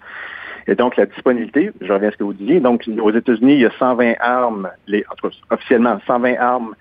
Et 0.67 0.76
donc, 0.76 0.95
la 0.95 1.06
disponibilité, 1.06 1.71
je 1.82 1.91
reviens 1.91 2.10
à 2.10 2.12
ce 2.12 2.17
que 2.17 2.23
vous 2.23 2.34
disiez, 2.34 2.60
donc 2.60 2.88
aux 3.02 3.12
États-Unis, 3.12 3.54
il 3.54 3.60
y 3.62 3.65
a 3.65 3.71
120 3.78 4.13
armes, 4.19 4.69
les, 4.88 5.04
en 5.12 5.15
tout 5.15 5.30
cas, 5.30 5.36
officiellement, 5.52 5.99
120 6.08 6.36
armes 6.38 6.76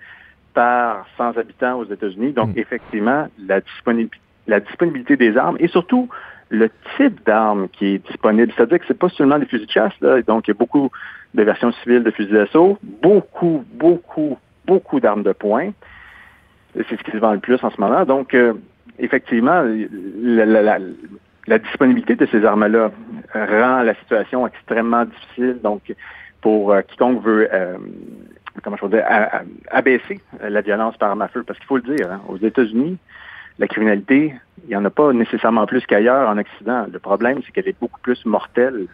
par 0.53 1.05
100 1.17 1.37
habitants 1.37 1.79
aux 1.79 1.85
États-Unis. 1.85 2.31
Donc, 2.31 2.55
mmh. 2.55 2.59
effectivement, 2.59 3.27
la, 3.45 3.61
disponibilité, 3.61 4.17
la 4.47 4.59
disponibilité 4.59 5.17
des 5.17 5.35
armes 5.37 5.57
et 5.59 5.67
surtout 5.67 6.09
le 6.49 6.69
type 6.97 7.25
d'armes 7.25 7.67
qui 7.69 7.95
est 7.95 8.07
disponible. 8.07 8.53
C'est-à-dire 8.55 8.79
que 8.79 8.85
c'est 8.87 8.97
pas 8.97 9.09
seulement 9.09 9.39
des 9.39 9.47
fusils 9.47 9.65
de 9.65 9.71
chasse, 9.71 9.93
là. 10.01 10.21
donc 10.21 10.47
il 10.47 10.51
y 10.51 10.53
a 10.53 10.57
beaucoup 10.57 10.91
de 11.33 11.43
versions 11.43 11.71
civiles 11.83 12.03
de 12.03 12.11
fusils 12.11 12.33
d'assaut, 12.33 12.77
beaucoup, 12.83 13.65
beaucoup, 13.73 14.37
beaucoup 14.65 14.99
d'armes 14.99 15.23
de 15.23 15.31
poing. 15.33 15.71
C'est 16.75 16.97
ce 16.97 17.03
qui 17.03 17.11
se 17.11 17.17
vend 17.17 17.33
le 17.33 17.39
plus 17.39 17.63
en 17.63 17.71
ce 17.71 17.81
moment. 17.81 18.05
Donc, 18.05 18.33
euh, 18.33 18.53
effectivement, 18.99 19.63
la, 20.21 20.45
la, 20.45 20.61
la, 20.61 20.77
la 21.47 21.59
disponibilité 21.59 22.15
de 22.15 22.25
ces 22.27 22.45
armes-là 22.45 22.91
rend 23.33 23.83
la 23.83 23.95
situation 23.95 24.47
extrêmement 24.47 25.05
difficile. 25.05 25.59
Donc, 25.63 25.93
pour 26.41 26.71
euh, 26.71 26.81
quiconque 26.81 27.23
veut, 27.23 27.47
euh, 27.53 27.77
comment 28.63 28.77
je 28.77 28.87
dire, 28.87 29.05
abaisser 29.71 30.19
la 30.41 30.61
violence 30.61 30.97
par 30.97 31.09
arme 31.09 31.21
à 31.21 31.27
feu, 31.27 31.43
parce 31.43 31.59
qu'il 31.59 31.67
faut 31.67 31.77
le 31.77 31.95
dire, 31.95 32.11
hein, 32.11 32.21
aux 32.27 32.37
États-Unis, 32.37 32.97
la 33.59 33.67
criminalité, 33.67 34.33
il 34.63 34.69
n'y 34.69 34.75
en 34.75 34.85
a 34.85 34.89
pas 34.89 35.13
nécessairement 35.13 35.65
plus 35.65 35.85
qu'ailleurs 35.85 36.29
en 36.29 36.37
Occident. 36.37 36.87
Le 36.91 36.99
problème, 36.99 37.39
c'est 37.45 37.51
qu'elle 37.51 37.67
est 37.67 37.79
beaucoup 37.79 37.99
plus 38.01 38.25
mortelle 38.25 38.87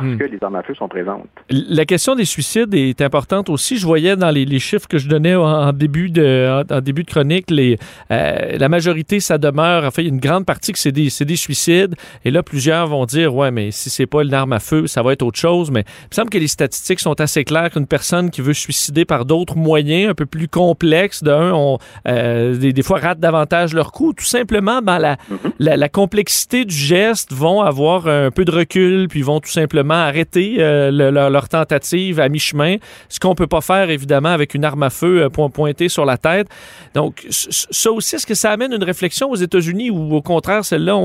parce 0.00 0.12
Hmm. 0.14 0.18
que 0.18 0.24
les 0.24 0.38
armes 0.42 0.56
à 0.56 0.62
feu 0.62 0.74
sont 0.74 0.88
présentes. 0.88 1.26
La 1.50 1.84
question 1.84 2.14
des 2.14 2.24
suicides 2.24 2.74
est 2.74 3.00
importante 3.00 3.48
aussi. 3.48 3.76
Je 3.78 3.86
voyais 3.86 4.14
dans 4.16 4.30
les, 4.30 4.44
les 4.44 4.58
chiffres 4.58 4.86
que 4.88 4.98
je 4.98 5.08
donnais 5.08 5.34
en, 5.34 5.44
en 5.44 5.72
début 5.72 6.10
de 6.10 6.62
en, 6.70 6.74
en 6.76 6.80
début 6.80 7.02
de 7.02 7.10
chronique, 7.10 7.50
les, 7.50 7.78
euh, 8.10 8.56
la 8.58 8.68
majorité, 8.68 9.20
ça 9.20 9.38
demeure. 9.38 9.84
En 9.84 9.90
fait, 9.90 10.02
il 10.02 10.08
y 10.08 10.10
a 10.10 10.14
une 10.14 10.20
grande 10.20 10.44
partie 10.44 10.72
que 10.72 10.78
c'est 10.78 10.92
des, 10.92 11.08
des 11.20 11.36
suicides. 11.36 11.94
Et 12.24 12.30
là, 12.30 12.42
plusieurs 12.42 12.86
vont 12.86 13.04
dire, 13.06 13.34
ouais, 13.34 13.50
mais 13.50 13.70
si 13.70 13.90
c'est 13.90 14.06
pas 14.06 14.22
une 14.22 14.34
arme 14.34 14.52
à 14.52 14.60
feu, 14.60 14.86
ça 14.86 15.02
va 15.02 15.12
être 15.12 15.22
autre 15.22 15.38
chose. 15.38 15.70
Mais 15.70 15.80
il 15.86 16.08
me 16.10 16.14
semble 16.14 16.30
que 16.30 16.38
les 16.38 16.48
statistiques 16.48 17.00
sont 17.00 17.20
assez 17.20 17.44
claires 17.44 17.70
qu'une 17.70 17.86
personne 17.86 18.30
qui 18.30 18.40
veut 18.42 18.54
suicider 18.54 19.04
par 19.04 19.24
d'autres 19.24 19.56
moyens, 19.56 20.10
un 20.10 20.14
peu 20.14 20.26
plus 20.26 20.48
complexes, 20.48 21.22
d'un, 21.22 21.52
on, 21.52 21.78
euh, 22.08 22.56
des, 22.56 22.72
des 22.72 22.82
fois 22.82 22.98
ratent 22.98 23.20
davantage 23.20 23.72
leur 23.74 23.92
coup. 23.92 24.12
Tout 24.12 24.24
simplement, 24.24 24.82
ben, 24.82 24.98
la, 24.98 25.16
la, 25.58 25.76
la 25.76 25.88
complexité 25.88 26.64
du 26.64 26.74
geste 26.74 27.32
vont 27.32 27.60
avoir 27.62 28.06
un 28.08 28.30
peu 28.30 28.44
de 28.44 28.50
recul, 28.52 29.08
puis 29.08 29.22
vont 29.22 29.40
tout 29.40 29.50
simplement 29.50 29.85
arrêter 29.94 30.56
euh, 30.58 30.90
le- 30.90 31.10
leur, 31.10 31.48
tentative 31.48 32.20
à 32.20 32.28
mi-chemin, 32.28 32.76
ce 33.08 33.20
qu'on 33.20 33.34
peut 33.34 33.46
pas 33.46 33.60
faire 33.60 33.90
évidemment 33.90 34.30
avec 34.30 34.54
une 34.54 34.64
arme 34.64 34.82
à 34.82 34.90
feu 34.90 35.22
euh, 35.22 35.28
point- 35.28 35.50
pointée 35.50 35.88
sur 35.88 36.04
la 36.04 36.16
tête. 36.16 36.48
Donc 36.94 37.24
ça 37.30 37.90
aussi, 37.92 38.16
est-ce 38.16 38.26
que 38.26 38.34
ça 38.34 38.50
amène 38.50 38.72
une 38.72 38.84
réflexion 38.84 39.30
aux 39.30 39.36
États-Unis 39.36 39.90
ou 39.90 40.14
au 40.14 40.22
contraire 40.22 40.64
celle-là 40.64 40.96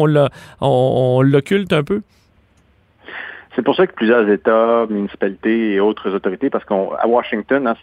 on 0.61 1.21
l'occulte 1.21 1.73
un 1.73 1.83
peu? 1.83 2.01
C'est 3.55 3.61
pour 3.63 3.75
ça 3.75 3.85
que 3.85 3.93
plusieurs 3.93 4.29
États, 4.29 4.85
municipalités 4.89 5.73
et 5.73 5.79
autres 5.81 6.09
autorités, 6.11 6.49
parce 6.49 6.63
qu'à 6.63 7.05
Washington, 7.05 7.67
hein, 7.67 7.75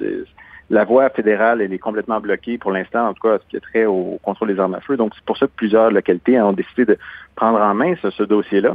la 0.70 0.84
voie 0.84 1.10
fédérale, 1.10 1.60
elle 1.60 1.72
est 1.72 1.78
complètement 1.78 2.20
bloquée 2.20 2.56
pour 2.58 2.72
l'instant, 2.72 3.08
en 3.08 3.12
tout 3.14 3.20
cas, 3.22 3.38
ce 3.38 3.50
qui 3.50 3.56
est 3.56 3.60
trait 3.60 3.84
au 3.84 4.18
contrôle 4.22 4.48
des 4.48 4.60
armes 4.60 4.74
à 4.74 4.80
feu. 4.80 4.96
Donc, 4.96 5.12
c'est 5.14 5.24
pour 5.24 5.36
ça 5.36 5.46
que 5.46 5.52
plusieurs 5.54 5.90
localités 5.90 6.40
ont 6.40 6.52
décidé 6.52 6.86
de 6.86 6.98
prendre 7.36 7.58
en 7.60 7.74
main 7.74 7.94
ce 8.02 8.22
dossier-là. 8.22 8.74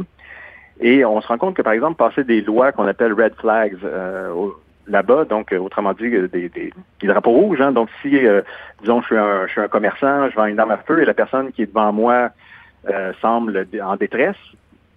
Et 0.83 1.05
on 1.05 1.21
se 1.21 1.27
rend 1.27 1.37
compte 1.37 1.55
que, 1.55 1.61
par 1.61 1.71
exemple, 1.71 1.95
passer 1.95 2.25
des 2.25 2.41
lois 2.41 2.73
qu'on 2.73 2.85
appelle 2.87 3.13
red 3.13 3.33
flags 3.35 3.77
euh, 3.85 4.49
là-bas, 4.85 5.23
donc, 5.23 5.53
euh, 5.53 5.57
autrement 5.57 5.93
dit, 5.93 6.13
euh, 6.13 6.27
des, 6.27 6.73
drapeaux 7.01 7.31
rouges. 7.31 7.61
hein. 7.61 7.71
donc, 7.71 7.87
si, 8.01 8.09
disons, 8.81 9.01
je 9.01 9.47
suis, 9.47 9.61
un, 9.61 9.67
commerçant, 9.69 10.29
je 10.29 10.35
vends 10.35 10.45
une 10.45 10.59
arme 10.59 10.71
à 10.71 10.77
feu 10.77 11.01
et 11.01 11.05
la 11.05 11.13
personne 11.13 11.53
qui 11.53 11.61
est 11.63 11.67
devant 11.67 11.93
moi 11.93 12.29
semble 13.21 13.65
en 13.81 13.95
détresse, 13.95 14.35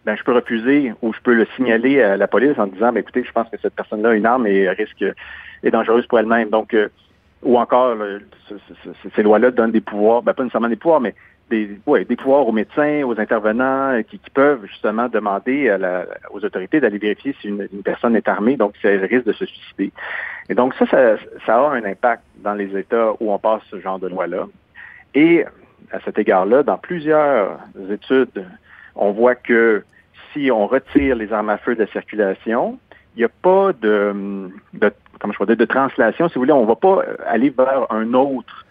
ben, 0.04 0.16
je 0.16 0.24
peux 0.24 0.34
refuser 0.34 0.92
ou 1.02 1.12
je 1.12 1.20
peux 1.20 1.34
le 1.34 1.46
signaler 1.54 2.02
à 2.02 2.16
la 2.16 2.26
police 2.26 2.58
en 2.58 2.66
disant, 2.66 2.92
ben, 2.92 2.98
écoutez, 2.98 3.22
je 3.22 3.30
pense 3.30 3.48
que 3.48 3.56
cette 3.62 3.74
personne-là 3.74 4.08
a 4.08 4.14
une 4.14 4.26
arme 4.26 4.48
et 4.48 4.68
risque 4.70 5.04
est 5.62 5.70
dangereuse 5.70 6.04
pour 6.08 6.18
elle-même. 6.18 6.50
Donc, 6.50 6.76
ou 7.44 7.58
encore, 7.58 7.96
ces 9.14 9.22
lois-là 9.22 9.52
donnent 9.52 9.70
des 9.70 9.80
pouvoirs, 9.80 10.22
ben, 10.22 10.32
pas 10.32 10.42
nécessairement 10.42 10.68
des 10.68 10.74
pouvoirs, 10.74 11.00
mais 11.00 11.14
des, 11.50 11.78
ouais, 11.86 12.04
des 12.04 12.16
pouvoirs 12.16 12.46
aux 12.46 12.52
médecins, 12.52 13.02
aux 13.04 13.18
intervenants 13.20 13.92
euh, 13.92 14.02
qui, 14.02 14.18
qui 14.18 14.30
peuvent 14.30 14.64
justement 14.66 15.08
demander 15.08 15.68
à 15.70 15.78
la- 15.78 16.06
aux 16.30 16.44
autorités 16.44 16.80
d'aller 16.80 16.98
vérifier 16.98 17.34
si 17.40 17.48
une, 17.48 17.68
une 17.72 17.82
personne 17.82 18.16
est 18.16 18.28
armée, 18.28 18.56
donc 18.56 18.74
si 18.80 18.86
elle 18.86 19.04
risque 19.04 19.26
de 19.26 19.32
se 19.32 19.46
suicider. 19.46 19.92
Et 20.48 20.54
donc 20.54 20.74
ça, 20.74 20.86
ça, 20.86 21.16
ça 21.44 21.56
a 21.56 21.70
un 21.70 21.84
impact 21.84 22.22
dans 22.38 22.54
les 22.54 22.76
États 22.76 23.12
où 23.20 23.32
on 23.32 23.38
passe 23.38 23.62
ce 23.70 23.80
genre 23.80 23.98
de 23.98 24.08
loi-là. 24.08 24.46
Et 25.14 25.44
à 25.92 26.00
cet 26.00 26.18
égard-là, 26.18 26.62
dans 26.62 26.78
plusieurs 26.78 27.58
études, 27.90 28.44
on 28.96 29.12
voit 29.12 29.36
que 29.36 29.84
si 30.32 30.50
on 30.50 30.66
retire 30.66 31.14
les 31.16 31.32
armes 31.32 31.50
à 31.50 31.58
feu 31.58 31.74
de 31.74 31.80
la 31.80 31.86
circulation, 31.88 32.78
il 33.14 33.20
n'y 33.20 33.24
a 33.24 33.28
pas 33.28 33.72
de, 33.72 34.50
de 34.74 34.92
je 35.24 35.44
dire, 35.44 35.56
de 35.56 35.64
translation, 35.64 36.28
si 36.28 36.34
vous 36.34 36.40
voulez, 36.40 36.52
on 36.52 36.62
ne 36.62 36.66
va 36.66 36.76
pas 36.76 37.02
aller 37.26 37.50
vers 37.50 37.86
un 37.90 38.12
autre 38.12 38.65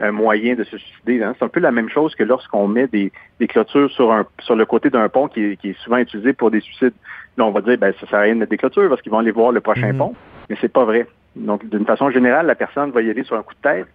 euh, 0.00 0.12
moyen 0.12 0.54
de 0.54 0.64
se 0.64 0.76
suicider. 0.78 1.22
hein. 1.22 1.34
C'est 1.38 1.44
un 1.44 1.48
peu 1.48 1.60
la 1.60 1.70
même 1.72 1.88
chose 1.88 2.14
que 2.14 2.24
lorsqu'on 2.24 2.68
met 2.68 2.86
des, 2.86 3.10
des 3.40 3.46
clôtures 3.48 3.90
sur 3.90 4.12
un 4.12 4.26
sur 4.40 4.56
le 4.56 4.64
côté 4.66 4.90
d'un 4.90 5.08
pont 5.08 5.28
qui 5.28 5.42
est, 5.44 5.56
qui 5.56 5.70
est 5.70 5.78
souvent 5.80 5.96
utilisé 5.98 6.32
pour 6.32 6.50
des 6.50 6.60
suicides. 6.60 6.94
Là, 7.36 7.44
on 7.46 7.50
va 7.50 7.60
dire 7.60 7.78
ben 7.78 7.92
ça 8.00 8.06
sert 8.06 8.18
à 8.18 8.22
rien 8.22 8.34
de 8.34 8.40
mettre 8.40 8.50
des 8.50 8.56
clôtures 8.58 8.88
parce 8.88 9.00
qu'ils 9.02 9.12
vont 9.12 9.18
aller 9.18 9.30
voir 9.30 9.52
le 9.52 9.60
prochain 9.60 9.92
Mhm. 9.92 9.98
pont, 9.98 10.14
mais 10.48 10.56
c'est 10.60 10.72
pas 10.72 10.84
vrai. 10.84 11.06
Donc, 11.36 11.64
d'une 11.68 11.84
façon 11.84 12.10
générale, 12.10 12.46
la 12.46 12.54
personne 12.54 12.90
va 12.90 13.00
y 13.02 13.10
aller 13.10 13.22
sur 13.22 13.36
un 13.36 13.42
coup 13.42 13.54
de 13.54 13.60
tête, 13.60 13.86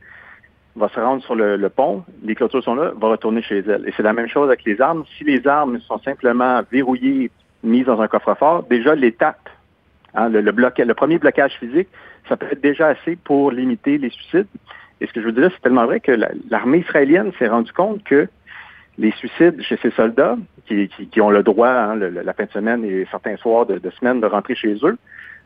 va 0.75 0.87
se 0.89 0.99
rendre 0.99 1.21
sur 1.23 1.35
le, 1.35 1.57
le 1.57 1.69
pont, 1.69 2.03
les 2.23 2.35
clôtures 2.35 2.63
sont 2.63 2.75
là, 2.75 2.91
va 2.99 3.09
retourner 3.09 3.41
chez 3.41 3.59
elle. 3.59 3.83
Et 3.87 3.93
c'est 3.97 4.03
la 4.03 4.13
même 4.13 4.27
chose 4.29 4.47
avec 4.47 4.63
les 4.63 4.79
armes. 4.81 5.03
Si 5.17 5.23
les 5.23 5.45
armes 5.47 5.79
sont 5.81 5.99
simplement 5.99 6.61
verrouillées, 6.71 7.31
mises 7.63 7.85
dans 7.85 8.01
un 8.01 8.07
coffre-fort, 8.07 8.63
déjà 8.63 8.95
l'étape, 8.95 9.49
hein, 10.15 10.29
le, 10.29 10.41
le, 10.41 10.51
bloca- 10.51 10.85
le 10.85 10.93
premier 10.93 11.17
blocage 11.17 11.53
physique, 11.59 11.89
ça 12.29 12.37
peut 12.37 12.47
être 12.51 12.61
déjà 12.61 12.87
assez 12.87 13.17
pour 13.17 13.51
limiter 13.51 13.97
les 13.97 14.09
suicides. 14.09 14.47
Et 15.03 15.07
ce 15.07 15.11
que 15.11 15.19
je 15.19 15.25
veux 15.25 15.33
dire, 15.33 15.51
c'est 15.53 15.61
tellement 15.61 15.85
vrai 15.85 15.99
que 15.99 16.13
la- 16.13 16.31
l'armée 16.49 16.79
israélienne 16.79 17.33
s'est 17.37 17.49
rendue 17.49 17.73
compte 17.73 18.01
que 18.05 18.27
les 18.97 19.11
suicides 19.11 19.61
chez 19.61 19.77
ces 19.81 19.91
soldats, 19.91 20.37
qui, 20.65 21.19
ont 21.19 21.29
le 21.29 21.43
droit, 21.43 21.67
hein, 21.67 21.95
la 21.95 22.33
fin 22.33 22.45
de 22.45 22.51
semaine 22.51 22.85
et 22.85 23.05
certains 23.11 23.35
soirs 23.35 23.65
de, 23.65 23.89
semaine, 23.99 24.21
de 24.21 24.27
rentrer 24.27 24.55
chez 24.55 24.75
eux, 24.83 24.97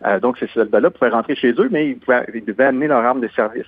euh, 0.06 0.20
donc 0.20 0.38
ces 0.38 0.46
soldats-là 0.48 0.92
pouvaient 0.92 1.10
rentrer 1.10 1.36
chez 1.36 1.54
eux, 1.58 1.70
mais 1.72 1.90
ils, 1.90 2.46
devaient 2.46 2.66
amener 2.66 2.88
leur 2.88 3.04
arme 3.04 3.20
de 3.20 3.28
service. 3.30 3.66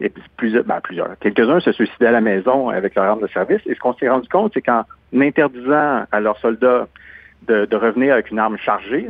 Et 0.00 0.12
plusieurs, 0.36 0.64
ben, 0.64 0.80
plusieurs. 0.82 1.18
Quelques-uns 1.18 1.60
se 1.60 1.72
suicidaient 1.72 2.08
à 2.08 2.12
la 2.12 2.20
maison 2.20 2.68
avec 2.68 2.94
leur 2.94 3.06
arme 3.06 3.22
de 3.22 3.28
service. 3.28 3.62
Et 3.64 3.74
ce 3.74 3.80
qu'on 3.80 3.94
s'est 3.94 4.10
rendu 4.10 4.28
compte, 4.28 4.52
c'est 4.52 4.60
qu'en 4.60 4.84
interdisant 5.14 6.04
à 6.12 6.20
leurs 6.20 6.36
soldats 6.40 6.88
de, 7.48 7.64
de 7.64 7.76
revenir 7.76 8.12
avec 8.12 8.30
une 8.30 8.38
arme 8.38 8.58
chargée, 8.58 9.08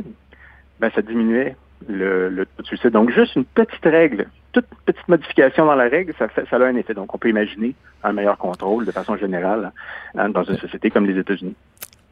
ben, 0.79 0.89
ça 0.95 1.01
diminuait 1.01 1.57
le. 1.87 2.45
Donc, 2.91 3.11
juste 3.11 3.35
une 3.35 3.45
petite 3.45 3.83
règle, 3.83 4.27
toute 4.53 4.65
petite 4.85 5.07
modification 5.07 5.65
dans 5.65 5.75
la 5.75 5.87
règle, 5.89 6.13
ça, 6.17 6.27
fait, 6.27 6.45
ça 6.49 6.57
a 6.57 6.65
un 6.65 6.75
effet. 6.75 6.93
Donc, 6.93 7.13
on 7.13 7.17
peut 7.17 7.29
imaginer 7.29 7.75
un 8.03 8.13
meilleur 8.13 8.37
contrôle 8.37 8.85
de 8.85 8.91
façon 8.91 9.15
générale 9.17 9.71
hein, 10.17 10.29
dans 10.29 10.43
une 10.43 10.57
société 10.57 10.89
comme 10.89 11.05
les 11.05 11.19
États-Unis. 11.19 11.55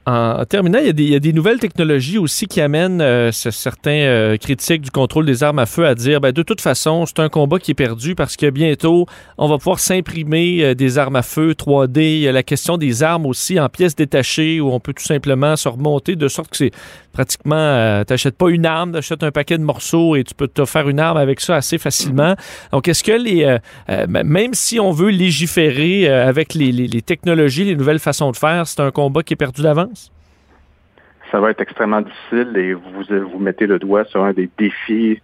En 0.08 0.46
terminant, 0.46 0.78
il 0.78 0.86
y, 0.86 0.90
a 0.90 0.94
des, 0.94 1.04
il 1.04 1.10
y 1.10 1.16
a 1.16 1.20
des 1.20 1.34
nouvelles 1.34 1.58
technologies 1.60 2.20
aussi 2.20 2.46
qui 2.46 2.62
amènent 2.62 3.02
euh, 3.02 3.32
ce- 3.32 3.50
certains 3.50 3.90
euh, 4.04 4.38
critiques 4.38 4.84
du 4.84 4.92
contrôle 4.92 5.26
des 5.26 5.42
armes 5.42 5.58
à 5.58 5.66
feu 5.66 5.84
à 5.84 5.96
dire 5.96 6.22
ben, 6.22 6.32
de 6.32 6.44
toute 6.44 6.62
façon, 6.62 7.08
c'est 7.08 7.18
un 7.22 7.28
combat 7.28 7.58
qui 7.58 7.72
est 7.72 7.74
perdu 7.74 8.14
parce 8.14 8.38
que 8.38 8.52
bientôt, 8.52 9.08
on 9.40 9.48
va 9.48 9.58
pouvoir 9.58 9.80
s'imprimer 9.80 10.64
euh, 10.64 10.76
des 10.76 11.00
armes 11.00 11.16
à 11.16 11.24
feu 11.24 11.54
3D. 11.54 12.02
Il 12.02 12.20
y 12.20 12.28
a 12.28 12.32
la 12.32 12.44
question 12.44 12.78
des 12.78 13.02
armes 13.02 13.26
aussi 13.26 13.60
en 13.60 13.68
pièces 13.68 13.96
détachées 13.96 14.62
où 14.62 14.70
on 14.72 14.80
peut 14.80 14.94
tout 14.94 15.04
simplement 15.04 15.56
se 15.56 15.68
remonter 15.68 16.16
de 16.16 16.28
sorte 16.28 16.52
que 16.52 16.58
c'est 16.58 16.72
pratiquement, 17.16 17.56
euh, 17.56 18.04
t'achètes 18.04 18.38
pas 18.38 18.50
une 18.50 18.66
arme, 18.66 18.92
t'achètes 18.92 19.24
un 19.24 19.32
paquet 19.32 19.58
de 19.58 19.64
morceaux 19.64 20.18
et 20.18 20.24
tu 20.26 20.36
peux 20.36 20.50
te 20.50 20.66
faire 20.66 20.90
une 20.90 21.00
arme 21.00 21.16
avec 21.18 21.40
ça 21.40 21.56
assez 21.56 21.78
facilement. 21.78 22.36
Donc, 22.74 22.90
est-ce 22.90 23.04
que 23.04 23.14
les, 23.14 23.46
euh, 23.46 23.58
euh, 23.90 24.06
même 24.08 24.54
si 24.54 24.82
on 24.82 24.92
veut 24.92 25.12
légiférer 25.12 26.10
euh, 26.10 26.28
avec 26.28 26.54
les, 26.54 26.74
les- 26.74 26.88
les 26.88 27.02
technologies, 27.02 27.64
les 27.64 27.78
nouvelles 27.78 28.00
façons 28.00 28.32
de 28.32 28.36
faire, 28.36 28.68
c'est 28.68 28.82
un 28.82 28.92
combat 28.92 29.24
qui 29.24 29.34
est 29.34 29.38
perdu 29.38 29.62
d'avance? 29.62 30.12
Ça 31.32 31.40
va 31.40 31.52
être 31.52 31.62
extrêmement 31.62 32.02
difficile 32.02 32.52
et 32.58 32.74
vous 32.74 32.82
vous 33.32 33.40
mettez 33.40 33.66
le 33.66 33.80
doigt 33.80 34.04
sur 34.06 34.22
un 34.24 34.34
des 34.34 34.50
défis 34.58 35.22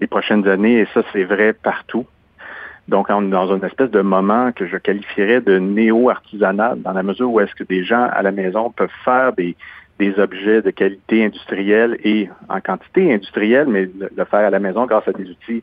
des 0.00 0.06
prochaines 0.08 0.46
années 0.48 0.80
et 0.80 0.88
ça, 0.92 1.02
c'est 1.12 1.24
vrai 1.24 1.52
partout. 1.52 2.06
Donc, 2.88 3.06
on 3.08 3.24
est 3.24 3.30
dans 3.30 3.54
une 3.56 3.64
espèce 3.64 3.90
de 3.92 4.00
moment 4.00 4.50
que 4.50 4.66
je 4.66 4.76
qualifierais 4.76 5.40
de 5.40 5.58
néo-artisanal, 5.58 6.82
dans 6.82 6.92
la 6.92 7.04
mesure 7.04 7.30
où 7.30 7.38
est-ce 7.38 7.54
que 7.54 7.62
des 7.62 7.84
gens 7.84 8.08
à 8.12 8.20
la 8.22 8.32
maison 8.32 8.70
peuvent 8.70 8.98
faire 9.04 9.32
des, 9.32 9.54
des 10.00 10.18
objets 10.18 10.62
de 10.62 10.70
qualité 10.70 11.24
industrielle 11.24 11.98
et 12.02 12.28
en 12.48 12.60
quantité 12.60 13.12
industrielle, 13.12 13.68
mais 13.68 13.82
le, 13.82 14.10
le 14.16 14.24
faire 14.24 14.40
à 14.40 14.50
la 14.50 14.58
maison 14.58 14.86
grâce 14.86 15.06
à 15.06 15.12
des 15.12 15.28
outils 15.28 15.62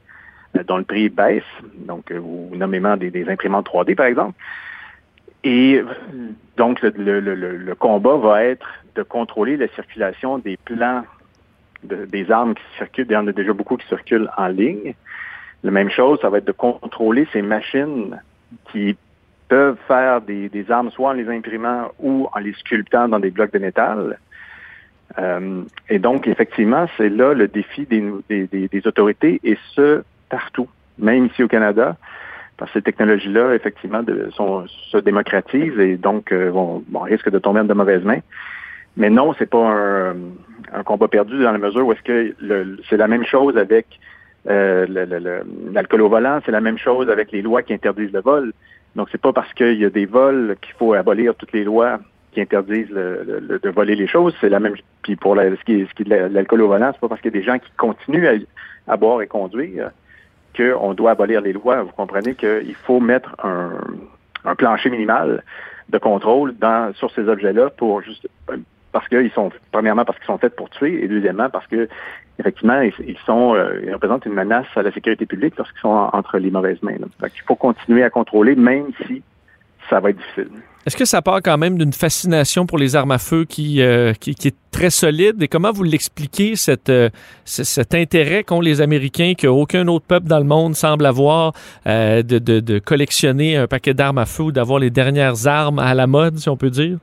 euh, 0.55 0.63
dont 0.63 0.77
le 0.77 0.83
prix 0.83 1.09
baisse, 1.09 1.43
donc 1.75 2.11
euh, 2.11 2.19
ou 2.19 2.55
nommément 2.55 2.95
des, 2.95 3.27
imprimantes 3.29 3.67
3D, 3.67 3.95
par 3.95 4.05
exemple. 4.05 4.33
Et 5.43 5.81
donc, 6.55 6.81
le, 6.81 7.73
combat 7.75 8.17
va 8.17 8.43
être 8.43 8.67
de 8.95 9.03
contrôler 9.03 9.57
la 9.57 9.67
circulation 9.69 10.39
des 10.39 10.57
plans 10.57 11.03
de, 11.83 12.05
des 12.05 12.31
armes 12.31 12.55
qui 12.55 12.63
circulent. 12.77 13.07
Il 13.09 13.13
y 13.13 13.17
en 13.17 13.27
a 13.27 13.31
déjà 13.31 13.53
beaucoup 13.53 13.77
qui 13.77 13.87
circulent 13.87 14.29
en 14.37 14.47
ligne. 14.47 14.93
La 15.63 15.71
même 15.71 15.89
chose, 15.89 16.19
ça 16.21 16.29
va 16.29 16.39
être 16.39 16.45
de 16.45 16.51
contrôler 16.51 17.27
ces 17.33 17.41
machines 17.41 18.19
qui 18.71 18.97
peuvent 19.47 19.77
faire 19.87 20.21
des 20.21 20.65
armes 20.69 20.91
soit 20.91 21.09
en 21.09 21.13
les 21.13 21.29
imprimant 21.29 21.91
ou 21.99 22.27
en 22.33 22.39
les 22.39 22.53
sculptant 22.53 23.07
dans 23.07 23.19
des 23.19 23.31
blocs 23.31 23.53
de 23.53 23.59
métal. 23.59 24.19
Euh, 25.19 25.63
et 25.89 25.99
donc, 25.99 26.27
effectivement, 26.27 26.87
c'est 26.97 27.09
là 27.09 27.33
le 27.33 27.47
défi 27.47 27.85
des, 27.85 28.03
des, 28.29 28.47
des, 28.67 28.87
autorités, 28.87 29.39
et 29.43 29.57
ce, 29.73 30.03
partout, 30.29 30.67
même 30.99 31.25
ici 31.25 31.43
au 31.43 31.47
Canada, 31.47 31.97
parce 32.57 32.71
que 32.71 32.79
ces 32.79 32.83
technologies-là, 32.83 33.53
effectivement, 33.55 34.01
sont, 34.33 34.65
se 34.67 34.97
démocratisent 34.97 35.79
et 35.79 35.97
donc 35.97 36.31
euh, 36.31 36.49
vont, 36.49 36.83
bon, 36.87 36.99
risquent 36.99 37.29
de 37.29 37.39
tomber 37.39 37.61
en 37.61 37.65
de 37.65 37.73
mauvaises 37.73 38.03
mains. 38.03 38.21
Mais 38.95 39.09
non, 39.09 39.33
c'est 39.37 39.49
pas 39.49 39.59
un, 39.59 40.15
un, 40.73 40.83
combat 40.83 41.07
perdu 41.07 41.43
dans 41.43 41.51
la 41.51 41.59
mesure 41.59 41.85
où 41.85 41.91
est-ce 41.91 42.01
que 42.01 42.35
c'est 42.89 42.97
la 42.97 43.07
même 43.07 43.25
chose 43.25 43.55
avec 43.57 43.85
euh, 44.49 44.85
l'alcool 45.71 46.01
au 46.01 46.09
volant, 46.09 46.39
c'est 46.45 46.51
la 46.51 46.61
même 46.61 46.77
chose 46.77 47.09
avec 47.09 47.31
les 47.31 47.41
lois 47.41 47.61
qui 47.61 47.73
interdisent 47.73 48.13
le 48.13 48.21
vol. 48.21 48.53
Donc, 48.95 49.09
c'est 49.11 49.21
pas 49.21 49.33
parce 49.33 49.53
qu'il 49.53 49.77
y 49.79 49.85
a 49.85 49.89
des 49.89 50.05
vols 50.05 50.55
qu'il 50.61 50.73
faut 50.75 50.93
abolir 50.93 51.35
toutes 51.35 51.53
les 51.53 51.63
lois 51.63 51.99
interdisent 52.41 52.89
le, 52.89 53.59
de 53.61 53.69
voler 53.69 53.95
les 53.95 54.07
choses. 54.07 54.35
C'est 54.41 54.49
la 54.49 54.59
même. 54.59 54.75
Puis 55.03 55.15
pour 55.15 55.35
ce, 55.35 55.63
qui 55.65 55.81
est, 55.81 55.89
ce 55.89 55.93
qui 55.93 56.03
est 56.03 56.05
de 56.05 56.33
l'alcool 56.33 56.61
au 56.61 56.67
volant, 56.67 56.91
c'est 56.93 56.99
pas 56.99 57.07
parce 57.07 57.21
qu'il 57.21 57.33
y 57.33 57.37
a 57.37 57.39
des 57.39 57.45
gens 57.45 57.59
qui 57.59 57.71
continuent 57.77 58.45
à, 58.87 58.97
boire 58.97 59.21
et 59.21 59.27
conduire 59.27 59.91
qu'on 60.55 60.93
doit 60.93 61.11
abolir 61.11 61.41
les 61.41 61.53
lois. 61.53 61.83
Vous 61.83 61.91
comprenez 61.91 62.33
qu'il 62.35 62.75
faut 62.85 62.99
mettre 62.99 63.35
un, 63.43 64.55
plancher 64.55 64.89
minimal 64.89 65.43
de 65.89 65.97
contrôle 65.97 66.55
sur 66.95 67.11
ces 67.11 67.27
objets-là 67.27 67.69
pour 67.71 68.01
juste 68.01 68.27
parce 68.97 69.09
qu'ils 69.09 69.31
sont, 69.31 69.51
premièrement, 69.71 70.05
parce 70.05 70.17
qu'ils 70.17 70.25
sont 70.25 70.39
faits 70.39 70.55
pour 70.55 70.71
tuer, 70.71 71.03
et 71.03 71.07
deuxièmement, 71.07 71.49
parce 71.49 71.67
que 71.67 71.87
effectivement, 72.39 72.81
ils, 72.81 73.17
euh, 73.29 73.93
représentent 73.93 74.25
une 74.25 74.33
menace 74.33 74.65
à 74.75 74.81
la 74.81 74.91
sécurité 74.91 75.25
publique 75.25 75.55
lorsqu'ils 75.57 75.81
sont 75.81 76.09
entre 76.13 76.37
les 76.37 76.51
mauvaises 76.51 76.81
mains. 76.81 76.97
Donc, 76.97 77.31
il 77.35 77.41
faut 77.43 77.55
continuer 77.55 78.03
à 78.03 78.09
contrôler, 78.09 78.55
même 78.55 78.87
si 79.05 79.21
ça 79.89 79.99
va 79.99 80.09
être 80.09 80.17
difficile. 80.17 80.49
Est-ce 80.85 80.95
que 80.95 81.05
ça 81.05 81.21
part 81.21 81.41
quand 81.43 81.57
même 81.57 81.77
d'une 81.77 81.91
fascination 81.91 82.65
pour 82.65 82.77
les 82.77 82.95
armes 82.95 83.11
à 83.11 83.17
feu 83.17 83.43
qui, 83.43 83.81
euh, 83.81 84.13
qui, 84.13 84.31
est 84.31 84.55
très 84.71 84.89
solide? 84.89 85.41
Et 85.41 85.49
comment 85.49 85.73
vous 85.73 85.83
l'expliquez, 85.83 86.55
cette, 86.55 86.89
euh, 86.89 87.09
cet 87.43 87.93
intérêt 87.93 88.43
qu'ont 88.43 88.61
les 88.61 88.79
Américains, 88.79 89.33
qu'aucun 89.37 89.85
autre 89.89 90.05
peuple 90.05 90.27
dans 90.27 90.39
le 90.39 90.45
monde 90.45 90.75
semble 90.75 91.05
avoir, 91.05 91.51
de, 91.85 92.21
de, 92.21 92.59
de, 92.61 92.79
collectionner 92.79 93.57
un 93.57 93.67
paquet 93.67 93.93
d'armes 93.93 94.19
à 94.19 94.25
feu 94.25 94.43
ou 94.43 94.51
d'avoir 94.53 94.79
les 94.79 94.89
dernières 94.89 95.45
armes 95.45 95.79
à 95.79 95.93
la 95.93 96.07
mode, 96.07 96.37
si 96.37 96.47
on 96.47 96.55
peut 96.55 96.69
dire? 96.69 96.99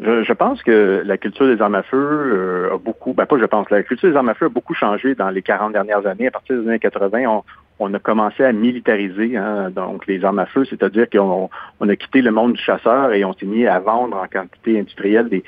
Je, 0.00 0.32
pense 0.32 0.62
que 0.62 1.02
la 1.04 1.18
culture 1.18 1.46
des 1.46 1.60
armes 1.60 1.74
à 1.74 1.82
feu 1.82 1.96
euh, 1.96 2.74
a 2.74 2.78
beaucoup, 2.78 3.14
ben 3.14 3.26
pas 3.26 3.36
je 3.36 3.44
pense, 3.46 3.68
la 3.70 3.82
culture 3.82 4.08
des 4.08 4.16
armes 4.16 4.28
à 4.28 4.34
feu 4.34 4.46
a 4.46 4.48
beaucoup 4.48 4.74
changé 4.74 5.16
dans 5.16 5.28
les 5.28 5.42
40 5.42 5.72
dernières 5.72 6.06
années. 6.06 6.28
À 6.28 6.30
partir 6.30 6.60
des 6.60 6.68
années 6.68 6.78
80, 6.78 7.24
on, 7.26 7.42
on 7.78 7.94
a 7.94 7.98
commencé 7.98 8.44
à 8.44 8.52
militariser 8.52 9.36
hein, 9.36 9.70
donc 9.70 10.06
les 10.06 10.24
armes 10.24 10.38
à 10.38 10.46
feu, 10.46 10.64
c'est-à-dire 10.64 11.08
qu'on 11.10 11.48
on 11.80 11.88
a 11.88 11.96
quitté 11.96 12.22
le 12.22 12.30
monde 12.30 12.54
du 12.54 12.62
chasseur 12.62 13.12
et 13.12 13.24
on 13.24 13.32
s'est 13.32 13.46
mis 13.46 13.66
à 13.66 13.78
vendre 13.78 14.16
en 14.16 14.26
quantité 14.26 14.78
industrielle 14.80 15.28
des, 15.28 15.44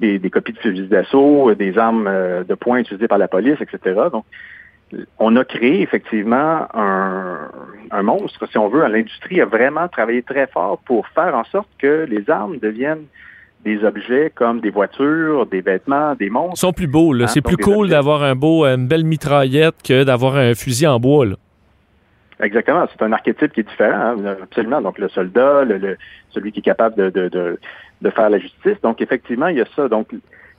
des, 0.00 0.18
des 0.18 0.30
copies 0.30 0.52
de 0.52 0.58
fusils 0.58 0.88
d'assaut, 0.88 1.54
des 1.54 1.76
armes 1.78 2.06
euh, 2.06 2.44
de 2.44 2.54
poing 2.54 2.78
utilisées 2.78 3.08
par 3.08 3.18
la 3.18 3.28
police, 3.28 3.60
etc. 3.60 4.00
Donc, 4.10 4.24
on 5.18 5.34
a 5.36 5.44
créé 5.44 5.82
effectivement 5.82 6.66
un, 6.74 7.50
un 7.90 8.02
monstre, 8.02 8.46
si 8.50 8.58
on 8.58 8.68
veut. 8.68 8.86
L'industrie 8.86 9.40
a 9.40 9.46
vraiment 9.46 9.88
travaillé 9.88 10.22
très 10.22 10.46
fort 10.46 10.78
pour 10.86 11.08
faire 11.08 11.34
en 11.34 11.44
sorte 11.44 11.68
que 11.78 12.06
les 12.08 12.30
armes 12.30 12.58
deviennent 12.58 13.06
des 13.64 13.82
objets 13.82 14.30
comme 14.34 14.60
des 14.60 14.70
voitures, 14.70 15.46
des 15.46 15.62
vêtements, 15.62 16.14
des 16.14 16.30
monstres. 16.30 16.56
Ils 16.56 16.60
sont 16.60 16.72
plus 16.72 16.86
beaux. 16.86 17.12
Là. 17.12 17.24
Hein, 17.24 17.28
c'est 17.28 17.40
plus 17.40 17.56
cool 17.56 17.88
d'avoir 17.88 18.22
un 18.22 18.36
beau, 18.36 18.64
une 18.64 18.86
belle 18.86 19.04
mitraillette 19.04 19.76
que 19.82 20.04
d'avoir 20.04 20.36
un 20.36 20.54
fusil 20.54 20.86
en 20.86 21.00
bois. 21.00 21.26
Là. 21.26 21.36
Exactement. 22.40 22.86
C'est 22.90 23.02
un 23.02 23.12
archétype 23.12 23.52
qui 23.52 23.60
est 23.60 23.68
différent, 23.68 24.16
hein, 24.18 24.36
absolument. 24.42 24.80
Donc, 24.80 24.98
le 24.98 25.08
soldat, 25.08 25.64
le, 25.64 25.96
celui 26.30 26.52
qui 26.52 26.60
est 26.60 26.62
capable 26.62 26.96
de, 26.96 27.10
de, 27.10 27.28
de, 27.28 27.58
de, 28.02 28.10
faire 28.10 28.28
la 28.30 28.38
justice. 28.38 28.80
Donc, 28.82 29.00
effectivement, 29.00 29.48
il 29.48 29.58
y 29.58 29.60
a 29.60 29.66
ça. 29.76 29.88
Donc, 29.88 30.08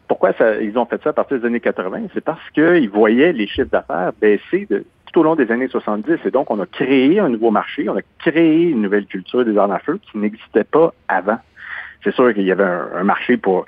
pourquoi 0.08 0.34
ça, 0.34 0.62
ils 0.62 0.78
ont 0.78 0.86
fait 0.86 1.02
ça 1.04 1.10
à 1.10 1.14
partir 1.14 1.40
des 1.40 1.46
années 1.46 1.60
80? 1.60 2.08
C'est 2.14 2.24
parce 2.24 2.50
qu'ils 2.52 2.90
voyaient 2.90 3.34
les 3.34 3.48
chiffres 3.48 3.70
d'affaires 3.72 4.14
baisser 4.22 4.68
de, 4.70 4.86
tout 5.12 5.20
au 5.20 5.24
long 5.24 5.36
des 5.36 5.52
années 5.52 5.68
70. 5.68 6.20
Et 6.26 6.32
donc, 6.32 6.50
on 6.50 6.60
a 6.62 6.66
créé 6.66 7.20
un 7.20 7.30
nouveau 7.30 7.52
marché, 7.52 7.90
on 7.90 7.98
a 7.98 8.02
créé 8.20 8.70
une 8.70 8.82
nouvelle 8.82 9.06
culture 9.06 9.44
des 9.44 9.58
armes 9.58 9.72
à 9.72 9.80
feu 9.80 10.00
qui 10.12 10.18
n'existait 10.18 10.64
pas 10.64 10.94
avant 11.08 11.40
c'est 12.06 12.14
sûr 12.14 12.34
qu'il 12.34 12.44
y 12.44 12.52
avait 12.52 12.64
un, 12.64 13.04
marché 13.04 13.36
pour 13.36 13.66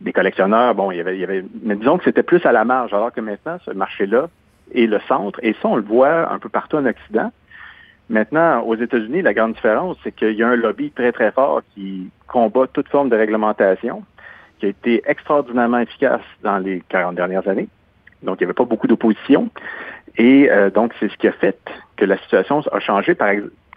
des 0.00 0.12
collectionneurs. 0.12 0.74
Bon, 0.74 0.90
il 0.90 0.98
y 0.98 1.00
avait, 1.00 1.16
il 1.16 1.20
y 1.20 1.24
avait, 1.24 1.44
mais 1.62 1.74
disons 1.74 1.98
que 1.98 2.04
c'était 2.04 2.22
plus 2.22 2.44
à 2.46 2.52
la 2.52 2.64
marge, 2.64 2.94
alors 2.94 3.12
que 3.12 3.20
maintenant, 3.20 3.58
ce 3.64 3.72
marché-là 3.72 4.28
est 4.74 4.86
le 4.86 5.00
centre. 5.08 5.38
Et 5.42 5.54
ça, 5.60 5.68
on 5.68 5.76
le 5.76 5.82
voit 5.82 6.32
un 6.32 6.38
peu 6.38 6.48
partout 6.48 6.76
en 6.76 6.86
Occident. 6.86 7.32
Maintenant, 8.10 8.62
aux 8.62 8.74
États-Unis, 8.74 9.22
la 9.22 9.32
grande 9.32 9.54
différence, 9.54 9.96
c'est 10.02 10.10
qu'il 10.10 10.32
y 10.32 10.42
a 10.42 10.48
un 10.48 10.56
lobby 10.56 10.90
très, 10.90 11.12
très 11.12 11.30
fort 11.30 11.62
qui 11.74 12.10
combat 12.26 12.66
toute 12.66 12.88
forme 12.88 13.08
de 13.08 13.14
réglementation, 13.14 14.02
qui 14.58 14.66
a 14.66 14.68
été 14.70 15.00
extraordinairement 15.06 15.78
efficace 15.78 16.20
dans 16.42 16.58
les 16.58 16.82
40 16.88 17.14
dernières 17.14 17.46
années. 17.46 17.68
Donc, 18.24 18.40
il 18.40 18.44
n'y 18.44 18.46
avait 18.46 18.54
pas 18.54 18.64
beaucoup 18.64 18.88
d'opposition. 18.88 19.48
Et 20.18 20.50
euh, 20.50 20.70
donc, 20.70 20.92
c'est 20.98 21.08
ce 21.08 21.16
qui 21.18 21.28
a 21.28 21.32
fait 21.32 21.60
que 21.96 22.04
la 22.04 22.18
situation 22.18 22.62
a 22.72 22.80
changé. 22.80 23.14
Par, 23.14 23.30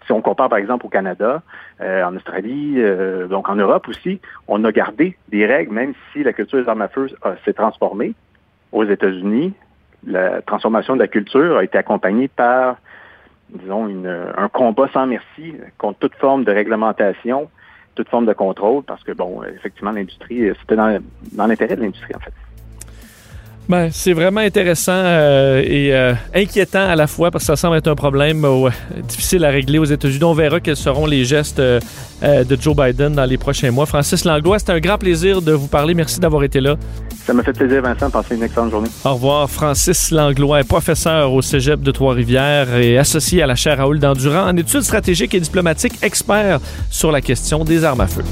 si 0.04 0.10
on 0.10 0.20
compare 0.20 0.48
par 0.48 0.58
exemple 0.58 0.84
au 0.84 0.88
Canada, 0.88 1.40
euh, 1.80 2.02
en 2.02 2.16
Australie, 2.16 2.74
euh, 2.78 3.28
donc 3.28 3.48
en 3.48 3.54
Europe 3.54 3.86
aussi, 3.86 4.20
on 4.48 4.64
a 4.64 4.72
gardé 4.72 5.16
des 5.28 5.46
règles, 5.46 5.72
même 5.72 5.94
si 6.12 6.24
la 6.24 6.32
culture 6.32 6.60
des 6.60 6.68
armes 6.68 6.82
à 6.82 6.88
feu 6.88 7.08
s'est 7.44 7.52
transformée. 7.52 8.14
Aux 8.72 8.84
États-Unis, 8.84 9.54
la 10.04 10.42
transformation 10.42 10.94
de 10.94 11.00
la 11.00 11.08
culture 11.08 11.56
a 11.56 11.62
été 11.62 11.78
accompagnée 11.78 12.26
par, 12.26 12.78
disons, 13.54 13.88
un 14.36 14.48
combat 14.48 14.88
sans 14.92 15.06
merci 15.06 15.54
contre 15.78 15.98
toute 15.98 16.14
forme 16.16 16.44
de 16.44 16.52
réglementation, 16.52 17.48
toute 17.94 18.08
forme 18.08 18.26
de 18.26 18.32
contrôle, 18.32 18.82
parce 18.82 19.02
que, 19.04 19.12
bon, 19.12 19.42
effectivement, 19.44 19.92
l'industrie, 19.92 20.50
c'était 20.60 20.76
dans 20.76 21.46
l'intérêt 21.46 21.76
de 21.76 21.82
l'industrie, 21.82 22.14
en 22.14 22.20
fait. 22.20 22.32
Ben, 23.66 23.88
c'est 23.90 24.12
vraiment 24.12 24.42
intéressant 24.42 24.92
euh, 24.92 25.62
et 25.64 25.94
euh, 25.94 26.12
inquiétant 26.34 26.86
à 26.86 26.96
la 26.96 27.06
fois 27.06 27.30
parce 27.30 27.44
que 27.44 27.46
ça 27.46 27.56
semble 27.56 27.76
être 27.76 27.88
un 27.88 27.94
problème 27.94 28.44
euh, 28.44 28.68
difficile 29.08 29.42
à 29.44 29.48
régler 29.48 29.78
aux 29.78 29.86
États-Unis. 29.86 30.24
On 30.24 30.34
verra 30.34 30.60
quels 30.60 30.76
seront 30.76 31.06
les 31.06 31.24
gestes 31.24 31.60
de 31.60 32.58
Joe 32.60 32.76
Biden 32.76 33.14
dans 33.14 33.24
les 33.24 33.38
prochains 33.38 33.70
mois. 33.70 33.86
Francis 33.86 34.24
Langlois, 34.24 34.58
c'était 34.58 34.72
un 34.72 34.80
grand 34.80 34.98
plaisir 34.98 35.40
de 35.40 35.52
vous 35.52 35.66
parler. 35.66 35.94
Merci 35.94 36.20
d'avoir 36.20 36.44
été 36.44 36.60
là. 36.60 36.76
Ça 37.24 37.32
m'a 37.32 37.42
fait 37.42 37.52
plaisir, 37.54 37.80
Vincent. 37.80 38.10
Passez 38.10 38.34
une 38.34 38.42
excellente 38.42 38.70
journée. 38.70 38.88
Au 39.04 39.14
revoir. 39.14 39.48
Francis 39.48 40.10
Langlois 40.10 40.60
est 40.60 40.68
professeur 40.68 41.32
au 41.32 41.40
cégep 41.40 41.80
de 41.80 41.90
Trois-Rivières 41.90 42.74
et 42.76 42.98
associé 42.98 43.42
à 43.42 43.46
la 43.46 43.54
chaire 43.54 43.78
Raoul 43.78 43.98
Dandurand 43.98 44.48
en 44.48 44.56
études 44.56 44.82
stratégiques 44.82 45.34
et 45.34 45.40
diplomatiques, 45.40 45.94
expert 46.02 46.60
sur 46.90 47.10
la 47.10 47.22
question 47.22 47.64
des 47.64 47.84
armes 47.84 48.02
à 48.02 48.06
feu. 48.06 48.24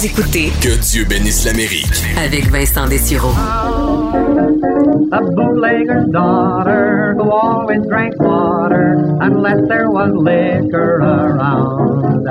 Vous 0.00 0.06
écoutez 0.06 0.50
Que 0.62 0.80
Dieu 0.80 1.04
bénisse 1.04 1.44
l'Amérique 1.44 2.06
avec 2.16 2.50
Vincent 2.50 2.88
Dessureau. 2.88 3.34
A 5.12 5.20
bootlegger's 5.20 6.08
daughter 6.10 7.14
who 7.18 7.30
always 7.30 7.82
drank 7.86 8.14
water 8.18 8.94
unless 9.20 9.58
there 9.68 9.90
was 9.90 10.10
liquor 10.14 11.00
around. 11.00 12.24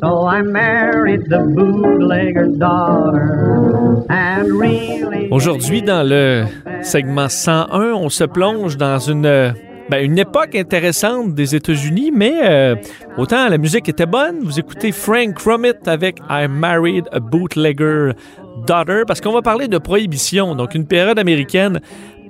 So 0.00 0.26
I 0.26 0.42
married 0.42 1.22
the 1.28 1.38
bootlegger's 1.54 2.58
daughter 2.58 4.02
and 4.10 4.58
really. 4.58 5.28
Aujourd'hui, 5.30 5.82
dans 5.82 6.02
le 6.02 6.46
segment 6.82 7.28
101, 7.28 7.92
on 7.94 8.08
se 8.08 8.24
plonge 8.24 8.76
dans 8.76 8.98
une 8.98 9.54
ben, 9.90 10.04
une 10.04 10.18
époque 10.18 10.54
intéressante 10.54 11.34
des 11.34 11.54
États-Unis, 11.54 12.10
mais 12.14 12.34
euh, 12.44 12.76
autant 13.16 13.48
la 13.48 13.56
musique 13.56 13.88
était 13.88 14.06
bonne. 14.06 14.40
Vous 14.42 14.58
écoutez 14.58 14.92
Frank 14.92 15.34
Crumit 15.34 15.72
avec 15.86 16.18
I 16.28 16.46
Married 16.48 17.06
a 17.10 17.20
Bootlegger 17.20 18.12
Daughter, 18.66 19.02
parce 19.06 19.20
qu'on 19.20 19.32
va 19.32 19.40
parler 19.40 19.66
de 19.66 19.78
prohibition, 19.78 20.54
donc 20.54 20.74
une 20.74 20.86
période 20.86 21.18
américaine 21.18 21.80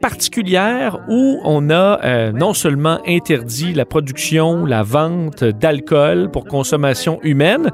particulière 0.00 1.00
où 1.09 1.40
on 1.42 1.70
a 1.70 2.00
euh, 2.04 2.32
non 2.32 2.54
seulement 2.54 3.00
interdit 3.06 3.74
la 3.74 3.84
production, 3.84 4.64
la 4.64 4.84
vente 4.84 5.42
d'alcool 5.42 6.30
pour 6.30 6.44
consommation 6.44 7.18
humaine, 7.22 7.70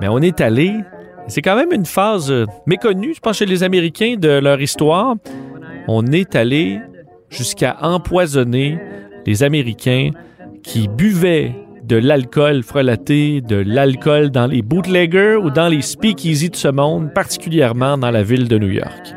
mais 0.00 0.08
on 0.08 0.18
est 0.18 0.40
allé, 0.40 0.74
c'est 1.28 1.42
quand 1.42 1.54
même 1.54 1.72
une 1.72 1.86
phase 1.86 2.32
euh, 2.32 2.46
méconnue, 2.66 3.14
je 3.14 3.20
pense, 3.20 3.36
chez 3.36 3.46
les 3.46 3.62
Américains 3.62 4.16
de 4.18 4.28
leur 4.28 4.60
histoire, 4.60 5.14
on 5.86 6.04
est 6.06 6.34
allé 6.34 6.80
jusqu'à 7.30 7.76
empoisonner 7.80 8.78
les 9.26 9.42
Américains 9.42 10.10
qui 10.62 10.88
buvaient 10.88 11.54
de 11.84 11.96
l'alcool 11.96 12.62
frelaté, 12.62 13.40
de 13.40 13.56
l'alcool 13.56 14.30
dans 14.30 14.46
les 14.46 14.62
bootleggers 14.62 15.36
ou 15.42 15.50
dans 15.50 15.68
les 15.68 15.82
speakeasy 15.82 16.50
de 16.50 16.56
ce 16.56 16.68
monde, 16.68 17.12
particulièrement 17.14 17.96
dans 17.98 18.10
la 18.10 18.22
ville 18.22 18.48
de 18.48 18.58
New 18.58 18.70
York. 18.70 19.14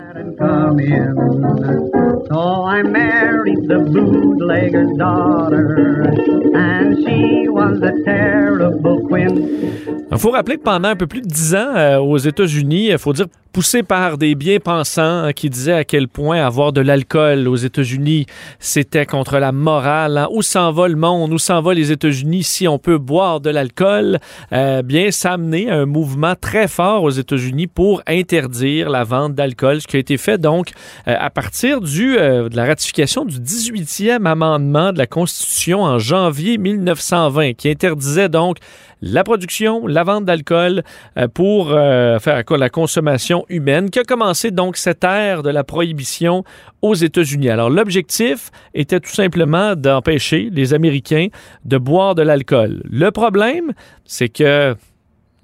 Il 10.11 10.19
faut 10.19 10.29
rappeler 10.29 10.57
que 10.57 10.61
pendant 10.61 10.89
un 10.89 10.95
peu 10.95 11.07
plus 11.07 11.21
de 11.21 11.27
dix 11.27 11.55
ans 11.55 11.75
euh, 11.75 11.97
aux 11.97 12.19
États-Unis, 12.19 12.89
il 12.91 12.97
faut 12.99 13.13
dire 13.13 13.25
poussé 13.53 13.83
par 13.83 14.17
des 14.17 14.33
bien-pensants 14.33 15.29
qui 15.35 15.47
disaient 15.47 15.73
à 15.73 15.83
quel 15.83 16.07
point 16.07 16.43
avoir 16.43 16.73
de 16.73 16.81
l'alcool 16.81 17.47
aux 17.47 17.55
États-Unis, 17.55 18.25
c'était 18.57 19.05
contre 19.05 19.37
la 19.37 19.51
morale. 19.51 20.17
Hein. 20.17 20.27
Où 20.31 20.41
s'en 20.41 20.71
va 20.71 20.87
le 20.87 20.95
monde? 20.95 21.31
Où 21.31 21.37
s'en 21.37 21.61
va 21.61 21.75
les 21.75 21.91
États-Unis 21.91 22.41
si 22.41 22.67
on 22.67 22.79
peut 22.79 22.97
boire 22.97 23.41
de 23.41 23.51
l'alcool? 23.51 24.17
Euh, 24.51 24.81
bien, 24.81 25.11
ça 25.11 25.31
a 25.31 25.33
amené 25.33 25.69
un 25.69 25.85
mouvement 25.85 26.33
très 26.39 26.67
fort 26.67 27.03
aux 27.03 27.11
États-Unis 27.11 27.67
pour 27.67 28.01
interdire 28.07 28.89
la 28.89 29.03
vente 29.03 29.35
d'alcool, 29.35 29.81
ce 29.81 29.87
qui 29.87 29.97
été 30.03 30.17
fait 30.17 30.37
donc 30.37 30.71
euh, 31.07 31.15
à 31.17 31.29
partir 31.29 31.79
euh, 31.81 32.49
de 32.49 32.55
la 32.55 32.65
ratification 32.65 33.25
du 33.25 33.39
18e 33.39 34.25
amendement 34.25 34.91
de 34.91 34.97
la 34.97 35.07
Constitution 35.07 35.81
en 35.81 35.97
janvier 35.97 36.57
1920, 36.57 37.53
qui 37.53 37.69
interdisait 37.69 38.29
donc 38.29 38.57
la 39.01 39.23
production, 39.23 39.87
la 39.87 40.03
vente 40.03 40.25
d'alcool 40.25 40.83
euh, 41.17 41.27
pour 41.27 41.69
faire 41.69 42.43
la 42.49 42.69
consommation 42.69 43.45
humaine, 43.49 43.89
qui 43.89 43.99
a 43.99 44.03
commencé 44.03 44.51
donc 44.51 44.77
cette 44.77 45.03
ère 45.03 45.41
de 45.41 45.49
la 45.49 45.63
prohibition 45.63 46.43
aux 46.81 46.95
États-Unis. 46.95 47.49
Alors 47.49 47.69
l'objectif 47.69 48.51
était 48.73 48.99
tout 48.99 49.11
simplement 49.11 49.75
d'empêcher 49.75 50.49
les 50.51 50.73
Américains 50.73 51.27
de 51.65 51.77
boire 51.77 52.15
de 52.15 52.21
l'alcool. 52.21 52.83
Le 52.89 53.09
problème, 53.11 53.73
c'est 54.05 54.29
que 54.29 54.75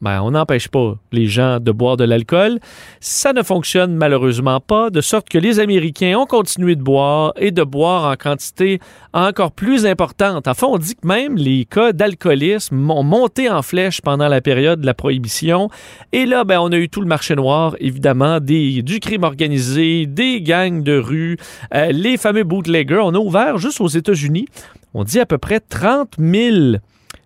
ben, 0.01 0.21
on 0.21 0.31
n'empêche 0.31 0.67
pas 0.67 0.95
les 1.11 1.25
gens 1.25 1.59
de 1.59 1.71
boire 1.71 1.97
de 1.97 2.03
l'alcool. 2.03 2.59
Ça 2.99 3.33
ne 3.33 3.43
fonctionne 3.43 3.95
malheureusement 3.95 4.59
pas, 4.59 4.89
de 4.89 5.01
sorte 5.01 5.27
que 5.29 5.37
les 5.37 5.59
Américains 5.59 6.17
ont 6.17 6.25
continué 6.25 6.75
de 6.75 6.81
boire 6.81 7.33
et 7.35 7.51
de 7.51 7.63
boire 7.63 8.11
en 8.11 8.15
quantité 8.15 8.79
encore 9.13 9.51
plus 9.51 9.85
importante. 9.85 10.47
Enfin, 10.47 10.67
on 10.67 10.77
dit 10.77 10.95
que 10.95 11.05
même 11.05 11.35
les 11.35 11.65
cas 11.65 11.91
d'alcoolisme 11.91 12.89
ont 12.89 13.03
monté 13.03 13.49
en 13.49 13.61
flèche 13.61 14.01
pendant 14.01 14.27
la 14.27 14.41
période 14.41 14.81
de 14.81 14.85
la 14.85 14.93
prohibition. 14.93 15.69
Et 16.13 16.25
là, 16.25 16.43
ben, 16.43 16.59
on 16.61 16.71
a 16.71 16.77
eu 16.77 16.89
tout 16.89 17.01
le 17.01 17.07
marché 17.07 17.35
noir, 17.35 17.75
évidemment, 17.79 18.39
des, 18.39 18.81
du 18.81 18.99
crime 18.99 19.23
organisé, 19.23 20.05
des 20.05 20.41
gangs 20.41 20.83
de 20.83 20.97
rue, 20.97 21.37
euh, 21.73 21.91
les 21.91 22.17
fameux 22.17 22.43
bootleggers. 22.43 23.01
On 23.03 23.13
a 23.13 23.19
ouvert 23.19 23.57
juste 23.57 23.81
aux 23.81 23.87
États-Unis, 23.87 24.47
on 24.93 25.03
dit 25.03 25.19
à 25.19 25.25
peu 25.25 25.37
près 25.37 25.59
30 25.59 26.15
000 26.17 26.77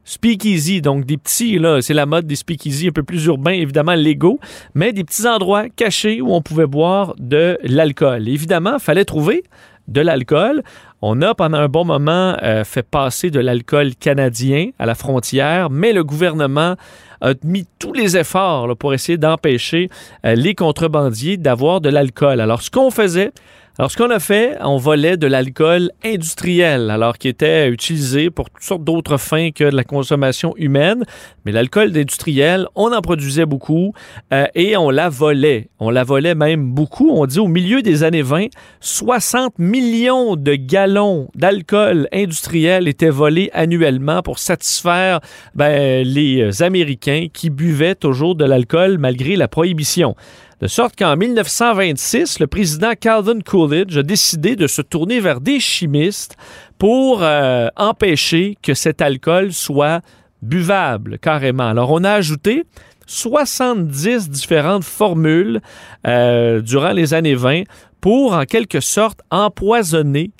speakeasy, 0.05 0.81
donc 0.81 1.05
des 1.05 1.17
petits, 1.17 1.59
c'est 1.81 1.93
la 1.93 2.05
mode 2.05 2.27
des 2.27 2.35
speakeasy 2.35 2.89
un 2.89 2.91
peu 2.91 3.03
plus 3.03 3.25
urbains, 3.25 3.51
évidemment 3.51 3.95
légaux, 3.95 4.39
mais 4.73 4.93
des 4.93 5.03
petits 5.03 5.27
endroits 5.27 5.69
cachés 5.69 6.21
où 6.21 6.33
on 6.33 6.41
pouvait 6.41 6.67
boire 6.67 7.15
de 7.19 7.57
l'alcool. 7.63 8.27
Évidemment, 8.27 8.73
il 8.75 8.81
fallait 8.81 9.05
trouver 9.05 9.43
de 9.87 10.01
l'alcool. 10.01 10.63
On 11.01 11.21
a 11.21 11.35
pendant 11.35 11.57
un 11.57 11.67
bon 11.67 11.85
moment 11.85 12.37
euh, 12.41 12.63
fait 12.63 12.83
passer 12.83 13.29
de 13.29 13.39
l'alcool 13.39 13.95
canadien 13.95 14.69
à 14.79 14.85
la 14.85 14.95
frontière, 14.95 15.69
mais 15.69 15.91
le 15.91 16.03
gouvernement 16.03 16.75
a 17.21 17.33
mis 17.43 17.65
tous 17.79 17.93
les 17.93 18.15
efforts 18.17 18.75
pour 18.77 18.93
essayer 18.93 19.17
d'empêcher 19.17 19.89
euh, 20.25 20.35
les 20.35 20.55
contrebandiers 20.55 21.37
d'avoir 21.37 21.81
de 21.81 21.89
l'alcool. 21.89 22.39
Alors, 22.39 22.61
ce 22.61 22.71
qu'on 22.71 22.91
faisait, 22.91 23.31
alors, 23.79 23.89
ce 23.89 23.97
qu'on 23.97 24.11
a 24.11 24.19
fait, 24.19 24.55
on 24.61 24.77
volait 24.77 25.17
de 25.17 25.25
l'alcool 25.25 25.89
industriel, 26.05 26.91
alors 26.91 27.17
qui 27.17 27.27
était 27.27 27.67
utilisé 27.69 28.29
pour 28.29 28.51
toutes 28.51 28.61
sortes 28.61 28.83
d'autres 28.83 29.17
fins 29.17 29.49
que 29.49 29.63
de 29.63 29.75
la 29.75 29.83
consommation 29.83 30.53
humaine. 30.57 31.03
Mais 31.43 31.51
l'alcool 31.51 31.87
industriel, 31.87 32.67
on 32.75 32.93
en 32.93 33.01
produisait 33.01 33.47
beaucoup 33.47 33.93
euh, 34.31 34.45
et 34.53 34.77
on 34.77 34.91
la 34.91 35.09
volait. 35.09 35.69
On 35.79 35.89
la 35.89 36.03
volait 36.03 36.35
même 36.35 36.71
beaucoup. 36.71 37.09
On 37.09 37.25
dit 37.25 37.39
au 37.39 37.47
milieu 37.47 37.81
des 37.81 38.03
années 38.03 38.21
20, 38.21 38.49
60 38.79 39.57
millions 39.57 40.35
de 40.35 40.53
gallons 40.53 41.29
d'alcool 41.33 42.07
industriel 42.13 42.87
étaient 42.87 43.09
volés 43.09 43.49
annuellement 43.53 44.21
pour 44.21 44.37
satisfaire 44.37 45.19
ben, 45.55 46.05
les 46.05 46.61
Américains 46.61 47.25
qui 47.33 47.49
buvaient 47.49 47.95
toujours 47.95 48.35
de 48.35 48.45
l'alcool 48.45 48.99
malgré 48.99 49.35
la 49.35 49.47
prohibition. 49.47 50.15
De 50.63 50.69
sorte 50.69 50.95
qu'en 50.97 51.17
1926, 51.17 52.39
le 52.39 52.47
président 52.47 52.93
Calvin 52.97 53.41
Coolidge 53.41 53.97
a 53.97 54.01
décidé 54.01 54.55
de 54.55 54.65
se 54.65 54.81
tourner 54.81 55.19
vers 55.19 55.41
des 55.41 55.59
chimistes 55.59 56.37
pour 56.77 57.21
euh, 57.21 57.67
empêcher 57.75 58.57
que 58.63 58.73
cet 58.73 59.01
alcool 59.01 59.51
soit 59.51 59.99
buvable 60.41 61.19
carrément. 61.19 61.67
Alors 61.67 61.91
on 61.91 62.05
a 62.05 62.11
ajouté 62.11 62.63
70 63.07 64.29
différentes 64.29 64.85
formules 64.85 65.59
euh, 66.07 66.61
durant 66.61 66.93
les 66.93 67.13
années 67.13 67.35
20 67.35 67.63
pour 67.99 68.31
en 68.31 68.45
quelque 68.45 68.79
sorte 68.79 69.19
empoisonner 69.31 70.31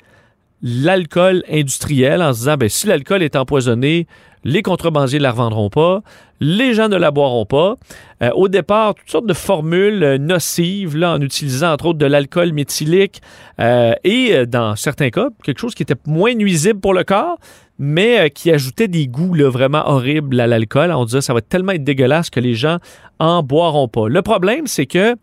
l'alcool 0.62 1.44
industriel 1.50 2.22
en 2.22 2.32
se 2.32 2.38
disant 2.38 2.56
ben, 2.56 2.70
si 2.70 2.86
l'alcool 2.86 3.22
est 3.22 3.36
empoisonné, 3.36 4.06
les 4.44 4.62
contrebandiers 4.62 5.18
ne 5.18 5.24
la 5.24 5.32
revendront 5.32 5.70
pas, 5.70 6.02
les 6.40 6.74
gens 6.74 6.88
ne 6.88 6.96
la 6.96 7.10
boiront 7.10 7.46
pas. 7.46 7.76
Euh, 8.22 8.30
au 8.34 8.48
départ, 8.48 8.94
toutes 8.94 9.10
sortes 9.10 9.26
de 9.26 9.34
formules 9.34 10.02
euh, 10.02 10.18
nocives, 10.18 10.96
là, 10.96 11.14
en 11.14 11.20
utilisant 11.20 11.72
entre 11.72 11.86
autres 11.86 11.98
de 11.98 12.06
l'alcool 12.06 12.52
méthylique 12.52 13.22
euh, 13.60 13.94
et 14.04 14.46
dans 14.46 14.76
certains 14.76 15.10
cas, 15.10 15.28
quelque 15.42 15.58
chose 15.58 15.74
qui 15.74 15.82
était 15.82 15.96
moins 16.06 16.34
nuisible 16.34 16.80
pour 16.80 16.94
le 16.94 17.04
corps, 17.04 17.38
mais 17.78 18.30
qui 18.30 18.52
ajoutait 18.52 18.88
des 18.88 19.08
goûts 19.08 19.34
vraiment 19.50 19.88
horribles 19.88 20.38
à 20.38 20.46
l'alcool. 20.46 20.92
On 20.92 21.04
disait 21.04 21.22
ça 21.22 21.34
va 21.34 21.40
tellement 21.40 21.72
être 21.72 21.82
dégueulasse 21.82 22.30
que 22.30 22.40
les 22.40 22.54
gens 22.54 22.78
en 23.18 23.42
boiront 23.42 23.88
pas. 23.88 24.08
Le 24.08 24.22
problème, 24.22 24.66
c'est 24.66 24.86
que 24.86 25.16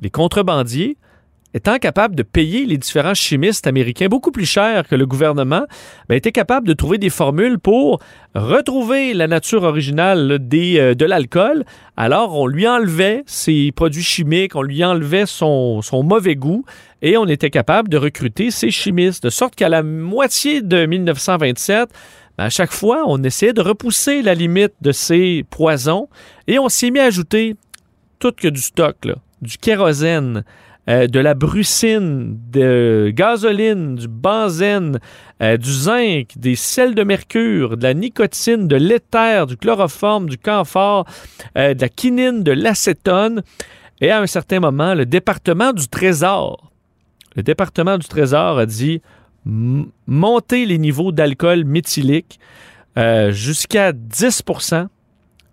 les 0.00 0.10
contrebandiers 0.10 0.96
étant 1.54 1.78
capable 1.78 2.14
de 2.14 2.22
payer 2.22 2.66
les 2.66 2.76
différents 2.76 3.14
chimistes 3.14 3.66
américains 3.66 4.08
beaucoup 4.08 4.30
plus 4.30 4.44
cher 4.44 4.86
que 4.86 4.94
le 4.94 5.06
gouvernement, 5.06 5.64
ben, 6.08 6.14
était 6.14 6.32
capable 6.32 6.68
de 6.68 6.74
trouver 6.74 6.98
des 6.98 7.10
formules 7.10 7.58
pour 7.58 8.00
retrouver 8.34 9.14
la 9.14 9.26
nature 9.26 9.62
originale 9.62 10.38
euh, 10.54 10.94
de 10.94 11.04
l'alcool. 11.04 11.64
Alors, 11.96 12.36
on 12.36 12.46
lui 12.46 12.68
enlevait 12.68 13.22
ses 13.26 13.72
produits 13.72 14.02
chimiques, 14.02 14.54
on 14.56 14.62
lui 14.62 14.84
enlevait 14.84 15.26
son, 15.26 15.80
mauvais 16.04 16.36
goût 16.36 16.64
et 17.00 17.16
on 17.16 17.26
était 17.26 17.50
capable 17.50 17.88
de 17.88 17.96
recruter 17.96 18.50
ces 18.50 18.70
chimistes. 18.70 19.24
De 19.24 19.30
sorte 19.30 19.54
qu'à 19.54 19.68
la 19.68 19.82
moitié 19.82 20.60
de 20.60 20.84
1927, 20.84 21.88
ben, 22.36 22.44
à 22.44 22.50
chaque 22.50 22.72
fois, 22.72 23.04
on 23.06 23.22
essayait 23.22 23.54
de 23.54 23.62
repousser 23.62 24.20
la 24.20 24.34
limite 24.34 24.74
de 24.82 24.92
ces 24.92 25.44
poisons 25.48 26.08
et 26.46 26.58
on 26.58 26.68
s'est 26.68 26.90
mis 26.90 27.00
à 27.00 27.04
ajouter 27.04 27.56
tout 28.18 28.32
que 28.32 28.48
du 28.48 28.60
stock, 28.60 28.96
du 29.40 29.56
kérosène, 29.58 30.44
euh, 30.88 31.06
de 31.06 31.20
la 31.20 31.34
brucine, 31.34 32.38
de 32.50 33.12
gasoline, 33.14 33.96
du 33.96 34.08
benzène, 34.08 35.00
euh, 35.42 35.58
du 35.58 35.70
zinc, 35.70 36.28
des 36.36 36.54
sels 36.54 36.94
de 36.94 37.02
mercure, 37.02 37.76
de 37.76 37.82
la 37.82 37.92
nicotine, 37.92 38.66
de 38.66 38.76
l'éther, 38.76 39.46
du 39.46 39.58
chloroforme, 39.58 40.30
du 40.30 40.38
camphore, 40.38 41.04
euh, 41.58 41.74
de 41.74 41.80
la 41.82 41.90
quinine, 41.90 42.42
de 42.42 42.52
l'acétone. 42.52 43.42
Et 44.00 44.10
à 44.10 44.22
un 44.22 44.26
certain 44.26 44.60
moment, 44.60 44.94
le 44.94 45.04
département 45.04 45.74
du 45.74 45.88
Trésor, 45.88 46.72
le 47.36 47.42
département 47.42 47.98
du 47.98 48.08
Trésor 48.08 48.58
a 48.58 48.64
dit 48.64 49.02
monter 49.44 50.64
les 50.64 50.78
niveaux 50.78 51.12
d'alcool 51.12 51.64
méthylique 51.64 52.38
jusqu'à 53.30 53.92
10% 53.92 54.88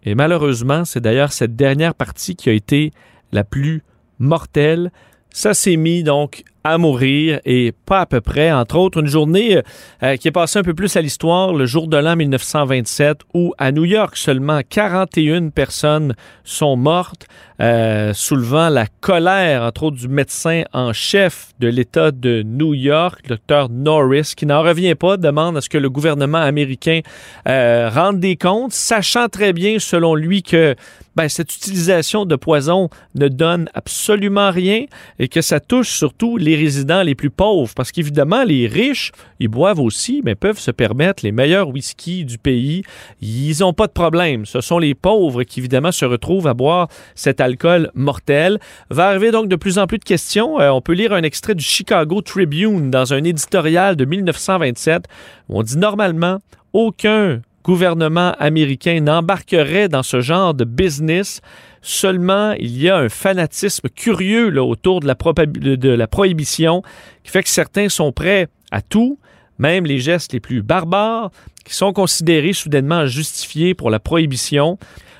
Et 0.03 0.15
malheureusement, 0.15 0.83
c'est 0.83 0.99
d'ailleurs 0.99 1.31
cette 1.31 1.55
dernière 1.55 1.93
partie 1.93 2.35
qui 2.35 2.49
a 2.49 2.53
été 2.53 2.91
la 3.31 3.43
plus 3.43 3.83
mortelle. 4.19 4.91
Ça 5.35 5.53
s'est 5.53 5.75
mis 5.75 6.01
donc 6.01 6.45
à 6.65 6.79
mourir 6.79 7.39
et 7.45 7.71
pas 7.85 8.01
à 8.01 8.05
peu 8.07 8.21
près. 8.21 8.51
Entre 8.51 8.75
autres, 8.75 8.99
une 8.99 9.07
journée 9.07 9.61
euh, 10.01 10.17
qui 10.17 10.27
est 10.27 10.31
passée 10.31 10.57
un 10.57 10.63
peu 10.63 10.73
plus 10.73 10.97
à 10.97 11.01
l'histoire, 11.01 11.53
le 11.53 11.67
jour 11.67 11.87
de 11.87 11.95
l'an 11.95 12.15
1927, 12.15 13.19
où 13.35 13.53
à 13.59 13.71
New 13.71 13.85
York, 13.85 14.17
seulement 14.17 14.61
41 14.67 15.49
personnes 15.49 16.15
sont 16.43 16.75
mortes, 16.75 17.27
euh, 17.61 18.13
soulevant 18.13 18.69
la 18.69 18.87
colère, 18.99 19.61
entre 19.61 19.83
autres, 19.83 19.97
du 19.97 20.07
médecin 20.07 20.63
en 20.73 20.91
chef 20.91 21.51
de 21.59 21.67
l'État 21.67 22.11
de 22.11 22.41
New 22.43 22.73
York, 22.73 23.19
le 23.29 23.35
docteur 23.35 23.69
Norris, 23.69 24.33
qui 24.35 24.47
n'en 24.47 24.63
revient 24.63 24.95
pas, 24.95 25.17
demande 25.17 25.55
à 25.57 25.61
ce 25.61 25.69
que 25.69 25.77
le 25.77 25.91
gouvernement 25.91 26.39
américain 26.39 27.01
euh, 27.47 27.89
rende 27.93 28.19
des 28.19 28.37
comptes, 28.37 28.73
sachant 28.73 29.29
très 29.29 29.53
bien, 29.53 29.77
selon 29.77 30.15
lui, 30.15 30.41
que 30.41 30.75
ben, 31.15 31.29
cette 31.29 31.55
utilisation 31.55 32.25
de 32.25 32.35
poison 32.35 32.89
ne 33.15 33.29
donne 33.29 33.69
absolument 33.73 34.51
rien 34.51 34.85
et 35.17 35.29
que 35.29 35.41
ça 35.41 35.61
touche 35.61 35.89
surtout 35.89 36.35
les 36.35 36.54
résidents 36.55 37.03
les 37.03 37.15
plus 37.15 37.29
pauvres. 37.29 37.73
Parce 37.75 37.91
qu'évidemment, 37.91 38.43
les 38.43 38.67
riches, 38.67 39.11
ils 39.39 39.47
boivent 39.47 39.79
aussi, 39.79 40.21
mais 40.23 40.35
peuvent 40.35 40.59
se 40.59 40.71
permettre 40.71 41.23
les 41.23 41.31
meilleurs 41.31 41.69
whiskies 41.69 42.25
du 42.25 42.37
pays. 42.37 42.83
Ils 43.21 43.59
n'ont 43.59 43.73
pas 43.73 43.87
de 43.87 43.91
problème. 43.91 44.45
Ce 44.45 44.61
sont 44.61 44.79
les 44.79 44.95
pauvres 44.95 45.43
qui, 45.43 45.59
évidemment, 45.59 45.91
se 45.91 46.05
retrouvent 46.05 46.47
à 46.47 46.53
boire 46.53 46.87
cet 47.15 47.41
alcool 47.41 47.91
mortel. 47.93 48.59
Va 48.89 49.07
arriver 49.07 49.31
donc 49.31 49.47
de 49.47 49.55
plus 49.55 49.77
en 49.77 49.87
plus 49.87 49.99
de 49.99 50.03
questions. 50.03 50.59
Euh, 50.59 50.69
on 50.69 50.81
peut 50.81 50.93
lire 50.93 51.13
un 51.13 51.23
extrait 51.23 51.55
du 51.55 51.63
Chicago 51.63 52.21
Tribune 52.21 52.91
dans 52.91 53.13
un 53.13 53.23
éditorial 53.23 53.95
de 53.95 54.05
1927 54.05 55.05
où 55.49 55.59
on 55.59 55.63
dit 55.63 55.77
normalement 55.77 56.39
aucun 56.73 57.41
gouvernement 57.65 58.33
américain 58.37 59.01
n'embarquerait 59.01 59.89
dans 59.89 60.03
ce 60.03 60.21
genre 60.21 60.53
de 60.53 60.65
business. 60.65 61.41
Seulement, 61.81 62.53
il 62.59 62.77
y 62.77 62.89
a 62.89 62.97
un 62.97 63.09
fanatisme 63.09 63.89
curieux 63.89 64.49
là, 64.49 64.63
autour 64.63 64.99
de 64.99 65.07
la, 65.07 65.15
de 65.15 65.89
la 65.89 66.07
prohibition 66.07 66.83
qui 67.23 67.31
fait 67.31 67.41
que 67.41 67.49
certains 67.49 67.89
sont 67.89 68.11
prêts 68.11 68.47
à 68.71 68.81
tout, 68.81 69.17
même 69.57 69.85
les 69.85 69.97
gestes 69.97 70.31
les 70.31 70.39
plus 70.39 70.61
barbares, 70.61 71.31
qui 71.65 71.73
sont 71.73 71.91
considérés 71.91 72.53
soudainement 72.53 73.07
justifiés 73.07 73.73
pour 73.73 73.89
la 73.89 73.99
prohibition. 73.99 74.77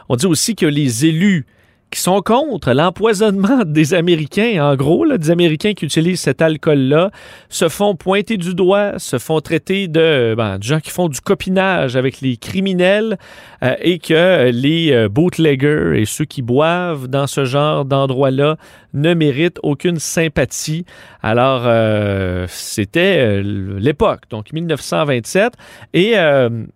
On 0.08 0.16
dit 0.16 0.28
aussi 0.28 0.56
que 0.56 0.68
les 0.68 1.08
élus 1.08 1.48
qui 1.96 2.02
sont 2.02 2.22
contre 2.22 2.74
l'empoisonnement 2.74 3.62
des 3.66 3.94
Américains, 3.94 4.62
en 4.62 4.76
gros, 4.76 5.08
des 5.16 5.32
Américains 5.32 5.74
qui 5.74 5.86
utilisent 5.86 6.20
cet 6.20 6.42
alcool-là, 6.42 7.10
se 7.48 7.70
font 7.70 7.96
pointer 7.96 8.36
du 8.36 8.54
doigt, 8.54 9.00
se 9.00 9.18
font 9.18 9.40
traiter 9.40 9.88
de, 9.88 10.36
ben, 10.36 10.58
gens 10.62 10.82
qui 10.82 10.90
font 10.90 11.08
du 11.08 11.22
copinage 11.22 11.96
avec 11.96 12.20
les 12.20 12.36
criminels 12.36 13.18
euh, 13.64 13.76
et 13.80 14.00
que 14.00 14.52
les 14.52 14.92
euh, 14.92 15.08
bootleggers 15.08 15.94
et 15.96 16.04
ceux 16.04 16.26
qui 16.26 16.42
boivent 16.42 17.08
dans 17.08 17.28
ce 17.28 17.46
genre 17.46 17.86
d'endroit-là 17.86 18.58
ne 18.94 19.14
méritent 19.14 19.60
aucune 19.64 20.00
sympathie. 20.00 20.86
Alors, 21.24 21.64
euh, 21.66 22.46
c'était 22.50 23.42
l'époque, 23.42 24.24
donc 24.30 24.52
1927. 24.52 25.54
Et, 25.94 26.14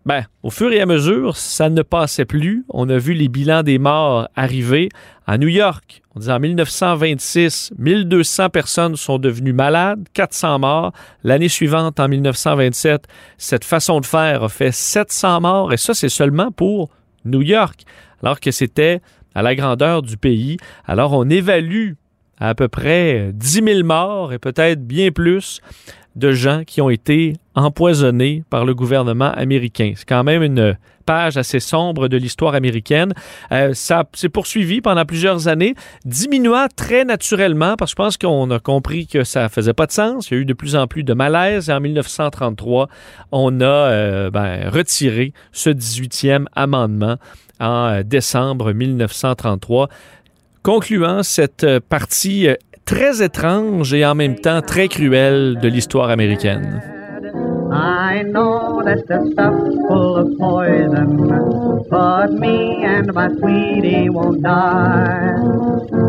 ben, 0.05 0.24
au 0.43 0.49
fur 0.49 0.72
et 0.72 0.82
à 0.82 0.86
mesure, 0.86 1.38
ça 1.38 1.70
ne 1.70 1.82
passait 1.82 2.26
plus. 2.26 2.65
On 2.70 2.89
a 2.89 2.97
vu 2.97 3.13
les 3.13 3.28
bilans 3.28 3.63
des 3.63 3.80
morts 3.80 4.28
arriver. 4.36 4.89
À 5.28 5.38
New 5.38 5.47
York, 5.47 6.01
on 6.16 6.20
dit 6.20 6.32
en 6.32 6.39
1926, 6.39 7.74
1200 7.78 8.49
personnes 8.49 8.95
sont 8.95 9.20
devenues 9.20 9.53
malades, 9.53 10.07
400 10.14 10.60
morts. 10.60 10.91
L'année 11.24 11.49
suivante, 11.49 11.99
en 11.99 12.07
1927, 12.07 13.03
cette 13.38 13.64
façon 13.64 13.99
de 13.99 14.05
faire 14.05 14.43
a 14.43 14.49
fait 14.49 14.72
700 14.72 15.41
morts, 15.41 15.72
et 15.72 15.78
ça, 15.78 15.93
c'est 15.93 16.10
seulement 16.10 16.51
pour 16.51 16.89
New 17.26 17.41
York, 17.41 17.84
alors 18.24 18.39
que 18.39 18.51
c'était 18.51 19.01
à 19.36 19.41
la 19.41 19.55
grandeur 19.55 20.01
du 20.01 20.18
pays. 20.18 20.57
Alors 20.86 21.14
on 21.14 21.30
évalue 21.30 21.93
à, 22.39 22.49
à 22.49 22.55
peu 22.55 22.68
près 22.68 23.32
10 23.34 23.64
000 23.64 23.84
morts 23.84 24.34
et 24.34 24.39
peut-être 24.39 24.86
bien 24.86 25.12
plus 25.12 25.62
de 26.16 26.32
gens 26.32 26.64
qui 26.66 26.82
ont 26.82 26.89
été 26.89 27.34
empoisonnés 27.55 28.43
par 28.49 28.66
le 28.66 28.74
gouvernement 28.74 29.32
américain. 29.32 29.93
C'est 29.95 30.07
quand 30.07 30.24
même 30.24 30.43
une 30.43 30.78
page 31.10 31.38
assez 31.38 31.60
sombre 31.60 32.07
de 32.07 32.18
l'histoire 32.18 32.53
américaine. 32.53 33.14
Euh, 33.51 33.74
ça 33.74 34.03
s'est 34.14 34.30
poursuivi 34.30 34.80
pendant 34.80 35.05
plusieurs 35.05 35.47
années, 35.47 35.74
diminuant 36.05 36.68
très 36.76 37.03
naturellement 37.03 37.76
parce 37.78 37.91
que 37.91 37.93
je 37.93 38.03
pense 38.05 38.18
qu'on 38.18 38.51
a 38.51 38.60
compris 38.60 39.07
que 39.07 39.24
ça 39.24 39.49
faisait 39.49 39.74
pas 39.74 39.88
de 39.88 39.91
sens. 39.91 40.30
Il 40.30 40.34
y 40.36 40.38
a 40.38 40.41
eu 40.41 40.45
de 40.45 40.53
plus 40.53 40.76
en 40.76 40.86
plus 40.86 41.03
de 41.03 41.16
malaise 41.16 41.70
et 41.70 41.74
en 41.74 41.80
1933, 41.80 42.89
on 43.32 43.60
a 43.60 43.66
euh, 43.66 44.30
ben, 44.30 44.70
retiré 44.70 45.34
ce 45.51 45.72
18e 45.72 46.45
amendement 46.55 47.18
en 47.60 47.88
euh, 47.88 48.03
décembre 48.03 48.72
1933 48.72 49.89
concluant 50.62 51.24
cette 51.24 51.66
partie 51.88 52.49
très 52.89 53.21
étrange 53.21 53.93
et 53.93 54.03
en 54.03 54.15
même 54.15 54.35
temps 54.35 54.61
très 54.63 54.87
cruelle 54.87 55.59
de 55.61 55.67
l'histoire 55.67 56.09
américaine. 56.09 56.81
I 57.71 58.23
know 58.23 58.81
that 58.83 59.05
the 59.05 59.29
stuff's 59.31 59.75
full 59.87 60.17
of 60.17 60.35
poison, 60.39 61.85
but 61.87 62.31
me 62.31 62.83
and 62.83 63.13
my 63.13 63.29
sweetie 63.37 64.09
won't 64.09 64.41
die. 64.41 65.35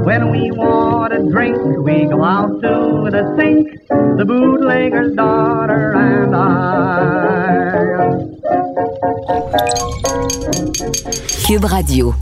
When 0.06 0.30
we 0.30 0.50
want 0.52 1.12
a 1.12 1.22
drink, 1.30 1.58
we 1.84 2.06
go 2.06 2.24
out 2.24 2.62
to 2.62 3.10
the 3.10 3.24
sink, 3.36 3.68
the 4.16 4.24
bootlegger's 4.24 5.14
daughter 5.14 5.92
and 5.96 6.34
I. 6.34 6.80
Cube 11.44 11.64
Radio. 11.64 12.14